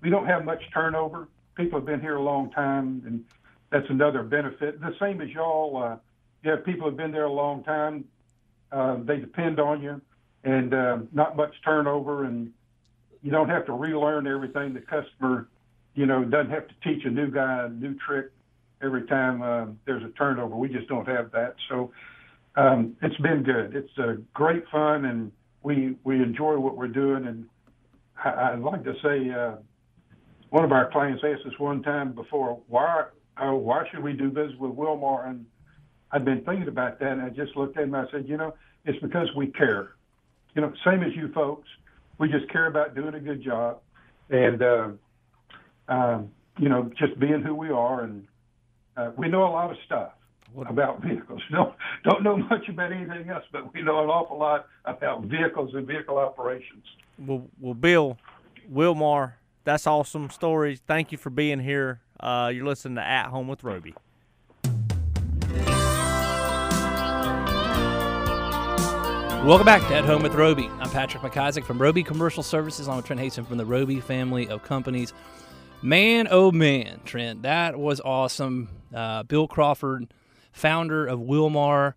we 0.00 0.10
don't 0.10 0.26
have 0.26 0.44
much 0.44 0.62
turnover. 0.72 1.28
People 1.56 1.80
have 1.80 1.86
been 1.86 2.00
here 2.00 2.16
a 2.16 2.22
long 2.22 2.50
time, 2.50 3.02
and 3.04 3.24
that's 3.70 3.88
another 3.90 4.22
benefit. 4.22 4.80
The 4.80 4.94
same 5.00 5.20
as 5.20 5.28
y'all, 5.30 5.76
uh, 5.82 5.96
you 6.42 6.50
have 6.50 6.64
people 6.64 6.82
who 6.82 6.90
have 6.90 6.96
been 6.96 7.12
there 7.12 7.24
a 7.24 7.32
long 7.32 7.62
time. 7.64 8.04
Uh, 8.70 8.96
they 9.02 9.18
depend 9.18 9.60
on 9.60 9.82
you, 9.82 10.00
and 10.44 10.74
uh, 10.74 10.98
not 11.12 11.36
much 11.36 11.54
turnover, 11.64 12.24
and 12.24 12.50
you 13.22 13.30
don't 13.30 13.48
have 13.48 13.66
to 13.66 13.72
relearn 13.72 14.26
everything. 14.26 14.74
The 14.74 14.80
customer, 14.80 15.48
you 15.94 16.06
know, 16.06 16.24
doesn't 16.24 16.50
have 16.50 16.68
to 16.68 16.74
teach 16.84 17.04
a 17.04 17.10
new 17.10 17.30
guy 17.30 17.64
a 17.64 17.68
new 17.68 17.94
trick 17.94 18.30
every 18.82 19.06
time 19.06 19.42
uh, 19.42 19.66
there's 19.86 20.04
a 20.04 20.10
turnover. 20.10 20.54
We 20.54 20.68
just 20.68 20.88
don't 20.88 21.08
have 21.08 21.30
that. 21.32 21.56
So 21.68 21.90
um, 22.56 22.96
it's 23.02 23.16
been 23.18 23.42
good. 23.42 23.74
It's 23.74 23.98
uh, 23.98 24.14
great 24.34 24.64
fun, 24.70 25.04
and 25.04 25.32
we 25.62 25.96
we 26.04 26.22
enjoy 26.22 26.58
what 26.58 26.76
we're 26.76 26.88
doing. 26.88 27.26
And 27.26 27.46
I, 28.22 28.52
I'd 28.52 28.60
like 28.60 28.84
to 28.84 28.94
say, 29.02 29.30
uh, 29.30 29.56
one 30.50 30.64
of 30.64 30.72
our 30.72 30.90
clients 30.90 31.22
asked 31.24 31.46
us 31.46 31.58
one 31.58 31.82
time 31.82 32.12
before, 32.12 32.60
why 32.68 33.04
uh, 33.40 33.52
why 33.52 33.84
should 33.90 34.02
we 34.02 34.12
do 34.12 34.28
business 34.28 34.58
with 34.58 34.72
Wilmar? 34.72 35.28
And 35.28 35.46
I'd 36.12 36.24
been 36.24 36.42
thinking 36.44 36.68
about 36.68 36.98
that, 37.00 37.12
and 37.12 37.22
I 37.22 37.28
just 37.30 37.56
looked 37.56 37.76
at 37.76 37.84
him. 37.84 37.94
and 37.94 38.06
I 38.06 38.10
said, 38.10 38.28
you 38.28 38.36
know, 38.36 38.54
it's 38.84 38.98
because 39.00 39.28
we 39.36 39.48
care. 39.48 39.94
You 40.54 40.62
know, 40.62 40.72
same 40.84 41.02
as 41.02 41.14
you 41.14 41.30
folks. 41.32 41.68
We 42.18 42.28
just 42.28 42.48
care 42.50 42.66
about 42.66 42.94
doing 42.94 43.14
a 43.14 43.20
good 43.20 43.42
job, 43.42 43.80
and 44.28 44.60
uh, 44.60 44.88
um, 45.88 46.30
you 46.58 46.68
know, 46.68 46.90
just 46.98 47.18
being 47.18 47.42
who 47.42 47.54
we 47.54 47.70
are 47.70 48.02
and 48.02 48.26
uh, 48.98 49.12
we 49.16 49.28
know 49.28 49.44
a 49.44 49.52
lot 49.52 49.70
of 49.70 49.76
stuff 49.86 50.12
about 50.68 51.02
vehicles. 51.02 51.40
Don't 51.52 51.74
don't 52.04 52.22
know 52.22 52.36
much 52.36 52.68
about 52.68 52.90
anything 52.90 53.28
else, 53.28 53.44
but 53.52 53.72
we 53.72 53.82
know 53.82 54.02
an 54.02 54.08
awful 54.08 54.38
lot 54.38 54.66
about 54.86 55.24
vehicles 55.24 55.74
and 55.74 55.86
vehicle 55.86 56.16
operations. 56.16 56.84
Well, 57.18 57.46
well, 57.60 57.74
Bill, 57.74 58.18
Wilmar, 58.72 59.34
that's 59.64 59.86
awesome 59.86 60.30
stories. 60.30 60.80
Thank 60.86 61.12
you 61.12 61.18
for 61.18 61.30
being 61.30 61.60
here. 61.60 62.00
Uh, 62.20 62.50
you're 62.54 62.66
listening 62.66 62.96
to 62.96 63.02
At 63.06 63.26
Home 63.26 63.48
with 63.48 63.62
Roby. 63.64 63.94
Welcome 69.44 69.64
back 69.64 69.86
to 69.88 69.94
At 69.94 70.04
Home 70.04 70.22
with 70.22 70.34
Roby. 70.34 70.68
I'm 70.80 70.90
Patrick 70.90 71.22
McIsaac 71.22 71.64
from 71.64 71.80
Roby 71.80 72.02
Commercial 72.02 72.42
Services. 72.42 72.86
I'm 72.88 72.96
with 72.96 73.06
Trent 73.06 73.20
Haston 73.20 73.46
from 73.46 73.56
the 73.56 73.64
Roby 73.64 74.00
family 74.00 74.46
of 74.48 74.62
companies. 74.62 75.14
Man, 75.80 76.28
oh 76.30 76.50
man, 76.52 77.00
Trent, 77.04 77.42
that 77.42 77.78
was 77.78 78.00
awesome. 78.00 78.68
Uh, 78.94 79.22
Bill 79.22 79.48
Crawford, 79.48 80.12
founder 80.52 81.06
of 81.06 81.20
Wilmar, 81.20 81.94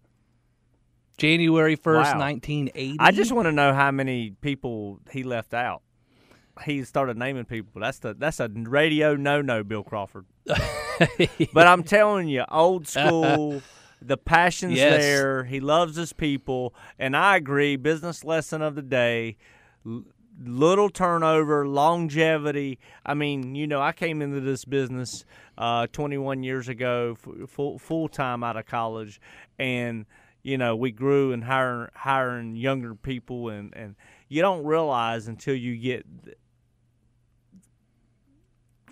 January 1.18 1.76
1st, 1.76 2.14
Wow. 2.14 2.20
1980. 2.20 2.98
I 3.00 3.12
just 3.12 3.34
want 3.34 3.48
to 3.48 3.52
know 3.52 3.74
how 3.74 3.92
many 3.92 4.32
people 4.42 5.00
he 5.12 5.24
left 5.24 5.54
out. 5.54 5.82
He 6.66 6.84
started 6.84 7.18
naming 7.18 7.46
people. 7.46 7.82
That's 7.82 8.00
the 8.00 8.14
that's 8.14 8.40
a 8.40 8.50
radio 8.50 9.16
no 9.16 9.42
no, 9.42 9.64
Bill 9.64 9.84
Crawford. 9.84 10.26
but 10.46 11.68
I'm 11.68 11.84
telling 11.84 12.28
you, 12.28 12.44
old 12.50 12.88
school. 12.88 13.62
The 14.04 14.18
passion's 14.18 14.78
Yes. 14.80 15.00
there. 15.00 15.44
He 15.44 15.60
loves 15.60 15.96
his 15.96 16.12
people, 16.12 16.74
and 16.98 17.16
I 17.16 17.36
agree. 17.36 17.76
Business 17.76 18.24
lesson 18.24 18.64
of 18.64 18.74
the 18.74 18.82
day: 18.82 19.38
l- 19.86 20.06
little 20.44 20.90
turnover, 20.90 21.68
longevity. 21.68 22.80
I 23.06 23.14
mean, 23.14 23.54
you 23.54 23.68
know, 23.68 23.80
I 23.80 23.92
came 23.92 24.24
into 24.24 24.40
this 24.40 24.66
business 24.66 25.24
uh, 25.56 25.86
21 25.92 26.42
years 26.42 26.68
ago, 26.68 27.16
f- 27.16 27.48
full 27.48 27.78
full 27.78 28.08
time 28.08 28.44
out 28.44 28.58
of 28.58 28.66
college, 28.66 29.22
and 29.60 30.08
you 30.42 30.58
know, 30.58 30.76
we 30.76 30.90
grew 30.90 31.32
and 31.32 31.44
hiring 31.44 31.90
hiring 31.94 32.56
younger 32.56 32.96
people, 32.96 33.50
and 33.50 33.72
and 33.76 33.94
you 34.30 34.42
don't 34.42 34.64
realize 34.66 35.28
until 35.28 35.54
you 35.54 35.78
get 35.78 36.08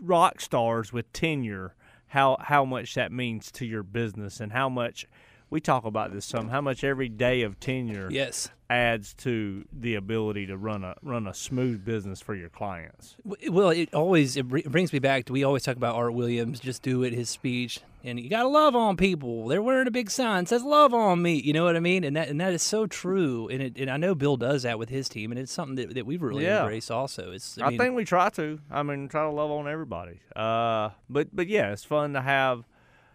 rock 0.02 0.42
stars 0.42 0.94
with 0.94 1.12
tenure 1.14 1.76
how 2.08 2.38
how 2.40 2.66
much 2.66 2.96
that 2.96 3.12
means 3.12 3.52
to 3.52 3.66
your 3.66 3.84
business 3.84 4.40
and 4.40 4.52
how 4.52 4.68
much 4.68 5.06
we 5.50 5.60
talk 5.60 5.86
about 5.86 6.14
this 6.14 6.26
some 6.26 6.50
how 6.50 6.62
much 6.62 6.84
every 6.84 7.10
day 7.10 7.42
of 7.42 7.60
tenure 7.60 8.10
yes. 8.12 8.50
adds 8.70 9.14
to 9.16 9.66
the 9.74 9.96
ability 9.96 10.46
to 10.48 10.58
run 10.58 10.84
a 10.84 10.96
run 11.02 11.28
a 11.28 11.34
smooth 11.34 11.84
business 11.84 12.22
for 12.22 12.36
your 12.36 12.50
clients. 12.50 13.16
Well, 13.50 13.70
it 13.70 13.94
always 13.94 14.38
it 14.38 14.48
brings 14.48 14.94
me 14.94 15.00
back 15.00 15.26
to 15.26 15.34
we 15.34 15.44
always 15.44 15.64
talk 15.64 15.78
about 15.78 15.96
Art 15.96 16.14
Williams, 16.14 16.60
just 16.60 16.84
do 16.84 17.04
it, 17.04 17.14
his 17.14 17.30
speech, 17.30 17.82
and 18.04 18.20
you 18.20 18.30
got 18.30 18.44
to 18.44 18.48
love 18.48 18.76
on 18.76 18.96
people. 18.96 19.48
They're 19.48 19.62
wearing 19.62 19.88
a 19.88 19.92
big 19.92 20.12
sign 20.12 20.46
says 20.46 20.64
"Love 20.64 20.94
on 20.94 21.22
me," 21.22 21.36
you 21.42 21.54
know 21.54 21.64
what 21.66 21.76
I 21.76 21.80
mean? 21.80 22.04
And 22.04 22.16
that 22.16 22.30
and 22.30 22.40
that 22.42 22.54
is 22.54 22.62
so 22.62 22.86
true. 22.86 23.48
And 23.50 23.62
it, 23.62 23.78
and 23.78 23.90
I 23.90 23.98
know 23.98 24.14
Bill 24.14 24.38
does 24.38 24.64
that 24.64 24.78
with 24.78 24.90
his 24.90 25.10
team, 25.10 25.32
and 25.32 25.40
it's 25.40 25.52
something 25.52 25.76
that, 25.76 25.96
that 25.96 26.06
we 26.06 26.18
really 26.18 26.44
Yeah. 26.46 26.62
embrace 26.62 26.92
also. 26.92 27.32
It's 27.32 27.58
I, 27.58 27.66
I, 27.66 27.70
mean, 27.70 27.80
think 27.80 27.96
we 27.96 28.06
try 28.06 28.30
to. 28.30 28.60
I 28.70 28.84
mean, 28.84 29.08
try 29.08 29.24
to 29.24 29.32
love 29.32 29.50
on 29.52 29.68
everybody. 29.68 30.20
Uh, 30.36 30.90
but 31.10 31.36
but 31.36 31.48
yeah, 31.48 31.72
it's 31.72 31.84
fun 31.84 32.14
to 32.14 32.22
have. 32.22 32.66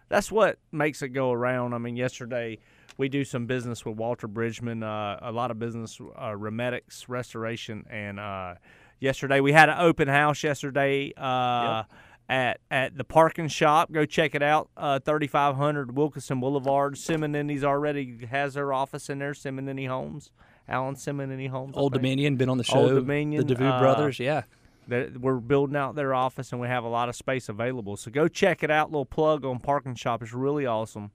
That's 0.09 0.31
what 0.31 0.59
makes 0.71 1.01
it 1.01 1.09
go 1.09 1.31
around. 1.31 1.73
I 1.73 1.77
mean, 1.77 1.95
yesterday 1.95 2.59
we 2.97 3.09
do 3.09 3.23
some 3.23 3.45
business 3.45 3.85
with 3.85 3.97
Walter 3.97 4.27
Bridgman, 4.27 4.83
uh, 4.83 5.19
a 5.21 5.31
lot 5.31 5.51
of 5.51 5.59
business, 5.59 5.99
uh, 6.15 6.29
Remedics 6.29 7.05
Restoration, 7.07 7.85
and 7.89 8.19
uh, 8.19 8.55
yesterday 8.99 9.39
we 9.39 9.51
had 9.51 9.69
an 9.69 9.77
open 9.79 10.07
house 10.07 10.43
yesterday. 10.43 11.13
Uh, 11.17 11.83
At, 12.27 12.59
at 12.71 12.97
the 12.97 13.03
parking 13.03 13.47
shop, 13.49 13.91
go 13.91 14.03
check 14.03 14.33
it 14.33 14.41
out. 14.41 14.71
Uh, 14.75 14.97
3500 14.97 15.95
Wilkinson 15.95 16.39
Boulevard. 16.39 16.95
Simonini's 16.95 17.63
already 17.63 18.25
has 18.31 18.55
their 18.55 18.73
office 18.73 19.11
in 19.11 19.19
there. 19.19 19.33
Simonini 19.33 19.87
Homes, 19.87 20.31
Alan 20.67 20.95
Simonini 20.95 21.47
Homes. 21.47 21.75
Old. 21.77 21.93
Dominion 21.93 22.35
been 22.35 22.49
on 22.49 22.57
the 22.57 22.63
show. 22.63 22.79
Old 22.79 22.95
Dominion, 22.95 23.45
the 23.45 23.53
DeVue 23.53 23.71
uh, 23.75 23.79
brothers, 23.79 24.17
yeah. 24.17 24.41
They're- 24.87 25.11
We're 25.19 25.39
building 25.39 25.75
out 25.75 25.95
their 25.95 26.13
office 26.13 26.51
and 26.51 26.61
we 26.61 26.67
have 26.67 26.83
a 26.83 26.87
lot 26.89 27.09
of 27.09 27.15
space 27.15 27.49
available. 27.49 27.97
So 27.97 28.11
go 28.11 28.27
check 28.27 28.63
it 28.63 28.71
out. 28.71 28.91
Little 28.91 29.05
plug 29.05 29.45
on 29.45 29.59
Parking 29.59 29.95
Shop. 29.95 30.21
It's 30.21 30.33
really 30.33 30.65
awesome. 30.65 31.11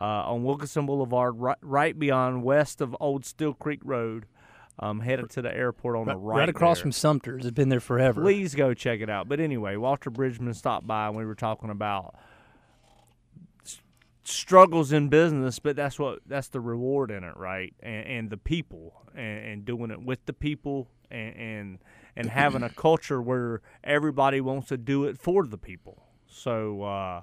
Uh, 0.00 0.04
on 0.04 0.44
Wilkinson 0.44 0.86
Boulevard, 0.86 1.38
right, 1.38 1.58
right 1.60 1.98
beyond 1.98 2.42
west 2.42 2.80
of 2.80 2.96
Old 3.00 3.24
Steel 3.26 3.52
Creek 3.52 3.80
Road, 3.84 4.26
um, 4.78 5.00
headed 5.00 5.28
to 5.30 5.42
the 5.42 5.54
airport 5.54 5.96
on 5.96 6.06
the 6.06 6.16
right. 6.16 6.38
right 6.38 6.48
across 6.48 6.78
there. 6.78 6.82
from 6.84 6.92
Sumter's. 6.92 7.44
It's 7.44 7.54
been 7.54 7.68
there 7.68 7.80
forever. 7.80 8.22
Please 8.22 8.54
go 8.54 8.72
check 8.72 9.00
it 9.00 9.10
out. 9.10 9.28
But 9.28 9.40
anyway, 9.40 9.76
Walter 9.76 10.08
Bridgman 10.08 10.54
stopped 10.54 10.86
by 10.86 11.08
and 11.08 11.16
we 11.16 11.26
were 11.26 11.34
talking 11.34 11.68
about 11.70 12.14
struggles 14.24 14.92
in 14.92 15.08
business, 15.08 15.58
but 15.58 15.76
that's 15.76 15.98
what 15.98 16.20
that's 16.26 16.48
the 16.48 16.60
reward 16.60 17.10
in 17.10 17.24
it, 17.24 17.36
right? 17.36 17.74
And, 17.80 18.06
and 18.06 18.30
the 18.30 18.36
people 18.36 19.02
and, 19.14 19.44
and 19.44 19.64
doing 19.64 19.90
it 19.90 20.00
with 20.00 20.24
the 20.26 20.32
people 20.32 20.88
and, 21.10 21.36
and 21.36 21.78
and 22.20 22.30
having 22.30 22.62
a 22.62 22.68
culture 22.86 23.20
where 23.20 23.60
everybody 23.82 24.40
wants 24.40 24.68
to 24.68 24.76
do 24.76 25.04
it 25.04 25.18
for 25.18 25.46
the 25.46 25.58
people. 25.58 26.02
So 26.26 26.82
uh, 26.82 27.22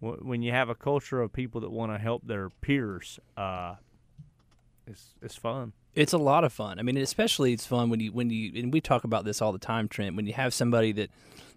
w- 0.00 0.22
when 0.22 0.42
you 0.42 0.52
have 0.52 0.68
a 0.68 0.74
culture 0.74 1.20
of 1.20 1.32
people 1.32 1.60
that 1.62 1.70
want 1.70 1.92
to 1.92 1.98
help 1.98 2.26
their 2.26 2.50
peers, 2.50 3.18
uh, 3.36 3.74
it's 4.86 5.14
it's 5.20 5.36
fun. 5.36 5.72
It's 5.94 6.12
a 6.12 6.18
lot 6.18 6.44
of 6.44 6.52
fun. 6.52 6.78
I 6.78 6.82
mean, 6.82 6.96
especially 6.96 7.52
it's 7.52 7.66
fun 7.66 7.90
when 7.90 8.00
you 8.00 8.12
when 8.12 8.30
you 8.30 8.52
and 8.60 8.72
we 8.72 8.80
talk 8.80 9.04
about 9.04 9.24
this 9.24 9.40
all 9.42 9.52
the 9.52 9.58
time, 9.58 9.88
Trent. 9.88 10.16
When 10.16 10.26
you 10.26 10.32
have 10.32 10.52
somebody 10.54 10.92
that 10.92 11.10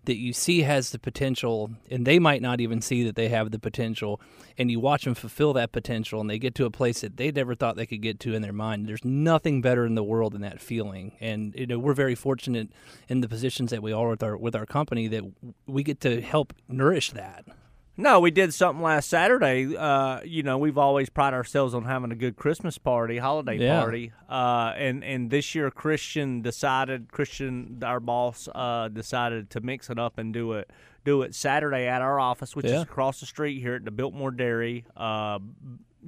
that 0.08 0.17
you 0.17 0.34
see 0.34 0.62
has 0.62 0.91
the 0.91 1.00
potential, 1.00 1.72
and 1.91 2.06
they 2.06 2.17
might 2.17 2.41
not 2.41 2.60
even 2.60 2.82
see 2.82 3.04
that 3.04 3.15
they 3.15 3.30
have 3.30 3.52
the 3.52 3.60
potential, 3.60 4.20
and 4.58 4.72
you 4.72 4.80
watch 4.80 5.04
them 5.06 5.13
fulfill 5.13 5.54
that 5.54 5.72
potential, 5.72 6.20
and 6.20 6.30
they 6.30 6.39
get 6.39 6.56
to 6.56 6.65
a 6.65 6.72
place 6.72 7.02
that 7.02 7.17
they 7.17 7.32
never 7.32 7.54
thought 7.56 7.76
they 7.76 7.86
could 7.86 8.02
get 8.02 8.20
to 8.22 8.34
in 8.34 8.41
their 8.41 8.54
mind. 8.54 8.88
There's 8.88 9.06
nothing 9.06 9.62
better 9.62 9.86
in 9.86 9.96
the 9.96 10.04
world 10.04 10.34
than 10.34 10.41
that 10.41 10.60
feeling, 10.60 11.13
and 11.20 11.54
you 11.56 11.67
know 11.67 11.78
we're 11.78 11.93
very 11.93 12.15
fortunate 12.15 12.70
in 13.08 13.22
the 13.22 13.30
positions 13.30 13.70
that 13.72 13.84
we 13.84 13.91
are 13.91 14.10
with 14.10 14.24
our 14.24 14.36
with 14.36 14.56
our 14.56 14.65
company 14.65 15.08
that 15.08 15.24
we 15.67 15.84
get 15.84 16.00
to 16.02 16.22
help 16.22 16.54
nourish 16.67 17.12
that. 17.12 17.46
No, 18.00 18.20
we 18.20 18.30
did 18.30 18.54
something 18.54 18.84
last 18.84 19.10
Saturday. 19.10 19.76
Uh, 19.76 20.22
you 20.24 20.44
know, 20.44 20.60
we've 20.60 20.78
always 20.78 21.10
prided 21.10 21.36
ourselves 21.36 21.74
on 21.74 21.86
having 21.86 22.12
a 22.12 22.16
good 22.16 22.36
Christmas 22.36 22.78
party, 22.78 23.18
holiday 23.18 23.58
Yeah. 23.58 23.80
party. 23.82 24.12
Uh, 24.30 24.74
and 24.78 25.04
and 25.04 25.32
this 25.32 25.56
year, 25.56 25.72
Christian 25.72 26.41
decided, 26.43 27.12
Christian, 27.12 27.80
our 27.84 28.00
boss, 28.00 28.48
uh, 28.54 28.89
decided 28.89 29.50
to 29.50 29.62
mix 29.62 29.89
it 29.89 29.98
up 29.98 30.20
and 30.20 30.32
do 30.32 30.54
it 30.54 30.70
do 31.06 31.22
it 31.24 31.34
Saturday 31.34 31.88
at 31.88 32.02
our 32.02 32.20
office, 32.20 32.56
which 32.56 32.66
Yeah. 32.68 32.76
is 32.78 32.82
across 32.84 33.20
the 33.20 33.26
street 33.26 33.62
here 33.62 33.76
at 33.76 33.86
the 33.86 33.91
Biltmore 33.91 34.30
Dairy. 34.32 34.86
Uh, 34.95 35.39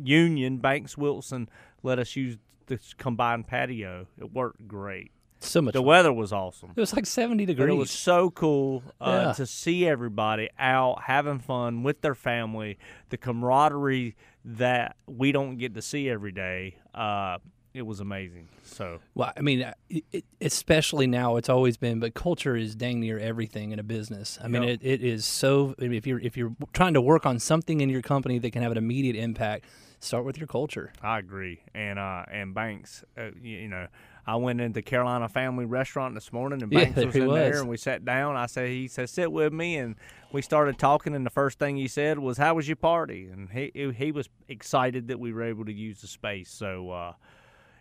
Union 0.04 0.58
Banks 0.58 0.98
Wilson 0.98 1.50
let 1.84 1.98
us 2.00 2.16
use 2.16 2.38
this 2.68 2.94
combined 2.94 3.48
patio. 3.48 4.06
It 4.20 4.32
worked 4.34 4.68
great. 4.68 5.12
So 5.42 5.62
much. 5.62 5.74
The 5.74 5.80
fun. 5.80 5.86
weather 5.86 6.14
was 6.14 6.34
awesome. 6.34 6.72
It 6.76 6.80
was 6.80 6.94
like 6.94 7.06
70 7.06 7.46
But 7.46 7.56
degrees. 7.56 7.74
it 7.74 7.78
was 7.78 7.92
so 7.92 8.30
cool 8.30 8.84
uh, 9.00 9.24
Yeah. 9.28 9.34
to 9.34 9.46
see 9.46 9.88
everybody 9.88 10.50
out 10.60 11.04
having 11.04 11.40
fun 11.40 11.84
with 11.84 12.02
their 12.02 12.16
family, 12.16 12.78
the 13.10 13.18
camaraderie 13.18 14.16
that 14.44 14.96
we 15.08 15.32
don't 15.32 15.58
get 15.58 15.74
to 15.76 15.82
see 15.82 16.10
every 16.10 16.32
day. 16.32 16.76
Uh, 16.94 17.38
it 17.74 17.84
was 17.84 18.00
amazing. 18.00 18.50
So 18.64 19.00
Well, 19.14 19.32
I 19.38 19.42
mean, 19.42 19.62
uh, 19.62 19.74
it, 19.90 20.04
it, 20.12 20.26
especially 20.42 21.08
now, 21.08 21.36
it's 21.38 21.50
always 21.50 21.78
been, 21.78 22.00
but 22.00 22.14
culture 22.16 22.56
is 22.56 22.76
dang 22.76 23.00
near 23.00 23.20
everything 23.20 23.72
in 23.72 23.80
a 23.80 23.84
business. 23.84 24.40
I 24.44 24.48
mean, 24.48 24.64
Yep. 24.64 24.80
it, 24.82 24.88
it 25.02 25.04
is 25.04 25.24
so. 25.26 25.76
I 25.80 25.84
mean, 25.84 25.94
if 25.94 26.08
you're 26.08 26.20
if 26.20 26.36
you're 26.36 26.56
trying 26.74 26.96
to 26.96 27.02
work 27.02 27.26
on 27.28 27.38
something 27.40 27.80
in 27.80 27.90
your 27.90 28.02
company 28.02 28.40
that 28.40 28.52
can 28.52 28.64
have 28.64 28.72
an 28.72 28.78
immediate 28.78 29.16
impact, 29.16 29.66
start 30.00 30.26
with 30.26 30.38
your 30.38 30.48
culture. 30.48 30.92
I 31.04 31.20
agree. 31.20 31.62
And 31.76 32.00
uh, 32.00 32.26
and 32.32 32.54
Banks, 32.56 33.04
uh, 33.18 33.26
you, 33.42 33.58
you 33.60 33.68
know, 33.68 33.86
I 34.34 34.36
went 34.36 34.62
into 34.62 34.82
Carolina 34.82 35.28
Family 35.30 35.66
Restaurant 35.66 36.14
this 36.14 36.32
morning, 36.32 36.62
and 36.62 36.72
Yeah, 36.72 36.84
Banks 36.86 36.96
there 36.98 37.06
was 37.08 37.16
in 37.16 37.28
was. 37.28 37.36
there, 37.36 37.60
and 37.60 37.68
we 37.70 37.78
sat 37.78 38.06
down. 38.06 38.36
I 38.36 38.46
said, 38.46 38.70
he 38.70 38.88
said, 38.88 39.10
sit 39.10 39.32
with 39.32 39.52
me, 39.54 39.78
and 39.78 39.96
we 40.32 40.42
started 40.42 40.78
talking. 40.78 41.16
And 41.16 41.26
the 41.26 41.30
first 41.32 41.58
thing 41.60 41.78
he 41.78 41.88
said 41.88 42.20
was, 42.20 42.38
"How 42.38 42.54
was 42.54 42.68
your 42.68 42.76
party?" 42.76 43.28
And 43.32 43.50
he 43.50 43.72
he- 43.74 43.92
he 43.92 44.12
was 44.12 44.30
excited 44.48 45.08
that 45.08 45.20
we 45.20 45.34
were 45.34 45.44
able 45.44 45.66
to 45.66 45.74
use 45.74 46.02
the 46.02 46.08
space. 46.08 46.52
So 46.52 46.92
uh, 46.92 47.14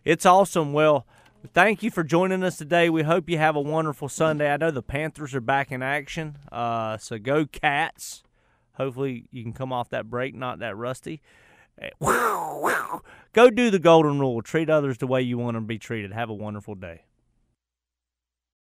it's 0.05 0.27
awesome. 0.27 0.73
Well. 0.73 1.07
Thank 1.55 1.85
you 1.85 1.93
for 1.93 2.03
joining 2.03 2.43
us 2.43 2.57
today. 2.59 2.91
We 2.91 3.05
hope 3.05 3.31
you 3.31 3.39
have 3.39 3.55
a 3.55 3.61
wonderful 3.61 4.09
Sunday. 4.09 4.53
I 4.53 4.57
know 4.57 4.73
the 4.73 4.83
Panthers 4.83 5.37
are 5.37 5.41
back 5.41 5.71
in 5.71 5.85
action, 5.85 6.37
uh, 6.51 6.99
so 6.99 7.17
go 7.17 7.47
Cats. 7.47 8.25
Hopefully, 8.73 9.27
you 9.31 9.45
can 9.45 9.53
come 9.53 9.73
off 9.73 9.89
that 9.91 10.11
break 10.11 10.35
not 10.35 10.59
that 10.59 10.77
rusty. 10.77 11.23
Go 13.33 13.51
do 13.51 13.71
the 13.71 13.79
golden 13.79 14.19
rule. 14.19 14.43
Treat 14.43 14.71
others 14.71 14.99
the 14.99 15.07
way 15.07 15.23
you 15.23 15.39
want 15.39 15.57
to 15.57 15.61
be 15.61 15.79
treated. 15.79 16.13
Have 16.13 16.31
a 16.31 16.35
wonderful 16.35 16.75
day. 16.75 17.03